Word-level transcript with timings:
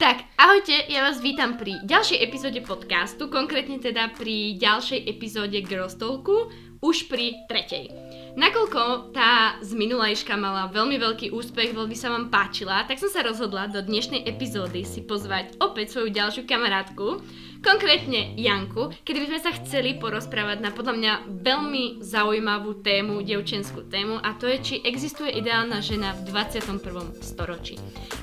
Tak, 0.00 0.24
ahojte, 0.40 0.72
ja 0.88 1.04
vás 1.04 1.20
vítam 1.20 1.60
pri 1.60 1.76
ďalšej 1.84 2.24
epizóde 2.24 2.64
podcastu, 2.64 3.28
konkrétne 3.28 3.76
teda 3.76 4.08
pri 4.16 4.56
ďalšej 4.56 4.96
epizóde 5.04 5.60
Girls 5.60 5.92
Talku, 6.00 6.48
už 6.80 7.04
pri 7.12 7.36
tretej. 7.44 7.92
Nakoľko 8.32 9.12
tá 9.12 9.60
z 9.60 9.76
minulajška 9.76 10.40
mala 10.40 10.72
veľmi 10.72 10.96
veľký 10.96 11.36
úspech, 11.36 11.76
veľmi 11.76 11.92
sa 11.92 12.16
vám 12.16 12.32
páčila, 12.32 12.88
tak 12.88 12.96
som 12.96 13.12
sa 13.12 13.20
rozhodla 13.20 13.68
do 13.68 13.84
dnešnej 13.84 14.24
epizódy 14.24 14.88
si 14.88 15.04
pozvať 15.04 15.60
opäť 15.60 15.92
svoju 15.92 16.16
ďalšiu 16.16 16.48
kamarátku, 16.48 17.20
konkrétne 17.60 18.34
Janku, 18.40 18.92
kedy 19.04 19.18
by 19.20 19.26
sme 19.30 19.40
sa 19.40 19.52
chceli 19.62 20.00
porozprávať 20.00 20.58
na 20.64 20.72
podľa 20.72 20.94
mňa 20.96 21.12
veľmi 21.44 22.00
zaujímavú 22.00 22.80
tému, 22.80 23.20
devčenskú 23.20 23.86
tému 23.86 24.16
a 24.20 24.32
to 24.36 24.48
je, 24.48 24.58
či 24.60 24.74
existuje 24.82 25.28
ideálna 25.28 25.84
žena 25.84 26.16
v 26.16 26.32
21. 26.32 27.20
storočí. 27.20 27.76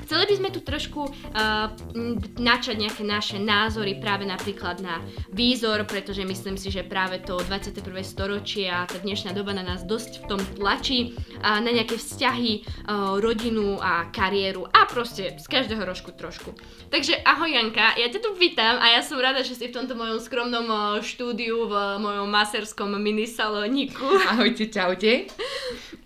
Chceli 0.08 0.24
by 0.24 0.34
sme 0.40 0.48
tu 0.48 0.64
trošku 0.64 1.00
uh, 1.04 1.68
načať 2.40 2.76
nejaké 2.80 3.04
naše 3.04 3.36
názory 3.36 4.00
práve 4.00 4.24
napríklad 4.24 4.80
na 4.80 5.04
výzor, 5.28 5.84
pretože 5.84 6.24
myslím 6.24 6.56
si, 6.56 6.72
že 6.72 6.80
práve 6.80 7.20
to 7.20 7.36
21. 7.44 7.84
storočie 8.00 8.72
a 8.72 8.88
tá 8.88 8.96
dnešná 9.04 9.36
doba 9.36 9.52
na 9.52 9.60
nás 9.60 9.84
dosť 9.84 10.24
v 10.24 10.28
tom 10.32 10.40
tlačí 10.56 11.12
uh, 11.12 11.60
na 11.60 11.68
nejaké 11.68 12.00
vzťahy, 12.00 12.52
uh, 12.64 13.20
rodinu 13.20 13.76
a 13.84 14.08
kariéru 14.08 14.64
a 14.72 14.88
proste 14.88 15.36
z 15.36 15.44
každého 15.44 15.84
rožku 15.84 16.16
trošku. 16.16 16.56
Takže 16.88 17.20
ahoj 17.28 17.52
Janka, 17.52 18.00
ja 18.00 18.08
ťa 18.08 18.20
tu 18.24 18.32
vítam 18.40 18.80
a 18.80 18.96
ja 18.96 19.04
som 19.04 19.20
rada, 19.28 19.44
že 19.44 19.60
si 19.60 19.68
v 19.68 19.76
tomto 19.76 19.92
mojom 19.92 20.16
skromnom 20.24 20.64
štúdiu 21.04 21.68
v 21.68 21.74
mojom 22.00 22.32
maserskom 22.32 22.96
minisalóniku. 22.96 24.08
Ahojte, 24.24 24.72
čaute. 24.72 25.28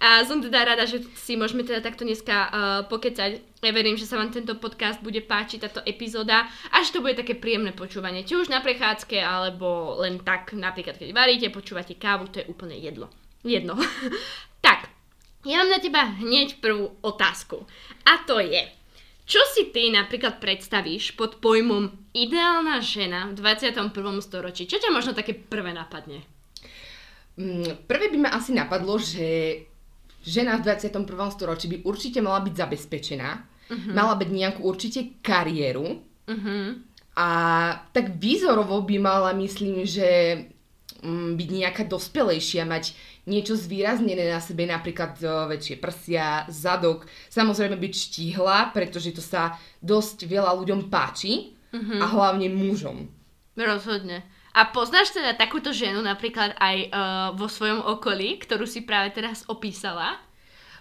A 0.02 0.26
som 0.26 0.42
teda 0.42 0.66
rada, 0.74 0.82
že 0.82 1.06
si 1.14 1.38
môžeme 1.38 1.62
teda 1.62 1.78
takto 1.78 2.02
dneska 2.02 2.34
uh, 2.34 2.50
pokecať. 2.90 3.62
Ja 3.62 3.70
verím, 3.70 3.94
že 3.94 4.10
sa 4.10 4.18
vám 4.18 4.34
tento 4.34 4.58
podcast 4.58 4.98
bude 4.98 5.22
páčiť, 5.22 5.62
táto 5.62 5.86
epizóda 5.86 6.50
a 6.74 6.82
že 6.82 6.98
to 6.98 6.98
bude 6.98 7.14
také 7.14 7.38
príjemné 7.38 7.70
počúvanie. 7.70 8.26
Či 8.26 8.42
už 8.42 8.50
na 8.50 8.58
prechádzke, 8.58 9.22
alebo 9.22 9.94
len 10.02 10.18
tak, 10.18 10.50
napríklad 10.58 10.98
keď 10.98 11.14
varíte, 11.14 11.54
počúvate 11.54 11.94
kávu, 11.94 12.26
to 12.26 12.42
je 12.42 12.50
úplne 12.50 12.74
jedlo. 12.74 13.06
Jedno. 13.46 13.78
tak, 14.66 14.90
ja 15.46 15.62
mám 15.62 15.70
na 15.70 15.78
teba 15.78 16.10
hneď 16.18 16.58
prvú 16.58 16.98
otázku. 17.06 17.62
A 18.02 18.18
to 18.26 18.42
je, 18.42 18.66
čo 19.32 19.40
si 19.56 19.72
ty 19.72 19.88
napríklad 19.88 20.44
predstavíš 20.44 21.16
pod 21.16 21.40
pojmom 21.40 21.88
ideálna 22.12 22.84
žena 22.84 23.32
v 23.32 23.40
21. 23.40 23.88
storočí? 24.20 24.68
Čo 24.68 24.76
ťa 24.76 24.92
možno 24.92 25.16
také 25.16 25.32
prvé 25.32 25.72
napadne? 25.72 26.20
Mm, 27.40 27.88
prvé 27.88 28.12
by 28.12 28.18
ma 28.28 28.30
asi 28.36 28.52
napadlo, 28.52 29.00
že 29.00 29.56
žena 30.20 30.60
v 30.60 30.68
21. 30.68 31.08
storočí 31.32 31.64
by 31.72 31.76
určite 31.88 32.20
mala 32.20 32.44
byť 32.44 32.54
zabezpečená, 32.60 33.30
uh-huh. 33.72 33.92
mala 33.96 34.20
byť 34.20 34.28
nejakú 34.28 34.60
určite 34.68 35.16
kariéru 35.24 35.96
uh-huh. 36.28 36.68
a 37.16 37.28
tak 37.88 38.20
výzorovo 38.20 38.84
by 38.84 38.96
mala, 39.00 39.32
myslím, 39.32 39.88
že 39.88 40.44
byť 41.38 41.48
nejaká 41.48 41.88
dospelejšia, 41.88 42.68
mať 42.68 42.92
niečo 43.24 43.54
zvýraznené 43.54 44.28
na 44.28 44.42
sebe, 44.42 44.66
napríklad 44.66 45.16
uh, 45.22 45.46
väčšie 45.46 45.78
prsia, 45.78 46.44
zadok, 46.50 47.06
samozrejme 47.30 47.78
byť 47.78 47.92
štíhla, 47.94 48.74
pretože 48.74 49.14
to 49.14 49.22
sa 49.22 49.56
dosť 49.78 50.26
veľa 50.26 50.52
ľuďom 50.58 50.90
páči 50.90 51.54
uh-huh. 51.70 52.02
a 52.02 52.06
hlavne 52.10 52.50
mužom. 52.50 53.06
Rozhodne. 53.54 54.26
A 54.52 54.68
poznáš 54.68 55.16
teda 55.16 55.32
takúto 55.32 55.72
ženu 55.72 56.04
napríklad 56.04 56.52
aj 56.60 56.76
uh, 56.90 56.90
vo 57.32 57.48
svojom 57.48 57.80
okolí, 57.80 58.36
ktorú 58.42 58.68
si 58.68 58.84
práve 58.84 59.14
teraz 59.16 59.48
opísala? 59.48 60.20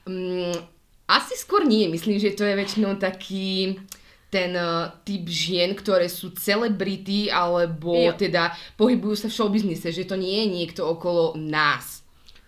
Um, 0.03 0.51
asi 1.07 1.39
skôr 1.39 1.63
nie. 1.63 1.87
Myslím, 1.87 2.19
že 2.19 2.35
to 2.35 2.43
je 2.43 2.55
väčšinou 2.55 2.99
taký 2.99 3.79
ten 4.31 4.55
uh, 4.55 4.95
typ 5.03 5.27
žien, 5.27 5.75
ktoré 5.75 6.07
sú 6.07 6.31
celebrity 6.31 7.27
alebo 7.27 7.91
jo. 7.91 8.15
teda 8.15 8.55
pohybujú 8.79 9.15
sa 9.19 9.27
v 9.27 9.35
showbiznise, 9.35 9.91
že 9.91 10.07
to 10.07 10.15
nie 10.15 10.41
je 10.41 10.47
niekto 10.47 10.81
okolo 10.87 11.35
nás. 11.35 12.01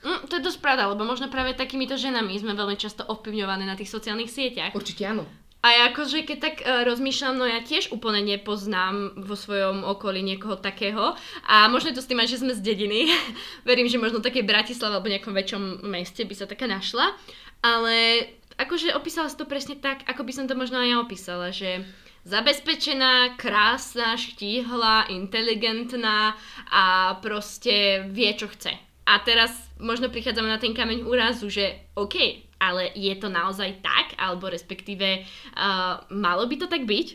Mm, 0.03 0.31
to 0.31 0.39
je 0.39 0.45
dosť 0.47 0.59
pravda, 0.63 0.88
lebo 0.88 1.03
možno 1.03 1.27
práve 1.27 1.55
takýmito 1.55 1.99
ženami 1.99 2.39
sme 2.39 2.55
veľmi 2.55 2.79
často 2.79 3.03
ovplyvňované 3.03 3.67
na 3.67 3.75
tých 3.75 3.91
sociálnych 3.91 4.31
sieťach. 4.31 4.72
Určite 4.72 5.03
áno. 5.11 5.27
A 5.63 5.67
ja 5.72 5.83
akože 5.95 6.27
keď 6.27 6.38
tak 6.43 6.55
uh, 6.63 6.83
rozmýšľam, 6.83 7.39
no 7.39 7.47
ja 7.47 7.63
tiež 7.63 7.95
úplne 7.95 8.19
nepoznám 8.19 9.16
vo 9.19 9.35
svojom 9.35 9.88
okolí 9.88 10.19
niekoho 10.19 10.59
takého. 10.59 11.16
A 11.47 11.72
možno 11.72 11.95
to 11.95 12.03
s 12.03 12.07
tým 12.11 12.19
aj, 12.19 12.31
že 12.31 12.43
sme 12.43 12.51
z 12.51 12.63
dediny. 12.63 13.07
Verím, 13.67 13.88
že 13.88 13.99
možno 13.99 14.19
také 14.19 14.43
Bratislava 14.43 14.99
alebo 14.99 15.07
nejakom 15.07 15.31
väčšom 15.31 15.88
meste 15.88 16.27
by 16.27 16.35
sa 16.35 16.51
taká 16.51 16.67
našla. 16.67 17.16
Ale 17.63 18.27
akože 18.58 18.96
opísala 18.96 19.30
si 19.30 19.38
to 19.38 19.50
presne 19.50 19.80
tak, 19.80 20.06
ako 20.06 20.24
by 20.24 20.31
som 20.34 20.46
to 20.46 20.53
možno 20.58 20.81
aj 20.81 20.90
ja 20.90 20.97
opísala, 21.00 21.47
že 21.50 21.86
zabezpečená, 22.24 23.36
krásna, 23.36 24.16
štíhla, 24.16 25.12
inteligentná 25.12 26.40
a 26.72 27.16
proste 27.19 28.08
vie, 28.08 28.31
čo 28.36 28.47
chce. 28.47 28.72
A 29.03 29.19
teraz 29.19 29.52
možno 29.84 30.08
prichádzame 30.08 30.47
na 30.47 30.56
ten 30.56 30.72
kameň 30.72 31.03
úrazu, 31.03 31.52
že 31.52 31.91
OK, 32.00 32.16
ale 32.64 32.96
je 32.96 33.12
to 33.19 33.28
naozaj 33.28 33.84
tak, 33.84 34.16
alebo 34.16 34.47
respektíve 34.47 35.28
uh, 35.28 36.00
malo 36.16 36.47
by 36.47 36.56
to 36.56 36.68
tak 36.72 36.88
byť? 36.88 37.08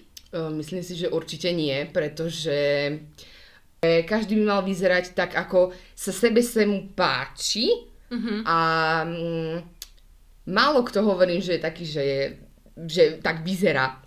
Myslím 0.53 0.85
si, 0.85 0.93
že 0.93 1.09
určite 1.09 1.49
nie, 1.57 1.89
pretože 1.89 2.53
e, 3.81 4.05
každý 4.05 4.37
by 4.37 4.45
mal 4.45 4.61
vyzerať 4.61 5.17
tak, 5.17 5.33
ako 5.33 5.73
sa 5.97 6.13
sebe 6.13 6.45
se 6.45 6.69
mu 6.69 6.93
páči 6.93 7.73
uh-huh. 8.13 8.45
a 8.45 8.59
mm, 9.09 9.78
málo 10.49 10.81
kto 10.83 11.05
hovorí, 11.05 11.45
že 11.45 11.61
je 11.61 11.61
taký, 11.61 11.85
že, 11.85 12.03
je, 12.03 12.21
že 12.89 13.03
tak 13.21 13.45
vyzerá. 13.45 14.01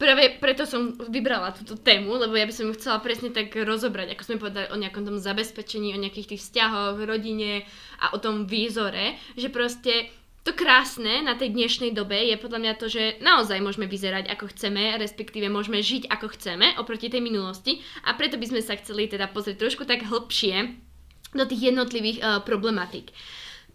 Práve 0.00 0.40
preto 0.40 0.64
som 0.64 0.96
vybrala 1.12 1.52
túto 1.52 1.76
tému, 1.76 2.16
lebo 2.16 2.32
ja 2.32 2.48
by 2.48 2.54
som 2.56 2.64
ju 2.68 2.76
chcela 2.76 3.04
presne 3.04 3.28
tak 3.36 3.52
rozobrať, 3.52 4.16
ako 4.16 4.22
sme 4.24 4.40
povedali 4.40 4.66
o 4.72 4.80
nejakom 4.80 5.04
tom 5.04 5.20
zabezpečení, 5.20 5.92
o 5.92 6.00
nejakých 6.00 6.36
tých 6.36 6.42
vzťahoch, 6.48 7.04
rodine 7.04 7.68
a 8.00 8.16
o 8.16 8.18
tom 8.20 8.48
výzore, 8.48 9.20
že 9.36 9.52
proste 9.52 10.08
to 10.40 10.56
krásne 10.56 11.20
na 11.20 11.36
tej 11.36 11.52
dnešnej 11.52 11.92
dobe 11.92 12.16
je 12.16 12.40
podľa 12.40 12.58
mňa 12.64 12.72
to, 12.80 12.88
že 12.88 13.20
naozaj 13.20 13.60
môžeme 13.60 13.84
vyzerať 13.84 14.32
ako 14.32 14.48
chceme, 14.56 14.96
respektíve 14.96 15.52
môžeme 15.52 15.84
žiť 15.84 16.08
ako 16.08 16.32
chceme 16.32 16.80
oproti 16.80 17.12
tej 17.12 17.20
minulosti 17.20 17.84
a 18.08 18.16
preto 18.16 18.40
by 18.40 18.48
sme 18.48 18.64
sa 18.64 18.80
chceli 18.80 19.04
teda 19.04 19.28
pozrieť 19.28 19.60
trošku 19.60 19.84
tak 19.84 20.08
hlbšie 20.08 20.80
do 21.36 21.44
tých 21.44 21.76
jednotlivých 21.76 22.18
uh, 22.24 22.40
problematík. 22.40 23.12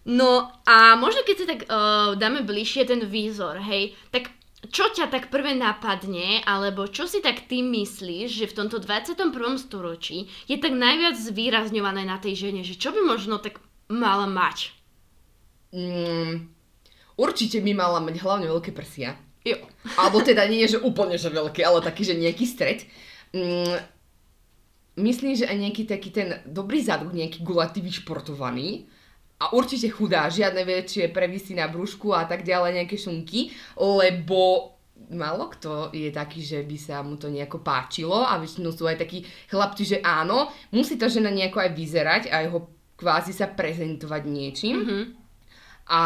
No 0.05 0.53
a 0.69 0.93
možno 1.01 1.25
keď 1.25 1.35
si 1.35 1.45
tak 1.49 1.59
uh, 1.65 2.13
dáme 2.13 2.45
bližšie 2.45 2.85
ten 2.85 3.01
výzor, 3.09 3.57
hej, 3.57 3.97
tak 4.13 4.29
čo 4.69 4.89
ťa 4.93 5.09
tak 5.09 5.33
prvé 5.33 5.57
napadne, 5.57 6.45
alebo 6.45 6.85
čo 6.89 7.09
si 7.09 7.21
tak 7.25 7.49
ty 7.49 7.65
myslíš, 7.65 8.29
že 8.29 8.45
v 8.49 8.53
tomto 8.53 8.77
21. 8.77 9.33
storočí 9.57 10.29
je 10.45 10.57
tak 10.61 10.73
najviac 10.77 11.17
zvýrazňované 11.17 12.05
na 12.05 12.21
tej 12.21 12.49
žene, 12.49 12.61
že 12.61 12.77
čo 12.77 12.93
by 12.93 13.01
možno 13.01 13.41
tak 13.41 13.57
mala 13.89 14.29
mať? 14.29 14.73
Mm, 15.73 16.49
určite 17.17 17.61
by 17.61 17.71
mala 17.73 17.97
mať 18.01 18.21
hlavne 18.21 18.45
veľké 18.49 18.77
prsia. 18.77 19.17
Jo. 19.41 19.57
Alebo 20.01 20.21
teda 20.21 20.45
nie, 20.45 20.65
že 20.69 20.81
úplne 20.81 21.17
že 21.17 21.33
veľké, 21.33 21.61
ale 21.65 21.81
taký, 21.81 22.05
že 22.05 22.17
nejaký 22.17 22.45
stred. 22.45 22.85
Mm, 23.33 23.77
myslím, 25.01 25.33
že 25.33 25.49
aj 25.49 25.57
nejaký 25.57 25.83
taký 25.89 26.09
ten 26.13 26.45
dobrý 26.45 26.81
zadok, 26.81 27.13
nejaký 27.13 27.41
gulatý, 27.41 27.81
vyšportovaný 27.81 28.85
a 29.35 29.51
určite 29.51 29.91
chudá, 29.91 30.31
žiadne 30.31 30.63
väčšie 30.63 31.11
previsy 31.11 31.59
na 31.59 31.67
brúšku 31.67 32.15
a 32.15 32.23
tak 32.23 32.47
ďalej, 32.47 32.79
nejaké 32.79 32.95
šunky, 32.95 33.51
lebo 33.75 34.71
málo 35.11 35.51
kto 35.51 35.91
je 35.91 36.07
taký, 36.09 36.39
že 36.39 36.63
by 36.63 36.77
sa 36.79 37.03
mu 37.03 37.19
to 37.19 37.27
nejako 37.27 37.59
páčilo 37.59 38.23
a 38.23 38.39
väčšinou 38.39 38.71
sú 38.71 38.87
aj 38.87 39.03
takí 39.03 39.27
chlapci, 39.51 39.83
že 39.83 39.97
áno, 39.99 40.47
musí 40.71 40.95
to 40.95 41.11
žena 41.11 41.27
nejako 41.29 41.67
aj 41.67 41.71
vyzerať 41.75 42.23
a 42.31 42.47
jeho 42.47 42.71
kvázi 42.95 43.35
sa 43.35 43.51
prezentovať 43.51 44.23
niečím. 44.23 44.75
Mm-hmm. 44.79 45.03
A 45.91 46.01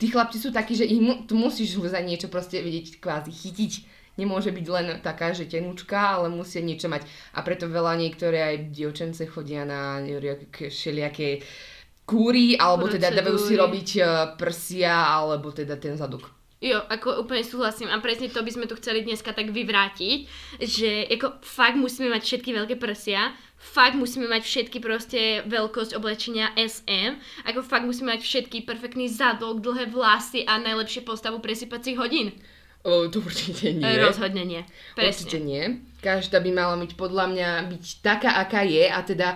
tí 0.00 0.08
chlapci 0.08 0.40
sú 0.40 0.48
takí, 0.50 0.72
že 0.72 0.88
ich 0.88 0.98
mu, 0.98 1.28
tu 1.28 1.36
musíš 1.36 1.76
za 1.78 2.00
niečo 2.00 2.32
proste 2.32 2.64
vedieť 2.64 2.98
kvázi 2.98 3.30
chytiť. 3.30 3.72
Nemôže 4.12 4.52
byť 4.52 4.66
len 4.68 4.86
taká, 5.00 5.32
že 5.32 5.48
tenúčka, 5.48 6.20
ale 6.20 6.28
musí 6.28 6.60
niečo 6.60 6.88
mať. 6.88 7.08
A 7.32 7.40
preto 7.40 7.64
veľa 7.64 7.96
niektoré 7.96 8.44
aj 8.44 8.56
dievčence 8.72 9.24
chodia 9.24 9.64
na 9.64 10.04
všelijaké 10.52 11.40
kúri, 12.12 12.60
alebo 12.60 12.84
Procedúry. 12.84 13.08
teda 13.08 13.16
dávajú 13.16 13.38
si 13.40 13.54
robiť 13.56 13.88
e, 13.96 14.02
prsia, 14.36 14.92
alebo 15.08 15.48
teda 15.48 15.80
ten 15.80 15.96
zadok. 15.96 16.28
Jo, 16.62 16.78
ako 16.86 17.26
úplne 17.26 17.42
súhlasím 17.42 17.90
a 17.90 17.98
presne 17.98 18.30
to 18.30 18.38
by 18.38 18.50
sme 18.54 18.70
tu 18.70 18.78
chceli 18.78 19.02
dneska 19.02 19.34
tak 19.34 19.50
vyvrátiť, 19.50 20.18
že 20.62 21.10
ako 21.10 21.42
fakt 21.42 21.74
musíme 21.74 22.06
mať 22.14 22.22
všetky 22.22 22.54
veľké 22.54 22.78
prsia, 22.78 23.34
fakt 23.58 23.98
musíme 23.98 24.30
mať 24.30 24.46
všetky 24.46 24.78
proste 24.78 25.42
veľkosť 25.50 25.98
oblečenia 25.98 26.54
SM, 26.54 27.18
ako 27.50 27.66
fakt 27.66 27.82
musíme 27.82 28.14
mať 28.14 28.22
všetky 28.22 28.62
perfektný 28.62 29.10
zadok, 29.10 29.58
dlhé 29.58 29.90
vlasy 29.90 30.46
a 30.46 30.62
najlepšie 30.62 31.02
postavu 31.02 31.42
presypacích 31.42 31.98
hodín. 31.98 32.30
O, 32.86 33.10
to 33.10 33.18
určite 33.22 33.74
nie. 33.74 33.86
Rozhodne 33.98 34.42
nie. 34.46 34.62
Presne. 34.94 35.10
Určite 35.10 35.38
nie. 35.42 35.82
Každá 35.98 36.38
by 36.38 36.50
mala 36.50 36.78
byť 36.78 36.94
podľa 36.94 37.26
mňa 37.30 37.48
byť 37.74 37.84
taká, 38.02 38.38
aká 38.38 38.62
je 38.66 38.86
a 38.86 39.02
teda 39.02 39.34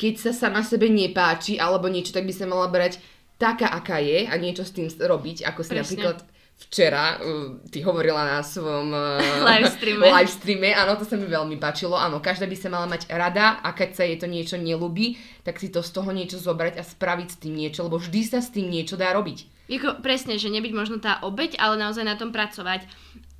keď 0.00 0.14
sa 0.16 0.32
sama 0.32 0.64
sebe 0.64 0.88
nepáči 0.88 1.60
alebo 1.60 1.84
niečo, 1.92 2.16
tak 2.16 2.24
by 2.24 2.32
sa 2.32 2.48
mala 2.48 2.72
brať 2.72 2.96
taká, 3.36 3.68
aká 3.68 4.00
je 4.00 4.24
a 4.24 4.34
niečo 4.40 4.64
s 4.64 4.72
tým 4.72 4.88
robiť, 4.88 5.44
ako 5.44 5.60
si 5.60 5.76
Presne. 5.76 5.84
napríklad 5.84 6.18
včera, 6.60 7.16
uh, 7.20 7.56
ty 7.72 7.80
hovorila 7.80 8.20
na 8.24 8.40
svojom 8.44 8.92
uh, 8.92 9.20
live 9.48 9.68
streame. 9.72 10.04
live 10.08 10.32
streame, 10.32 10.72
áno, 10.72 10.96
to 10.96 11.04
sa 11.04 11.16
mi 11.16 11.24
veľmi 11.24 11.56
páčilo, 11.56 11.96
áno, 11.96 12.20
každá 12.20 12.44
by 12.48 12.56
sa 12.56 12.68
mala 12.68 12.88
mať 12.88 13.08
rada 13.12 13.60
a 13.60 13.72
keď 13.72 13.90
sa 13.96 14.02
jej 14.04 14.16
to 14.20 14.28
niečo 14.28 14.56
nelúbi, 14.60 15.16
tak 15.44 15.56
si 15.56 15.72
to 15.72 15.80
z 15.80 15.92
toho 15.92 16.12
niečo 16.12 16.36
zobrať 16.36 16.80
a 16.80 16.84
spraviť 16.84 17.28
s 17.28 17.36
tým 17.40 17.56
niečo, 17.56 17.84
lebo 17.84 17.96
vždy 17.96 18.20
sa 18.24 18.40
s 18.44 18.52
tým 18.52 18.68
niečo 18.68 19.00
dá 19.00 19.12
robiť. 19.16 19.68
Jako, 19.72 20.02
presne, 20.04 20.36
že 20.36 20.50
nebyť 20.50 20.72
možno 20.74 20.96
tá 20.98 21.22
obeď, 21.24 21.56
ale 21.56 21.78
naozaj 21.78 22.02
na 22.02 22.18
tom 22.18 22.34
pracovať. 22.34 22.90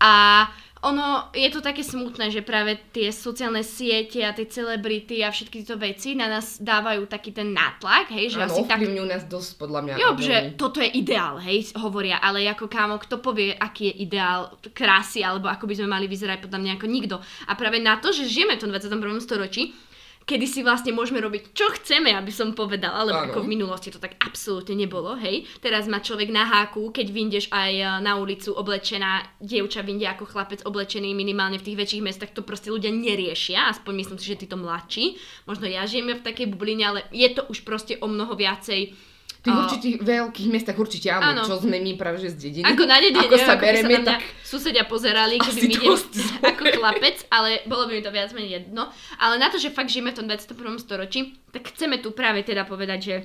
A 0.01 0.47
ono 0.81 1.29
je 1.37 1.49
to 1.53 1.61
také 1.61 1.85
smutné, 1.85 2.33
že 2.33 2.41
práve 2.41 2.81
tie 2.89 3.13
sociálne 3.13 3.61
siete 3.61 4.25
a 4.25 4.33
tie 4.33 4.49
celebrity 4.49 5.21
a 5.21 5.29
všetky 5.29 5.61
tieto 5.61 5.77
veci 5.77 6.17
na 6.17 6.25
nás 6.25 6.57
dávajú 6.57 7.05
taký 7.05 7.37
ten 7.37 7.53
nátlak, 7.53 8.09
hej, 8.17 8.33
že 8.33 8.41
Áno, 8.41 8.49
asi 8.49 8.65
tak... 8.65 8.81
nás 8.89 9.29
dosť, 9.29 9.61
podľa 9.61 9.81
mňa. 9.85 9.95
Jo, 10.01 10.09
že 10.17 10.37
toto 10.57 10.81
je 10.81 10.89
ideál, 10.89 11.37
hej, 11.37 11.77
hovoria, 11.77 12.17
ale 12.25 12.49
ako 12.49 12.65
kámo, 12.65 12.97
kto 12.97 13.21
povie, 13.21 13.53
aký 13.53 13.93
je 13.93 14.09
ideál 14.09 14.57
krásy, 14.73 15.21
alebo 15.21 15.53
ako 15.53 15.69
by 15.69 15.75
sme 15.77 15.89
mali 15.93 16.09
vyzerať, 16.09 16.49
podľa 16.49 16.61
mňa 16.65 16.73
ako 16.81 16.87
nikto. 16.89 17.17
A 17.21 17.53
práve 17.61 17.77
na 17.77 18.01
to, 18.01 18.09
že 18.09 18.25
žijeme 18.25 18.57
v 18.57 18.63
tom 18.65 18.73
21. 18.73 19.21
storočí, 19.21 19.77
kedy 20.25 20.47
si 20.47 20.61
vlastne 20.63 20.95
môžeme 20.95 21.19
robiť, 21.19 21.51
čo 21.51 21.67
chceme, 21.75 22.15
aby 22.15 22.31
som 22.31 22.55
povedala, 22.55 23.03
lebo 23.03 23.21
ako 23.31 23.43
v 23.43 23.53
minulosti 23.57 23.91
to 23.91 23.99
tak 23.99 24.15
absolútne 24.23 24.79
nebolo, 24.79 25.19
hej. 25.19 25.43
Teraz 25.59 25.91
má 25.91 25.99
človek 25.99 26.31
na 26.31 26.47
háku, 26.47 26.95
keď 26.95 27.07
vyjdeš 27.11 27.45
aj 27.51 27.73
e, 27.75 27.85
na 28.05 28.15
ulicu 28.15 28.55
oblečená, 28.55 29.27
dievča 29.43 29.83
vyjde 29.83 30.07
ako 30.07 30.25
chlapec 30.31 30.63
oblečený 30.63 31.11
minimálne 31.19 31.59
v 31.59 31.67
tých 31.67 31.79
väčších 31.83 32.05
mestách, 32.07 32.33
to 32.37 32.47
proste 32.47 32.71
ľudia 32.71 32.95
neriešia, 32.95 33.75
aspoň 33.75 33.93
myslím 34.07 34.19
si, 34.23 34.31
že 34.31 34.47
títo 34.47 34.55
mladší. 34.55 35.19
Možno 35.51 35.67
ja 35.67 35.83
žijem 35.85 36.15
v 36.15 36.23
takej 36.23 36.47
bubline, 36.55 36.85
ale 36.87 37.01
je 37.11 37.27
to 37.35 37.45
už 37.51 37.67
proste 37.67 37.99
o 37.99 38.07
mnoho 38.07 38.39
viacej 38.39 39.10
V 39.41 39.49
tých 39.49 39.57
a- 39.57 39.61
určitých 39.65 39.97
veľkých 40.05 40.49
mestách 40.53 40.77
určite 40.77 41.09
áno, 41.09 41.33
Áno. 41.33 41.43
čo 41.49 41.57
sme 41.57 41.81
my 41.81 41.97
práve 41.97 42.21
že 42.21 42.37
z 42.37 42.37
dediny. 42.37 42.65
Ako 42.69 42.85
na 42.85 43.01
dedine, 43.01 43.25
Ako 43.25 43.37
sa 43.41 43.57
ako 43.57 43.65
bereme, 43.65 43.89
na 43.89 44.01
mňa 44.05 44.09
tak 44.13 44.23
susedia 44.45 44.85
pozerali, 44.85 45.41
keby 45.41 45.61
mi 45.65 45.75
idem 45.81 45.97
ako 46.53 46.63
chlapec, 46.77 47.25
ale 47.33 47.65
bolo 47.65 47.89
by 47.89 47.93
mi 47.97 48.03
to 48.05 48.13
viac 48.13 48.37
menej 48.37 48.61
jedno. 48.61 48.93
Ale 49.17 49.41
na 49.41 49.49
to, 49.49 49.57
že 49.57 49.73
fakt 49.73 49.89
žijeme 49.89 50.13
v 50.13 50.19
tom 50.21 50.29
21. 50.29 50.77
storočí, 50.77 51.41
tak 51.57 51.73
chceme 51.73 52.05
tu 52.05 52.13
práve 52.13 52.45
teda 52.45 52.69
povedať, 52.69 53.01
že 53.01 53.17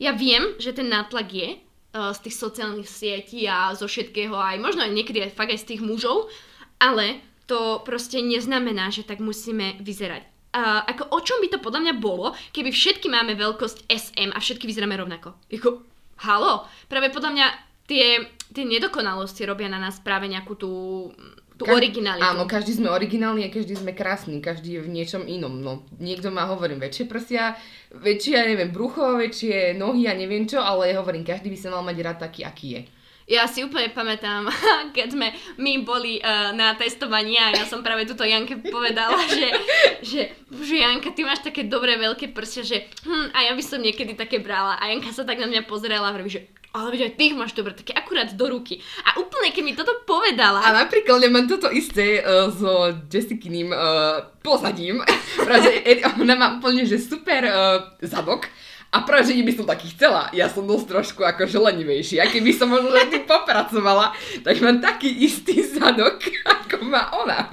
ja 0.00 0.16
viem, 0.16 0.56
že 0.56 0.72
ten 0.72 0.88
nátlak 0.88 1.28
je 1.28 1.48
uh, 1.60 2.16
z 2.16 2.18
tých 2.24 2.36
sociálnych 2.40 2.88
sietí 2.88 3.44
a 3.44 3.76
zo 3.76 3.84
všetkého, 3.84 4.32
aj 4.32 4.56
možno 4.56 4.80
aj 4.80 4.96
niekedy 4.96 5.28
aj 5.28 5.36
fakt 5.36 5.52
aj 5.52 5.60
z 5.60 5.76
tých 5.76 5.84
mužov, 5.84 6.32
ale 6.80 7.20
to 7.44 7.84
proste 7.84 8.16
neznamená, 8.24 8.88
že 8.88 9.04
tak 9.04 9.20
musíme 9.20 9.76
vyzerať. 9.84 10.37
Uh, 10.48 10.80
ako 10.88 11.12
o 11.12 11.20
čom 11.20 11.44
by 11.44 11.48
to 11.52 11.58
podľa 11.60 11.80
mňa 11.84 11.94
bolo, 12.00 12.32
keby 12.56 12.72
všetky 12.72 13.12
máme 13.12 13.36
veľkosť 13.36 13.84
SM 13.84 14.32
a 14.32 14.40
všetky 14.40 14.64
vyzeráme 14.64 14.96
rovnako? 14.96 15.36
Jako, 15.52 15.84
halo, 16.24 16.64
práve 16.88 17.12
podľa 17.12 17.30
mňa 17.36 17.46
tie, 17.84 18.06
tie 18.56 18.64
nedokonalosti 18.64 19.44
robia 19.44 19.68
na 19.68 19.76
nás 19.76 20.00
práve 20.00 20.24
nejakú 20.24 20.56
tú, 20.56 20.72
tú 21.60 21.68
Ka- 21.68 21.76
originalitu. 21.76 22.24
Áno, 22.24 22.48
každý 22.48 22.80
sme 22.80 22.88
originálni 22.88 23.44
a 23.44 23.52
každý 23.52 23.76
sme 23.76 23.92
krásny, 23.92 24.40
každý 24.40 24.78
je 24.78 24.84
v 24.84 24.92
niečom 24.92 25.28
inom. 25.28 25.52
No, 25.52 25.84
niekto 26.00 26.32
má, 26.32 26.48
hovorím, 26.48 26.80
väčšie 26.80 27.04
prsia, 27.04 27.52
väčšie, 27.92 28.32
ja 28.32 28.44
neviem, 28.48 28.72
brucho, 28.72 29.20
väčšie 29.20 29.76
nohy 29.76 30.08
a 30.08 30.16
neviem 30.16 30.48
čo, 30.48 30.64
ale 30.64 30.96
hovorím, 30.96 31.28
každý 31.28 31.52
by 31.52 31.58
sa 31.58 31.72
mal 31.76 31.84
mať 31.84 31.96
rád 32.00 32.18
taký, 32.24 32.46
aký 32.48 32.68
je. 32.72 32.82
Ja 33.28 33.44
si 33.44 33.60
úplne 33.60 33.92
pamätám, 33.92 34.48
keď 34.96 35.12
sme 35.12 35.28
my 35.60 35.84
boli 35.84 36.16
uh, 36.24 36.56
na 36.56 36.72
testovaní 36.72 37.36
a 37.36 37.52
ja 37.52 37.68
som 37.68 37.84
práve 37.84 38.08
túto 38.08 38.24
Janke 38.24 38.56
povedala, 38.64 39.20
že, 39.28 39.48
že, 40.00 40.20
že 40.48 40.74
Janka, 40.80 41.12
ty 41.12 41.28
máš 41.28 41.44
také 41.44 41.68
dobré 41.68 42.00
veľké 42.00 42.32
prsia, 42.32 42.64
že 42.64 42.88
hm, 43.04 43.36
a 43.36 43.38
ja 43.44 43.52
by 43.52 43.60
som 43.60 43.84
niekedy 43.84 44.16
také 44.16 44.40
brala. 44.40 44.80
A 44.80 44.88
Janka 44.88 45.12
sa 45.12 45.28
tak 45.28 45.36
na 45.36 45.46
mňa 45.46 45.68
pozerala 45.68 46.08
a 46.08 46.16
hovorí, 46.16 46.32
že 46.32 46.48
ale 46.68 46.92
veď 46.92 47.00
aj 47.08 47.12
tých 47.16 47.32
máš 47.32 47.52
dobre, 47.56 47.72
také 47.72 47.96
akurát 47.96 48.28
do 48.28 48.46
ruky. 48.48 48.78
A 49.08 49.16
úplne, 49.16 49.50
keď 49.50 49.62
mi 49.64 49.72
toto 49.72 50.04
povedala, 50.04 50.60
A 50.60 50.84
napríklad 50.84 51.16
ja 51.24 51.32
mám 51.32 51.48
toto 51.48 51.72
isté 51.72 52.20
uh, 52.20 52.52
so 52.52 52.92
Jessicyným 53.08 53.72
uh, 53.72 54.36
pozadím, 54.44 55.00
pretože 55.44 55.80
Ed- 55.84 56.04
ona 56.20 56.36
má 56.36 56.46
úplne, 56.60 56.84
že 56.84 57.00
super 57.00 57.40
uh, 57.48 57.88
zadok, 58.04 58.52
a 58.88 59.04
práve, 59.04 59.36
že 59.36 59.44
by 59.44 59.52
som 59.52 59.66
taký 59.68 59.92
chcela. 59.92 60.32
Ja 60.32 60.48
som 60.48 60.64
dosť 60.64 60.86
trošku 60.88 61.20
akože 61.20 61.60
lenivejší. 61.60 62.24
A 62.24 62.30
keby 62.32 62.56
som 62.56 62.72
možno 62.72 62.88
s 62.88 63.12
tým 63.12 63.28
popracovala, 63.28 64.16
tak 64.40 64.64
mám 64.64 64.80
taký 64.80 65.12
istý 65.12 65.60
zadok, 65.60 66.24
ako 66.48 66.88
má 66.88 67.12
ona. 67.12 67.52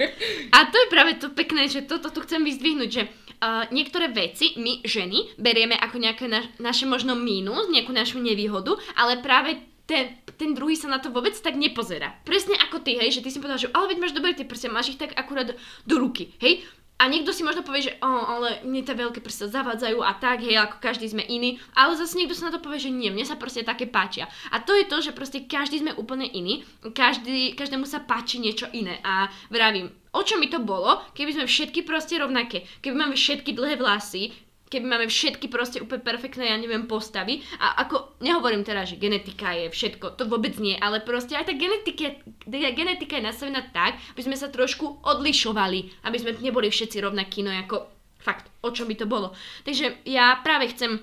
A 0.56 0.58
to 0.72 0.76
je 0.80 0.88
práve 0.88 1.20
to 1.20 1.28
pekné, 1.36 1.68
že 1.68 1.84
toto 1.84 2.08
tu 2.08 2.24
chcem 2.24 2.40
vyzdvihnúť, 2.40 2.88
že 2.88 3.02
uh, 3.04 3.68
niektoré 3.68 4.08
veci 4.08 4.56
my, 4.56 4.80
ženy, 4.80 5.36
berieme 5.36 5.76
ako 5.76 5.96
nejaké 6.00 6.24
naš, 6.24 6.48
naše 6.56 6.88
možno 6.88 7.12
mínus, 7.12 7.68
nejakú 7.68 7.92
našu 7.92 8.16
nevýhodu, 8.16 8.72
ale 8.96 9.20
práve 9.20 9.60
ten, 9.84 10.16
ten 10.40 10.56
druhý 10.56 10.74
sa 10.74 10.88
na 10.88 10.98
to 10.98 11.12
vôbec 11.12 11.36
tak 11.36 11.54
nepozerá. 11.54 12.16
Presne 12.24 12.56
ako 12.64 12.80
ty, 12.82 12.96
hej, 12.98 13.20
že 13.20 13.22
ty 13.22 13.28
si 13.30 13.38
povedal, 13.38 13.60
že 13.60 13.70
ale 13.76 13.92
veď 13.92 13.98
máš 14.02 14.16
dobré 14.16 14.32
tie 14.32 14.48
prsia, 14.48 14.72
máš 14.72 14.96
ich 14.96 15.00
tak 15.00 15.12
akurát 15.14 15.52
do 15.84 15.94
ruky, 16.00 16.32
hej. 16.40 16.64
A 16.96 17.12
niekto 17.12 17.28
si 17.28 17.44
možno 17.44 17.60
povie, 17.60 17.92
že 17.92 17.96
o, 18.00 18.08
ale 18.08 18.64
mne 18.64 18.80
tie 18.80 18.96
veľké 18.96 19.20
prsia 19.20 19.52
zavádzajú 19.52 20.00
a 20.00 20.16
tak, 20.16 20.40
hej, 20.40 20.56
ako 20.56 20.80
každý 20.80 21.12
sme 21.12 21.20
iný. 21.28 21.60
Ale 21.76 21.92
zase 21.92 22.16
niekto 22.16 22.32
sa 22.32 22.48
na 22.48 22.56
to 22.56 22.64
povie, 22.64 22.80
že 22.80 22.88
nie, 22.88 23.12
mne 23.12 23.28
sa 23.28 23.36
proste 23.36 23.60
také 23.60 23.84
páčia. 23.84 24.24
A 24.48 24.64
to 24.64 24.72
je 24.72 24.88
to, 24.88 25.04
že 25.04 25.12
proste 25.12 25.44
každý 25.44 25.84
sme 25.84 25.92
úplne 25.92 26.24
iný, 26.24 26.64
každý, 26.96 27.52
každému 27.52 27.84
sa 27.84 28.00
páči 28.00 28.40
niečo 28.40 28.64
iné. 28.72 28.96
A 29.04 29.28
vravím, 29.52 29.92
o 30.16 30.24
čom 30.24 30.40
by 30.40 30.48
to 30.48 30.60
bolo, 30.64 31.04
keby 31.12 31.36
sme 31.36 31.44
všetky 31.44 31.84
proste 31.84 32.16
rovnaké, 32.16 32.64
keby 32.80 32.96
máme 32.96 33.16
všetky 33.20 33.52
dlhé 33.52 33.76
vlasy, 33.76 34.32
keby 34.66 34.86
máme 34.86 35.06
všetky 35.06 35.46
proste 35.46 35.78
úplne 35.78 36.02
perfektné, 36.02 36.50
ja 36.50 36.58
neviem, 36.58 36.90
postavy. 36.90 37.42
A 37.62 37.86
ako, 37.86 38.18
nehovorím 38.22 38.66
teraz, 38.66 38.90
že 38.90 39.00
genetika 39.00 39.54
je 39.54 39.70
všetko, 39.70 40.18
to 40.18 40.26
vôbec 40.26 40.58
nie, 40.58 40.74
ale 40.78 41.02
proste 41.02 41.38
aj 41.38 41.46
tá 41.46 41.54
genetika, 41.54 42.18
genetika 42.50 43.18
je 43.18 43.28
nastavená 43.30 43.62
tak, 43.70 43.98
aby 44.14 44.22
sme 44.26 44.36
sa 44.36 44.50
trošku 44.50 45.06
odlišovali, 45.06 46.06
aby 46.06 46.16
sme 46.18 46.38
neboli 46.42 46.68
všetci 46.70 46.98
rovnakí, 46.98 47.46
no 47.46 47.54
ako 47.54 47.86
fakt, 48.18 48.50
o 48.66 48.74
čom 48.74 48.90
by 48.90 48.96
to 48.98 49.06
bolo. 49.06 49.30
Takže 49.62 50.02
ja 50.02 50.42
práve 50.42 50.74
chcem 50.74 50.98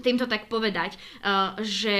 týmto 0.00 0.24
tak 0.24 0.48
povedať, 0.48 0.96
uh, 0.96 1.54
že 1.60 1.96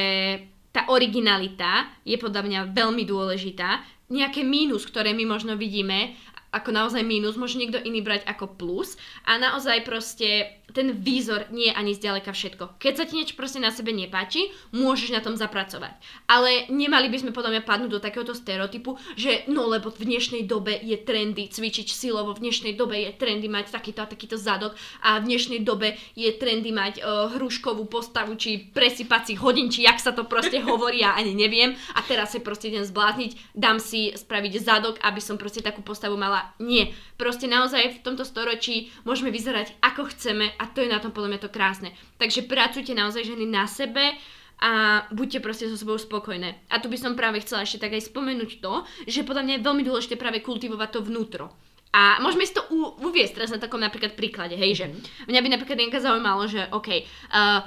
tá 0.75 0.91
originalita 0.91 2.03
je 2.03 2.19
podľa 2.19 2.43
mňa 2.43 2.61
veľmi 2.75 3.07
dôležitá. 3.07 3.85
Nejaké 4.11 4.43
mínus, 4.43 4.89
ktoré 4.91 5.15
my 5.15 5.23
možno 5.23 5.55
vidíme, 5.55 6.19
ako 6.55 6.71
naozaj 6.71 7.03
mínus, 7.03 7.35
môže 7.35 7.59
niekto 7.59 7.83
iný 7.83 8.03
brať 8.03 8.23
ako 8.31 8.55
plus 8.55 8.95
a 9.27 9.39
naozaj 9.39 9.83
proste 9.83 10.63
ten 10.75 10.91
výzor 10.91 11.47
nie 11.55 11.71
je 11.71 11.79
ani 11.79 11.95
zďaleka 11.95 12.35
všetko. 12.35 12.83
Keď 12.83 12.93
sa 12.99 13.07
ti 13.07 13.15
niečo 13.15 13.39
proste 13.39 13.63
na 13.63 13.71
sebe 13.71 13.95
nepáči, 13.95 14.51
môžeš 14.75 15.15
na 15.15 15.23
tom 15.23 15.39
zapracovať. 15.39 15.95
Ale 16.27 16.67
nemali 16.69 17.07
by 17.09 17.23
sme 17.23 17.31
podľa 17.31 17.55
mňa 17.55 17.63
padnúť 17.63 17.91
do 17.95 18.03
takéhoto 18.03 18.35
stereotypu, 18.35 18.99
že 19.15 19.47
no 19.47 19.71
lebo 19.71 19.95
v 19.95 20.03
dnešnej 20.03 20.51
dobe 20.51 20.75
je 20.83 20.99
trendy 20.99 21.47
cvičiť 21.47 21.95
silovo, 21.95 22.35
v 22.35 22.51
dnešnej 22.51 22.75
dobe 22.75 22.99
je 22.99 23.15
trendy 23.15 23.47
mať 23.47 23.71
takýto 23.71 24.03
a 24.03 24.11
takýto 24.11 24.35
zadok 24.35 24.75
a 25.07 25.23
v 25.23 25.31
dnešnej 25.31 25.63
dobe 25.63 25.95
je 26.19 26.35
trendy 26.35 26.75
mať 26.75 27.01
uh, 27.01 27.31
hruškovú 27.39 27.87
postavu, 27.87 28.35
či 28.35 28.75
presypacích 28.75 29.39
hodín, 29.39 29.71
či 29.71 29.87
jak 29.87 30.03
sa 30.03 30.11
to 30.11 30.27
proste 30.27 30.59
hovorí, 30.69 31.07
ja 31.07 31.15
ani 31.15 31.39
neviem. 31.39 31.79
A 31.95 32.03
teraz 32.03 32.35
sa 32.35 32.43
proste 32.43 32.75
idem 32.75 32.83
zblázniť, 32.83 33.55
dám 33.55 33.79
si 33.79 34.11
spraviť 34.11 34.53
zadok, 34.59 34.99
aby 35.07 35.23
som 35.23 35.39
proste 35.39 35.63
takú 35.63 35.87
postavu 35.87 36.19
mala. 36.19 36.51
Nie. 36.59 36.91
Proste 37.15 37.47
naozaj 37.47 38.01
v 38.01 38.03
tomto 38.03 38.27
storočí 38.27 38.91
môžeme 39.07 39.31
vyzerať 39.31 39.79
ako 39.79 40.11
chceme 40.11 40.51
a 40.59 40.64
to 40.71 40.81
je 40.81 40.89
na 40.89 41.03
tom 41.03 41.13
podľa 41.13 41.37
mňa 41.37 41.41
to 41.43 41.51
krásne. 41.51 41.91
Takže 42.17 42.47
pracujte 42.47 42.95
naozaj 42.97 43.27
ženy 43.27 43.45
na 43.45 43.69
sebe 43.69 44.15
a 44.63 45.05
buďte 45.11 45.43
proste 45.43 45.69
so 45.69 45.77
sebou 45.77 45.99
spokojné. 45.99 46.71
A 46.71 46.79
tu 46.79 46.87
by 46.89 46.97
som 46.97 47.19
práve 47.19 47.43
chcela 47.43 47.67
ešte 47.67 47.83
tak 47.83 47.93
aj 47.93 48.09
spomenúť 48.09 48.63
to, 48.63 48.75
že 49.05 49.27
podľa 49.27 49.43
mňa 49.45 49.55
je 49.59 49.67
veľmi 49.67 49.83
dôležité 49.83 50.15
práve 50.15 50.41
kultivovať 50.41 50.89
to 50.95 51.01
vnútro. 51.03 51.51
A 51.95 52.19
môžeme 52.19 52.43
si 52.43 52.55
to 52.55 52.67
u- 52.75 52.99
uviesť 53.07 53.39
teraz 53.39 53.51
na 53.55 53.63
takom 53.63 53.79
napríklad 53.79 54.19
príklade, 54.19 54.59
hej, 54.59 54.73
že 54.75 54.87
mňa 55.31 55.41
by 55.41 55.49
napríklad 55.55 55.79
Janka 55.79 56.03
zaujímalo, 56.03 56.51
že 56.51 56.67
OK, 56.75 56.91
uh, 56.91 57.63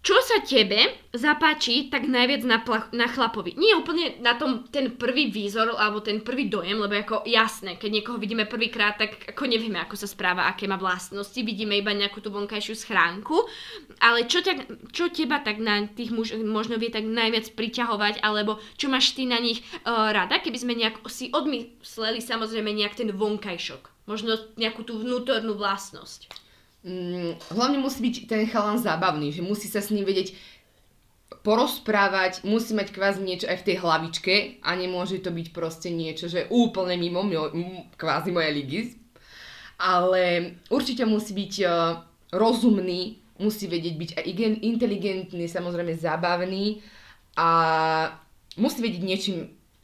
čo 0.00 0.16
sa 0.24 0.40
tebe 0.40 0.80
zapáči 1.12 1.92
tak 1.92 2.08
najviac 2.08 2.42
na, 2.48 2.64
plach, 2.64 2.88
na 2.96 3.04
chlapovi? 3.04 3.52
Nie 3.60 3.76
úplne 3.76 4.16
na 4.24 4.32
tom 4.32 4.64
ten 4.72 4.96
prvý 4.96 5.28
výzor 5.28 5.76
alebo 5.76 6.00
ten 6.00 6.24
prvý 6.24 6.48
dojem, 6.48 6.80
lebo 6.80 6.96
ako 6.96 7.28
jasné, 7.28 7.76
keď 7.76 8.00
niekoho 8.00 8.16
vidíme 8.16 8.48
prvýkrát, 8.48 8.96
tak 8.96 9.28
ako 9.28 9.44
nevieme, 9.44 9.76
ako 9.76 10.00
sa 10.00 10.08
správa, 10.08 10.48
aké 10.48 10.64
má 10.64 10.80
vlastnosti, 10.80 11.36
vidíme 11.44 11.76
iba 11.76 11.92
nejakú 11.92 12.24
tú 12.24 12.32
vonkajšiu 12.32 12.80
schránku, 12.80 13.44
ale 14.00 14.24
čo, 14.24 14.40
ťa, 14.40 14.88
čo 14.88 15.12
teba 15.12 15.44
tak 15.44 15.60
na 15.60 15.84
tých 15.84 16.16
muž 16.16 16.32
možno 16.40 16.80
vie 16.80 16.88
tak 16.88 17.04
najviac 17.04 17.52
priťahovať, 17.52 18.24
alebo 18.24 18.56
čo 18.80 18.88
máš 18.88 19.12
ty 19.12 19.28
na 19.28 19.36
nich 19.36 19.60
uh, 19.84 20.16
rada, 20.16 20.40
keby 20.40 20.56
sme 20.56 20.80
nejak 20.80 21.04
si 21.12 21.28
odmysleli 21.28 22.24
samozrejme 22.24 22.72
nejak 22.72 22.96
ten 22.96 23.12
vonkajšok, 23.12 24.08
možno 24.08 24.40
nejakú 24.56 24.80
tú 24.80 24.96
vnútornú 24.96 25.60
vlastnosť. 25.60 26.49
Mm, 26.80 27.36
hlavne 27.52 27.78
musí 27.84 28.00
byť 28.00 28.14
ten 28.24 28.48
chalan 28.48 28.80
zábavný, 28.80 29.36
že 29.36 29.44
musí 29.44 29.68
sa 29.68 29.84
s 29.84 29.92
ním 29.92 30.08
vedieť 30.08 30.32
porozprávať, 31.44 32.44
musí 32.44 32.72
mať 32.72 32.92
kvázi 32.92 33.20
niečo 33.20 33.46
aj 33.48 33.64
v 33.64 33.66
tej 33.72 33.76
hlavičke 33.80 34.34
a 34.64 34.70
nemôže 34.76 35.20
to 35.20 35.32
byť 35.32 35.46
proste 35.52 35.88
niečo, 35.92 36.28
že 36.28 36.48
úplne 36.48 36.96
mimo 37.00 37.24
mňo, 37.24 37.42
m- 37.52 37.84
kvázi 37.96 38.32
moje 38.32 38.50
ligy. 38.52 38.80
Ale 39.80 40.56
určite 40.68 41.08
musí 41.08 41.32
byť 41.32 41.54
uh, 41.64 42.04
rozumný, 42.36 43.20
musí 43.40 43.64
vedieť 43.64 43.94
byť 43.96 44.10
aj 44.20 44.24
igen- 44.28 44.60
inteligentný, 44.60 45.48
samozrejme 45.48 45.96
zábavný 45.96 46.84
a 47.40 47.48
musí 48.60 48.84
vedieť 48.84 49.00
niečím 49.00 49.36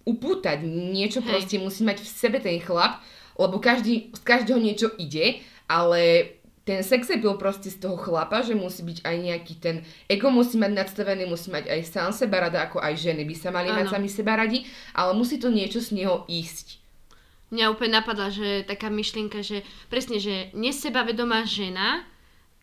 upútať, 0.05 0.61
niečo 0.69 1.25
Hej. 1.25 1.29
proste 1.29 1.57
musí 1.57 1.81
mať 1.83 2.05
v 2.05 2.09
sebe 2.09 2.39
ten 2.45 2.61
chlap, 2.61 3.01
lebo 3.41 3.57
každý, 3.57 4.13
z 4.13 4.21
každého 4.21 4.61
niečo 4.61 4.93
ide, 5.01 5.41
ale 5.67 6.36
ten 6.67 6.83
sex 6.83 7.07
appeal 7.15 7.39
proste 7.39 7.71
z 7.71 7.79
toho 7.79 7.95
chlapa, 7.95 8.43
že 8.43 8.59
musí 8.59 8.83
byť 8.83 9.07
aj 9.07 9.17
nejaký 9.23 9.55
ten 9.63 9.87
ego 10.11 10.35
musí 10.35 10.59
mať 10.59 10.75
nadstavený, 10.75 11.31
musí 11.31 11.55
mať 11.55 11.71
aj 11.71 11.81
sám 11.87 12.11
seba 12.11 12.43
rada, 12.43 12.67
ako 12.67 12.83
aj 12.83 12.99
ženy 12.99 13.23
by 13.23 13.35
sa 13.39 13.55
mali 13.55 13.71
mať 13.71 13.87
Áno. 13.87 13.93
sami 13.95 14.11
seba 14.11 14.35
radi, 14.35 14.67
ale 14.91 15.15
musí 15.15 15.39
to 15.39 15.47
niečo 15.47 15.79
z 15.79 15.95
neho 15.95 16.27
ísť. 16.27 16.83
Mňa 17.55 17.71
úplne 17.71 18.03
napadla, 18.03 18.35
že 18.35 18.67
taká 18.67 18.91
myšlienka, 18.91 19.47
že 19.47 19.63
presne, 19.87 20.19
že 20.19 20.51
nesebavedomá 20.59 21.47
žena, 21.47 22.03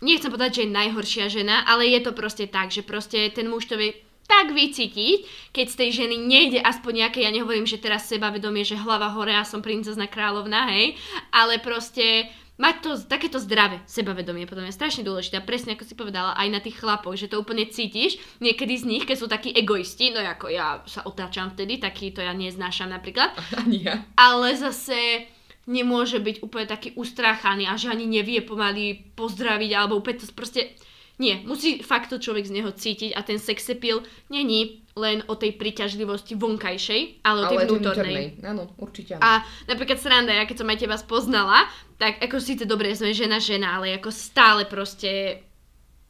nechcem 0.04 0.28
povedať, 0.28 0.52
že 0.60 0.64
je 0.68 0.76
najhoršia 0.76 1.26
žena, 1.32 1.64
ale 1.64 1.88
je 1.88 2.04
to 2.04 2.12
proste 2.12 2.52
tak, 2.52 2.76
že 2.76 2.84
proste 2.84 3.32
ten 3.32 3.48
muž 3.48 3.72
to 3.72 3.80
vie 3.80 3.96
tak 4.28 4.52
vycítiť, 4.52 5.52
keď 5.56 5.66
z 5.68 5.80
tej 5.80 5.90
ženy 6.04 6.16
nejde 6.20 6.60
aspoň 6.60 7.08
nejaké, 7.08 7.24
ja 7.24 7.32
nehovorím, 7.32 7.68
že 7.68 7.80
teraz 7.80 8.12
sebavedomie, 8.12 8.68
že 8.68 8.80
hlava 8.80 9.12
hore 9.16 9.36
a 9.36 9.48
som 9.48 9.64
princezna 9.64 10.08
kráľovna, 10.12 10.68
hej, 10.76 11.00
ale 11.32 11.60
proste 11.64 12.28
mať 12.58 12.76
to, 12.86 12.90
takéto 13.10 13.42
zdravé 13.42 13.82
sebavedomie, 13.90 14.46
podľa 14.46 14.70
mňa 14.70 14.72
je 14.72 14.80
strašne 14.80 15.04
dôležité. 15.04 15.42
A 15.42 15.46
presne 15.46 15.74
ako 15.74 15.90
si 15.90 15.98
povedala, 15.98 16.38
aj 16.38 16.48
na 16.54 16.62
tých 16.62 16.78
chlapoch, 16.78 17.18
že 17.18 17.26
to 17.26 17.42
úplne 17.42 17.66
cítiš. 17.66 18.22
Niekedy 18.38 18.74
z 18.78 18.86
nich, 18.86 19.04
keď 19.10 19.18
sú 19.18 19.26
takí 19.26 19.50
egoisti, 19.54 20.14
no 20.14 20.22
ako 20.22 20.54
ja 20.54 20.86
sa 20.86 21.02
otáčam 21.06 21.50
vtedy, 21.54 21.82
taký 21.82 22.14
to 22.14 22.22
ja 22.22 22.32
neznášam 22.32 22.94
napríklad, 22.94 23.34
Ani 23.62 23.90
ja. 23.90 24.06
ale 24.14 24.54
zase 24.54 25.26
nemôže 25.66 26.20
byť 26.20 26.44
úplne 26.44 26.68
taký 26.68 26.92
ustráchaný 27.00 27.72
a 27.72 27.80
že 27.80 27.88
ani 27.88 28.04
nevie 28.04 28.44
pomaly 28.44 29.16
pozdraviť 29.16 29.72
alebo 29.74 30.04
úplne 30.04 30.20
to 30.20 30.28
proste... 30.36 30.76
Nie, 31.22 31.46
musí 31.46 31.78
fakt 31.86 32.10
to 32.10 32.18
človek 32.18 32.50
z 32.50 32.58
neho 32.58 32.74
cítiť 32.74 33.14
a 33.14 33.22
ten 33.22 33.38
sex 33.38 33.70
appeal 33.70 34.02
není 34.34 34.84
len 34.98 35.22
o 35.30 35.38
tej 35.38 35.58
príťažlivosti 35.58 36.34
vonkajšej, 36.38 37.26
ale 37.26 37.40
o 37.46 37.50
tej 37.50 37.58
Ale 37.58 37.66
vnútornej. 37.70 38.26
Áno, 38.42 38.70
určite 38.82 39.18
áno. 39.18 39.22
A 39.22 39.30
napríklad 39.70 40.02
sranda, 40.02 40.34
ja 40.34 40.46
keď 40.50 40.66
som 40.66 40.70
aj 40.74 40.78
teba 40.82 40.98
spoznala, 40.98 41.70
tak 42.04 42.20
ako 42.20 42.44
síce 42.44 42.68
dobre, 42.68 42.92
sme 42.92 43.16
žena 43.16 43.40
žena, 43.40 43.80
ale 43.80 43.96
ako 43.96 44.12
stále 44.12 44.68
proste 44.68 45.40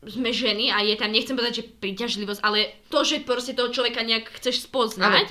sme 0.02 0.34
ženy 0.34 0.74
a 0.74 0.82
je 0.82 0.98
tam, 0.98 1.14
nechcem 1.14 1.38
povedať, 1.38 1.62
že 1.62 1.70
príťažlivosť, 1.78 2.42
ale 2.42 2.82
to, 2.90 3.06
že 3.06 3.22
proste 3.22 3.54
toho 3.54 3.70
človeka 3.70 4.02
nejak 4.02 4.26
chceš 4.42 4.66
spoznať. 4.66 5.30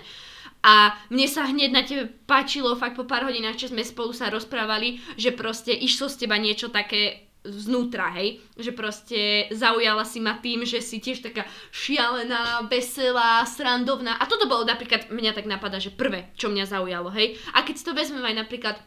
A 0.63 0.95
mne 1.11 1.27
sa 1.27 1.51
hneď 1.51 1.75
na 1.75 1.83
tebe 1.83 2.07
páčilo, 2.31 2.79
fakt 2.79 2.95
po 2.95 3.03
pár 3.03 3.27
hodinách, 3.27 3.59
čo 3.59 3.75
sme 3.75 3.83
spolu 3.83 4.15
sa 4.15 4.31
rozprávali, 4.31 5.03
že 5.19 5.35
proste 5.35 5.75
išlo 5.75 6.07
z 6.07 6.23
teba 6.23 6.39
niečo 6.39 6.71
také 6.71 7.27
znútra, 7.43 8.15
hej, 8.15 8.39
že 8.55 8.71
proste 8.71 9.51
zaujala 9.51 10.07
si 10.07 10.23
ma 10.23 10.39
tým, 10.39 10.63
že 10.63 10.79
si 10.79 11.03
tiež 11.03 11.27
taká 11.27 11.43
šialená, 11.75 12.71
veselá, 12.71 13.43
srandovná. 13.43 14.15
A 14.15 14.31
toto 14.31 14.47
bolo 14.47 14.63
napríklad, 14.63 15.11
mňa 15.11 15.35
tak 15.35 15.51
napadá, 15.51 15.83
že 15.83 15.91
prvé, 15.91 16.31
čo 16.39 16.55
mňa 16.55 16.71
zaujalo, 16.71 17.11
hej, 17.11 17.35
a 17.51 17.67
keď 17.67 17.75
si 17.75 17.83
to 17.83 17.99
vezmeme 17.99 18.31
aj 18.31 18.47
napríklad 18.47 18.79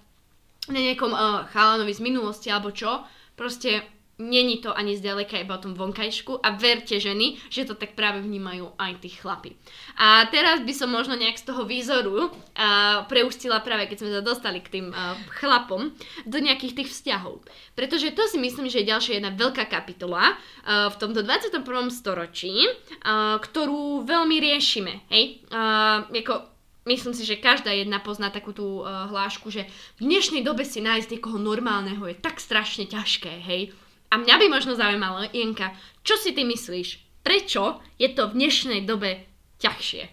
na 0.69 0.79
nejakom 0.81 1.11
uh, 1.13 1.45
chalanovi 1.49 1.93
z 1.93 2.01
minulosti 2.01 2.49
alebo 2.49 2.73
čo, 2.73 3.05
proste 3.37 3.85
není 4.17 4.63
to 4.63 4.71
ani 4.77 4.95
zďaleka 4.95 5.43
iba 5.43 5.59
o 5.59 5.63
tom 5.63 5.75
vonkajšku 5.75 6.39
a 6.39 6.55
verte 6.55 6.95
ženy, 6.99 7.35
že 7.51 7.67
to 7.67 7.75
tak 7.75 7.99
práve 7.99 8.23
vnímajú 8.23 8.71
aj 8.79 9.03
tí 9.03 9.11
chlapi. 9.11 9.59
A 9.99 10.23
teraz 10.31 10.63
by 10.63 10.71
som 10.71 10.87
možno 10.87 11.19
nejak 11.19 11.35
z 11.35 11.47
toho 11.51 11.67
výzoru 11.67 12.31
uh, 12.31 13.03
preustila 13.11 13.59
práve, 13.59 13.91
keď 13.91 13.97
sme 13.99 14.11
sa 14.15 14.21
dostali 14.23 14.63
k 14.63 14.71
tým 14.79 14.87
uh, 14.95 15.19
chlapom, 15.35 15.91
do 16.23 16.37
nejakých 16.39 16.83
tých 16.83 16.89
vzťahov. 16.95 17.43
Pretože 17.75 18.15
to 18.15 18.23
si 18.31 18.39
myslím, 18.39 18.71
že 18.71 18.83
je 18.83 18.91
ďalšia 18.95 19.19
jedna 19.19 19.35
veľká 19.35 19.67
kapitola 19.67 20.31
uh, 20.31 20.87
v 20.87 20.95
tomto 20.95 21.19
21. 21.19 21.59
storočí, 21.91 22.55
uh, 22.63 23.35
ktorú 23.43 24.07
veľmi 24.07 24.39
riešime. 24.39 25.11
Hej? 25.11 25.43
Uh, 25.51 26.07
ako 26.07 26.54
Myslím 26.85 27.17
si, 27.17 27.25
že 27.25 27.41
každá 27.41 27.73
jedna 27.73 27.97
pozná 27.97 28.29
takú 28.29 28.53
tú 28.53 28.85
uh, 28.85 29.09
hlášku, 29.09 29.49
že 29.49 29.65
v 29.97 30.05
dnešnej 30.05 30.45
dobe 30.45 30.61
si 30.61 30.85
nájsť 30.85 31.17
niekoho 31.17 31.41
normálneho 31.41 32.05
je 32.05 32.13
tak 32.13 32.37
strašne 32.37 32.85
ťažké, 32.85 33.41
hej. 33.41 33.73
A 34.13 34.21
mňa 34.21 34.37
by 34.37 34.45
možno 34.53 34.77
zaujímalo, 34.77 35.25
Jenka, 35.33 35.73
čo 36.05 36.13
si 36.13 36.29
ty 36.37 36.45
myslíš? 36.45 37.01
Prečo 37.25 37.81
je 37.97 38.13
to 38.13 38.29
v 38.29 38.37
dnešnej 38.37 38.85
dobe 38.85 39.25
ťažšie? 39.57 40.03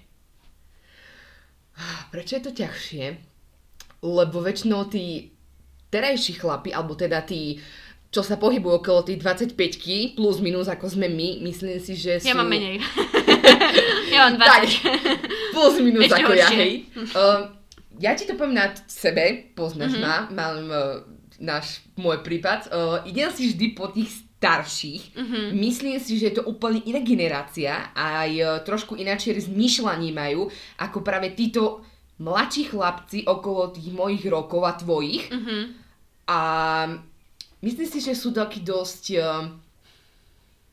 Prečo 2.09 2.33
je 2.41 2.43
to 2.49 2.53
ťažšie? 2.57 3.05
Lebo 4.01 4.41
väčšinou 4.41 4.89
tí 4.89 5.29
terajší 5.93 6.41
chlapi, 6.41 6.73
alebo 6.73 6.97
teda 6.97 7.21
tí, 7.21 7.61
čo 8.09 8.25
sa 8.25 8.41
pohybujú 8.41 8.81
okolo 8.81 9.05
tých 9.05 9.21
25 9.21 10.17
plus 10.17 10.41
minus 10.41 10.73
ako 10.73 10.89
sme 10.89 11.13
my, 11.13 11.45
myslím 11.53 11.77
si, 11.85 12.01
že 12.01 12.17
sú... 12.17 12.33
Ja 12.33 12.37
mám 12.41 12.49
menej. 12.49 12.81
ja 14.09 14.27
mám 14.27 14.37
20. 14.37 14.45
Tak, 14.45 14.63
plus 15.51 15.75
minus 15.79 16.03
Ešte 16.05 16.19
ako 16.19 16.33
ja, 16.33 16.47
horšie. 16.47 16.57
hej. 16.57 16.73
Uh, 17.13 17.41
ja 17.97 18.13
ti 18.13 18.25
to 18.25 18.35
poviem 18.35 18.55
na 18.55 18.71
sebe, 18.85 19.23
poznáš 19.53 19.95
Mhm. 19.95 20.01
ma, 20.01 20.15
mám 20.29 20.57
uh, 20.65 20.81
náš, 21.39 21.67
môj 21.95 22.21
prípad. 22.21 22.61
Uh, 22.67 22.77
idem 23.05 23.29
si 23.29 23.49
vždy 23.49 23.67
po 23.71 23.89
tých 23.89 24.09
starších. 24.37 25.15
Mhm. 25.15 25.41
Myslím 25.55 25.97
si, 25.97 26.17
že 26.17 26.29
je 26.29 26.37
to 26.37 26.45
úplne 26.45 26.83
iná 26.83 26.99
generácia, 26.99 27.93
aj 27.93 28.31
uh, 28.35 28.49
trošku 28.61 28.95
ináčie 28.95 29.35
zmýšľanie 29.35 30.11
majú, 30.11 30.51
ako 30.77 30.99
práve 31.01 31.31
títo 31.33 31.83
mladší 32.19 32.69
chlapci 32.69 33.25
okolo 33.25 33.71
tých 33.71 33.91
mojich 33.91 34.23
rokov 34.25 34.63
a 34.63 34.73
tvojich. 34.73 35.31
Mhm. 35.31 35.59
A 36.25 36.39
myslím 37.61 37.89
si, 37.89 37.99
že 37.99 38.15
sú 38.15 38.31
takí 38.31 38.61
dosť... 38.61 39.05
Uh, 39.17 39.47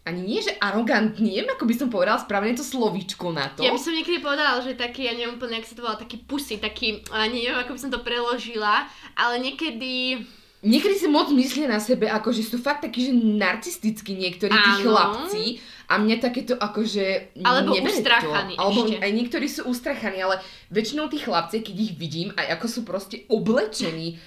ani 0.08 0.22
nie, 0.26 0.40
že 0.42 0.56
arogantní, 0.58 1.38
neviem, 1.38 1.54
ako 1.54 1.66
by 1.70 1.76
som 1.76 1.88
povedala 1.92 2.18
správne 2.18 2.56
to 2.56 2.66
slovíčko 2.66 3.30
na 3.30 3.52
to. 3.52 3.62
Ja 3.62 3.76
by 3.76 3.82
som 3.82 3.94
niekedy 3.94 4.24
povedala, 4.24 4.58
že 4.64 4.74
taký, 4.74 5.06
ja 5.06 5.14
neviem 5.14 5.38
úplne, 5.38 5.60
jak 5.60 5.70
sa 5.70 5.76
to 5.78 5.84
volá, 5.86 6.00
taký 6.00 6.18
pusy, 6.24 6.58
taký, 6.58 7.04
ani 7.14 7.46
neviem, 7.46 7.62
ako 7.62 7.76
by 7.76 7.80
som 7.80 7.92
to 7.94 8.02
preložila, 8.02 8.90
ale 9.14 9.36
niekedy... 9.44 10.24
Niekedy 10.60 10.96
si 11.00 11.08
moc 11.08 11.32
myslia 11.32 11.72
na 11.72 11.80
sebe, 11.80 12.12
ako 12.12 12.36
že 12.36 12.44
sú 12.44 12.60
fakt 12.60 12.84
takí, 12.84 13.08
že 13.08 13.14
narcistickí 13.16 14.12
niektorí 14.12 14.52
tí 14.52 14.72
Áno. 14.76 14.92
chlapci 14.92 15.44
a 15.88 15.96
mňa 15.96 16.16
takéto 16.20 16.60
akože 16.60 17.32
Alebo 17.40 17.80
ustrachaní 17.80 18.60
to. 18.60 18.60
Alebo 18.60 18.82
ešte. 18.92 19.00
aj 19.00 19.12
niektorí 19.16 19.48
sú 19.48 19.62
ustrachaní, 19.72 20.20
ale 20.20 20.44
väčšinou 20.68 21.08
tí 21.08 21.24
chlapci, 21.24 21.64
keď 21.64 21.76
ich 21.80 21.94
vidím, 21.96 22.36
aj 22.36 22.60
ako 22.60 22.66
sú 22.68 22.82
proste 22.84 23.24
oblečení, 23.32 24.20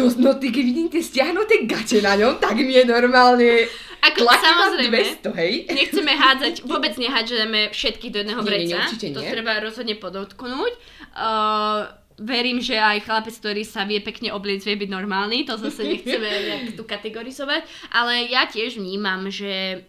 to, 0.00 0.16
no 0.16 0.32
ty 0.40 0.48
keď 0.48 0.64
vidím 0.64 0.88
tie 0.88 1.04
stiahnuté 1.04 1.68
gate 1.68 2.00
na 2.00 2.16
ňom, 2.16 2.40
tak 2.40 2.56
mi 2.56 2.72
je 2.72 2.88
normálne 2.88 3.68
Ako 4.00 4.24
samozrejme, 4.24 5.20
200, 5.20 5.40
hej? 5.44 5.52
Nechceme 5.68 6.12
hádzať, 6.16 6.54
vôbec 6.64 6.96
nehádžeme 6.96 7.68
všetky 7.68 8.08
do 8.08 8.24
jedného 8.24 8.40
Nie, 8.40 8.48
nie, 8.48 8.58
nie, 8.64 8.80
vreca. 8.80 8.96
to 8.96 9.20
nie. 9.20 9.28
treba 9.28 9.60
rozhodne 9.60 9.94
podotknúť. 10.00 10.72
Uh, 11.12 11.92
verím, 12.16 12.64
že 12.64 12.80
aj 12.80 13.04
chlapec, 13.04 13.34
ktorý 13.36 13.62
sa 13.68 13.84
vie 13.84 14.00
pekne 14.00 14.32
obliecť, 14.32 14.72
vie 14.72 14.88
byť 14.88 14.90
normálny. 14.92 15.44
To 15.48 15.60
zase 15.60 15.84
nechceme 15.84 16.28
nejak 16.48 16.80
tu 16.80 16.84
kategorizovať. 16.88 17.68
Ale 17.92 18.28
ja 18.32 18.48
tiež 18.48 18.80
vnímam, 18.80 19.28
že 19.28 19.84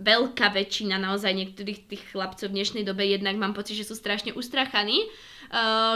veľká 0.00 0.50
väčšina 0.56 0.96
naozaj 0.96 1.30
niektorých 1.30 1.80
tých 1.86 2.02
chlapcov 2.10 2.48
v 2.48 2.56
dnešnej 2.56 2.84
dobe 2.88 3.04
jednak 3.04 3.36
mám 3.36 3.52
pocit, 3.52 3.76
že 3.76 3.84
sú 3.84 3.92
strašne 3.92 4.32
ustrachaní, 4.32 5.04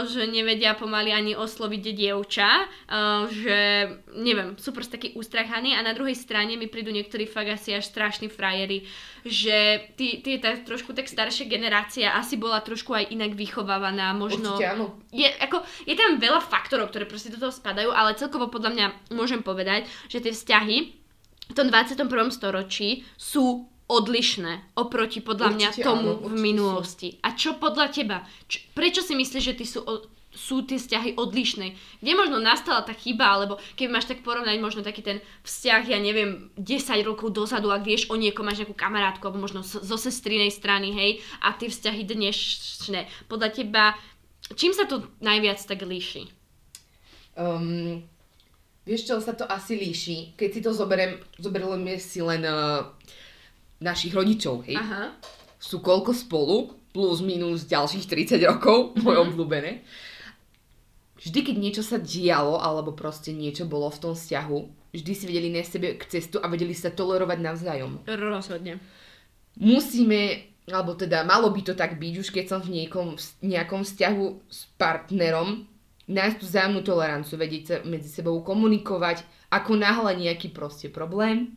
že 0.03 0.27
nevedia 0.27 0.75
pomaly 0.75 1.15
ani 1.15 1.31
osloviť 1.31 1.83
dievča, 1.95 2.49
uh, 2.67 3.23
že 3.31 3.87
neviem, 4.11 4.59
sú 4.59 4.75
proste 4.75 4.99
takí 4.99 5.15
ustrachaní 5.15 5.71
a 5.71 5.79
na 5.79 5.95
druhej 5.95 6.15
strane 6.15 6.59
mi 6.59 6.67
prídu 6.67 6.91
niektorí 6.91 7.23
fakt 7.23 7.47
asi 7.47 7.71
až 7.71 7.87
strašní 7.87 8.27
frajeri, 8.27 8.83
že 9.23 9.87
ty, 9.95 10.19
ty 10.19 10.43
tá 10.43 10.59
trošku 10.59 10.91
tak 10.91 11.07
staršia 11.07 11.47
generácia 11.47 12.11
asi 12.19 12.35
bola 12.35 12.59
trošku 12.59 12.91
aj 12.91 13.15
inak 13.15 13.31
vychovávaná, 13.31 14.11
možno 14.11 14.59
Určite 14.59 14.75
áno. 14.75 14.99
je, 15.15 15.27
ako, 15.39 15.63
je 15.87 15.95
tam 15.95 16.19
veľa 16.19 16.43
faktorov, 16.43 16.91
ktoré 16.91 17.07
proste 17.07 17.31
do 17.31 17.39
toho 17.39 17.55
spadajú, 17.55 17.95
ale 17.95 18.19
celkovo 18.19 18.51
podľa 18.51 18.71
mňa 18.75 18.87
môžem 19.15 19.39
povedať, 19.39 19.87
že 20.11 20.19
tie 20.19 20.35
vzťahy 20.35 20.77
v 21.45 21.53
tom 21.53 21.71
21. 21.71 22.11
storočí 22.33 23.07
sú 23.15 23.69
odlišné 23.85 24.73
oproti 24.73 25.21
podľa 25.21 25.49
mňa 25.53 25.69
Určite 25.69 25.85
tomu 25.85 26.17
áno, 26.17 26.25
v 26.25 26.35
minulosti. 26.41 27.21
A 27.21 27.37
čo 27.37 27.53
podľa 27.55 27.93
teba? 27.93 28.17
Č- 28.49 28.65
prečo 28.73 29.05
si 29.05 29.13
myslíš, 29.13 29.43
že 29.45 29.53
ty 29.53 29.65
sú, 29.65 29.85
o- 29.85 30.01
sú 30.33 30.65
tie 30.65 30.81
vzťahy 30.81 31.13
odlišné? 31.15 31.67
Kde 32.01 32.11
možno 32.17 32.41
nastala 32.41 32.81
tá 32.81 32.91
chyba, 32.91 33.29
alebo 33.29 33.61
keď 33.77 33.87
máš 33.87 34.09
tak 34.09 34.25
porovnať 34.25 34.57
možno 34.57 34.81
taký 34.81 35.05
ten 35.05 35.17
vzťah, 35.45 35.81
ja 35.85 35.99
neviem, 36.01 36.49
10 36.57 36.65
rokov 37.05 37.29
dozadu, 37.29 37.69
ak 37.69 37.85
vieš 37.85 38.09
o 38.09 38.17
niekom, 38.17 38.41
máš 38.41 38.65
nejakú 38.65 38.73
kamarátku, 38.73 39.21
alebo 39.21 39.45
možno 39.45 39.61
z- 39.61 39.85
zo 39.85 39.97
sestrinej 40.01 40.49
strany, 40.49 40.89
hej, 40.89 41.11
a 41.45 41.53
tie 41.53 41.69
vzťahy 41.69 42.09
dnešné. 42.09 43.29
Podľa 43.29 43.49
teba, 43.53 43.93
čím 44.57 44.73
sa 44.73 44.89
to 44.89 45.05
najviac 45.21 45.61
tak 45.61 45.85
líši? 45.85 46.25
Um, 47.37 48.01
vieš 48.81 49.05
čo, 49.05 49.21
sa 49.21 49.37
to 49.37 49.45
asi 49.45 49.77
líši, 49.77 50.33
keď 50.33 50.49
si 50.49 50.59
to 50.63 50.71
zoberiem, 50.71 51.21
zoberieme 51.37 51.99
si 51.99 52.23
len 52.23 52.41
uh, 52.41 52.87
našich 53.79 54.15
rodičov, 54.15 54.67
hej? 54.67 54.77
Aha. 54.79 55.15
Sú 55.59 55.81
koľko 55.81 56.11
spolu, 56.13 56.75
plus 56.95 57.19
minus 57.19 57.67
ďalších 57.67 58.07
30 58.07 58.39
rokov, 58.47 58.95
moje 59.03 59.17
obľúbené. 59.19 59.83
Vždy, 61.19 61.39
keď 61.41 61.55
niečo 61.57 61.83
sa 61.83 61.97
dialo, 61.97 62.61
alebo 62.61 62.93
proste 62.93 63.33
niečo 63.33 63.65
bolo 63.65 63.89
v 63.89 64.01
tom 64.01 64.13
vzťahu, 64.13 64.57
vždy 64.93 65.11
si 65.15 65.23
vedeli 65.25 65.49
na 65.49 65.65
sebe 65.65 65.97
k 65.97 66.03
cestu 66.05 66.37
a 66.37 66.47
vedeli 66.47 66.75
sa 66.75 66.93
tolerovať 66.93 67.39
navzájom. 67.41 68.05
Rozhodne. 68.05 68.77
Musíme 69.57 70.51
alebo 70.65 70.97
teda 70.97 71.21
malo 71.21 71.53
by 71.53 71.61
to 71.61 71.73
tak 71.77 72.01
byť, 72.01 72.13
už 72.17 72.29
keď 72.33 72.45
som 72.49 72.59
v 72.61 72.81
niekom, 72.81 73.21
nejakom 73.45 73.85
vzťahu 73.85 74.25
s 74.49 74.65
partnerom, 74.81 75.69
nájsť 76.09 76.37
tú 76.41 76.45
vzájomnú 76.49 76.81
toleranciu, 76.81 77.37
vedieť 77.37 77.63
sa 77.65 77.75
medzi 77.85 78.09
sebou 78.09 78.41
komunikovať, 78.41 79.21
ako 79.53 79.77
náhle 79.77 80.17
nejaký 80.25 80.49
proste 80.53 80.89
problém, 80.89 81.53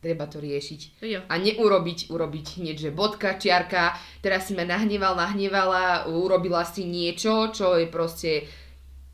treba 0.00 0.24
to 0.26 0.40
riešiť. 0.40 0.80
Jo. 1.04 1.20
A 1.28 1.34
neurobiť, 1.36 2.08
urobiť 2.08 2.46
hneď, 2.58 2.76
že 2.88 2.90
bodka, 2.90 3.36
čiarka, 3.36 3.94
teraz 4.24 4.48
si 4.48 4.56
ma 4.56 4.64
nahneval, 4.64 5.14
nahnevala, 5.14 6.08
urobila 6.08 6.64
si 6.64 6.88
niečo, 6.88 7.52
čo 7.52 7.76
je 7.76 7.86
proste 7.86 8.48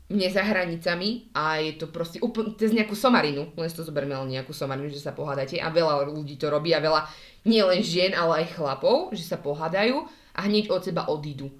mne 0.07 0.31
za 0.31 0.39
hranicami 0.39 1.35
a 1.35 1.59
je 1.59 1.75
to 1.75 1.91
proste 1.91 2.23
úplne 2.23 2.55
cez 2.55 2.71
nejakú 2.71 2.95
somarinu, 2.95 3.51
len 3.59 3.67
si 3.67 3.75
to 3.75 3.83
zoberme 3.83 4.15
len 4.15 4.39
nejakú 4.39 4.55
somarinu, 4.55 4.87
že 4.87 5.03
sa 5.03 5.11
pohádate 5.11 5.59
a 5.59 5.67
veľa 5.67 6.07
ľudí 6.07 6.39
to 6.39 6.47
robí 6.47 6.71
a 6.71 6.79
veľa 6.79 7.03
nie 7.43 7.59
len 7.59 7.83
žien, 7.83 8.15
ale 8.15 8.47
aj 8.47 8.55
chlapov, 8.55 9.11
že 9.11 9.27
sa 9.27 9.35
pohádajú 9.35 10.07
a 10.31 10.39
hneď 10.47 10.71
od 10.71 10.79
seba 10.79 11.11
odídu. 11.11 11.51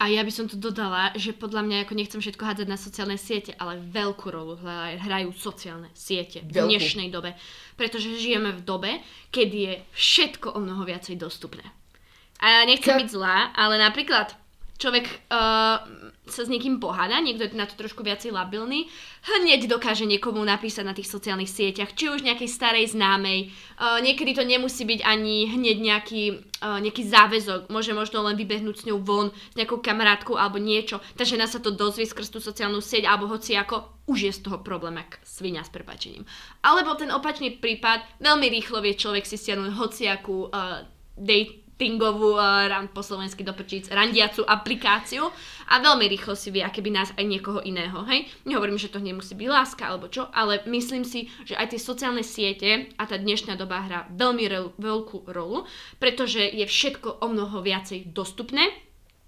A 0.00 0.08
ja 0.08 0.24
by 0.24 0.32
som 0.32 0.48
tu 0.48 0.56
dodala, 0.56 1.12
že 1.12 1.36
podľa 1.36 1.60
mňa, 1.60 1.76
ako 1.84 1.92
nechcem 1.92 2.20
všetko 2.24 2.40
hádzať 2.40 2.68
na 2.72 2.80
sociálne 2.80 3.20
siete, 3.20 3.52
ale 3.60 3.76
veľkú 3.84 4.32
rolu 4.32 4.56
hrajú 4.96 5.28
sociálne 5.36 5.92
siete 5.92 6.40
v 6.40 6.56
Veľkú. 6.56 6.72
dnešnej 6.72 7.12
dobe. 7.12 7.36
Pretože 7.76 8.16
žijeme 8.16 8.56
v 8.56 8.64
dobe, 8.64 8.90
kedy 9.28 9.56
je 9.60 9.74
všetko 9.92 10.56
o 10.56 10.58
mnoho 10.64 10.88
viacej 10.88 11.20
dostupné. 11.20 11.68
A 12.40 12.48
ja 12.48 12.60
nechcem 12.64 12.96
Ka- 12.96 13.00
byť 13.04 13.08
zlá, 13.12 13.52
ale 13.52 13.76
napríklad 13.76 14.32
človek 14.80 15.28
uh, 15.28 15.84
sa 16.24 16.42
s 16.42 16.48
niekým 16.48 16.80
poháda, 16.80 17.20
niekto 17.20 17.44
je 17.44 17.52
na 17.52 17.68
to 17.68 17.76
trošku 17.76 18.00
viacej 18.00 18.32
labilný, 18.32 18.88
hneď 19.28 19.68
dokáže 19.68 20.08
niekomu 20.08 20.40
napísať 20.40 20.84
na 20.88 20.96
tých 20.96 21.12
sociálnych 21.12 21.52
sieťach, 21.52 21.92
či 21.92 22.08
už 22.08 22.24
nejakej 22.24 22.48
starej 22.48 22.96
známej, 22.96 23.52
uh, 23.76 24.00
niekedy 24.00 24.32
to 24.32 24.40
nemusí 24.40 24.88
byť 24.88 25.04
ani 25.04 25.52
hneď 25.52 25.76
nejaký, 25.76 26.24
uh, 26.64 26.80
nejaký 26.80 27.04
záväzok, 27.04 27.68
môže 27.68 27.92
možno 27.92 28.24
len 28.24 28.40
vybehnúť 28.40 28.76
s 28.80 28.86
ňou 28.88 29.04
von, 29.04 29.28
s 29.28 29.54
nejakou 29.60 29.84
kamarátkou 29.84 30.40
alebo 30.40 30.56
niečo, 30.56 31.04
tá 31.20 31.28
žena 31.28 31.44
sa 31.44 31.60
to 31.60 31.68
dozvie 31.68 32.08
skrz 32.08 32.32
tú 32.32 32.40
sociálnu 32.40 32.80
sieť 32.80 33.04
alebo 33.04 33.28
hoci 33.28 33.52
ako, 33.60 34.08
už 34.08 34.18
je 34.26 34.32
z 34.32 34.40
toho 34.48 34.64
problém, 34.64 34.96
ak 34.96 35.20
svinia 35.22 35.60
s 35.60 35.70
prepačením. 35.70 36.24
Alebo 36.64 36.96
ten 36.96 37.12
opačný 37.12 37.60
prípad, 37.60 38.18
veľmi 38.24 38.48
rýchlo 38.48 38.80
vie 38.80 38.96
človek 38.96 39.28
si 39.28 39.36
stiahnuť 39.36 39.70
hociakú 39.76 40.48
uh, 40.48 40.88
datingovú, 41.80 42.36
uh, 42.36 42.68
ran, 42.68 42.92
po 42.92 43.00
slovensky 43.00 43.40
do 43.40 43.56
prčíc, 43.56 43.88
randiacu 43.88 44.44
aplikáciu 44.44 45.32
a 45.72 45.80
veľmi 45.80 46.12
rýchlo 46.12 46.36
si 46.36 46.52
vie, 46.52 46.60
aké 46.60 46.84
by 46.84 46.92
nás 46.92 47.08
aj 47.16 47.24
niekoho 47.24 47.64
iného, 47.64 48.04
hej. 48.04 48.28
Nehovorím, 48.44 48.76
že 48.76 48.92
to 48.92 49.00
nemusí 49.00 49.32
byť 49.32 49.48
láska 49.48 49.88
alebo 49.88 50.12
čo, 50.12 50.28
ale 50.36 50.60
myslím 50.68 51.08
si, 51.08 51.32
že 51.48 51.56
aj 51.56 51.72
tie 51.72 51.80
sociálne 51.80 52.20
siete 52.20 52.92
a 53.00 53.08
tá 53.08 53.16
dnešná 53.16 53.56
doba 53.56 53.80
hrá 53.80 54.04
veľmi 54.12 54.44
re- 54.44 54.76
veľkú 54.76 55.32
rolu, 55.32 55.64
pretože 55.96 56.44
je 56.44 56.68
všetko 56.68 57.24
o 57.24 57.26
mnoho 57.32 57.64
viacej 57.64 58.12
dostupné, 58.12 58.68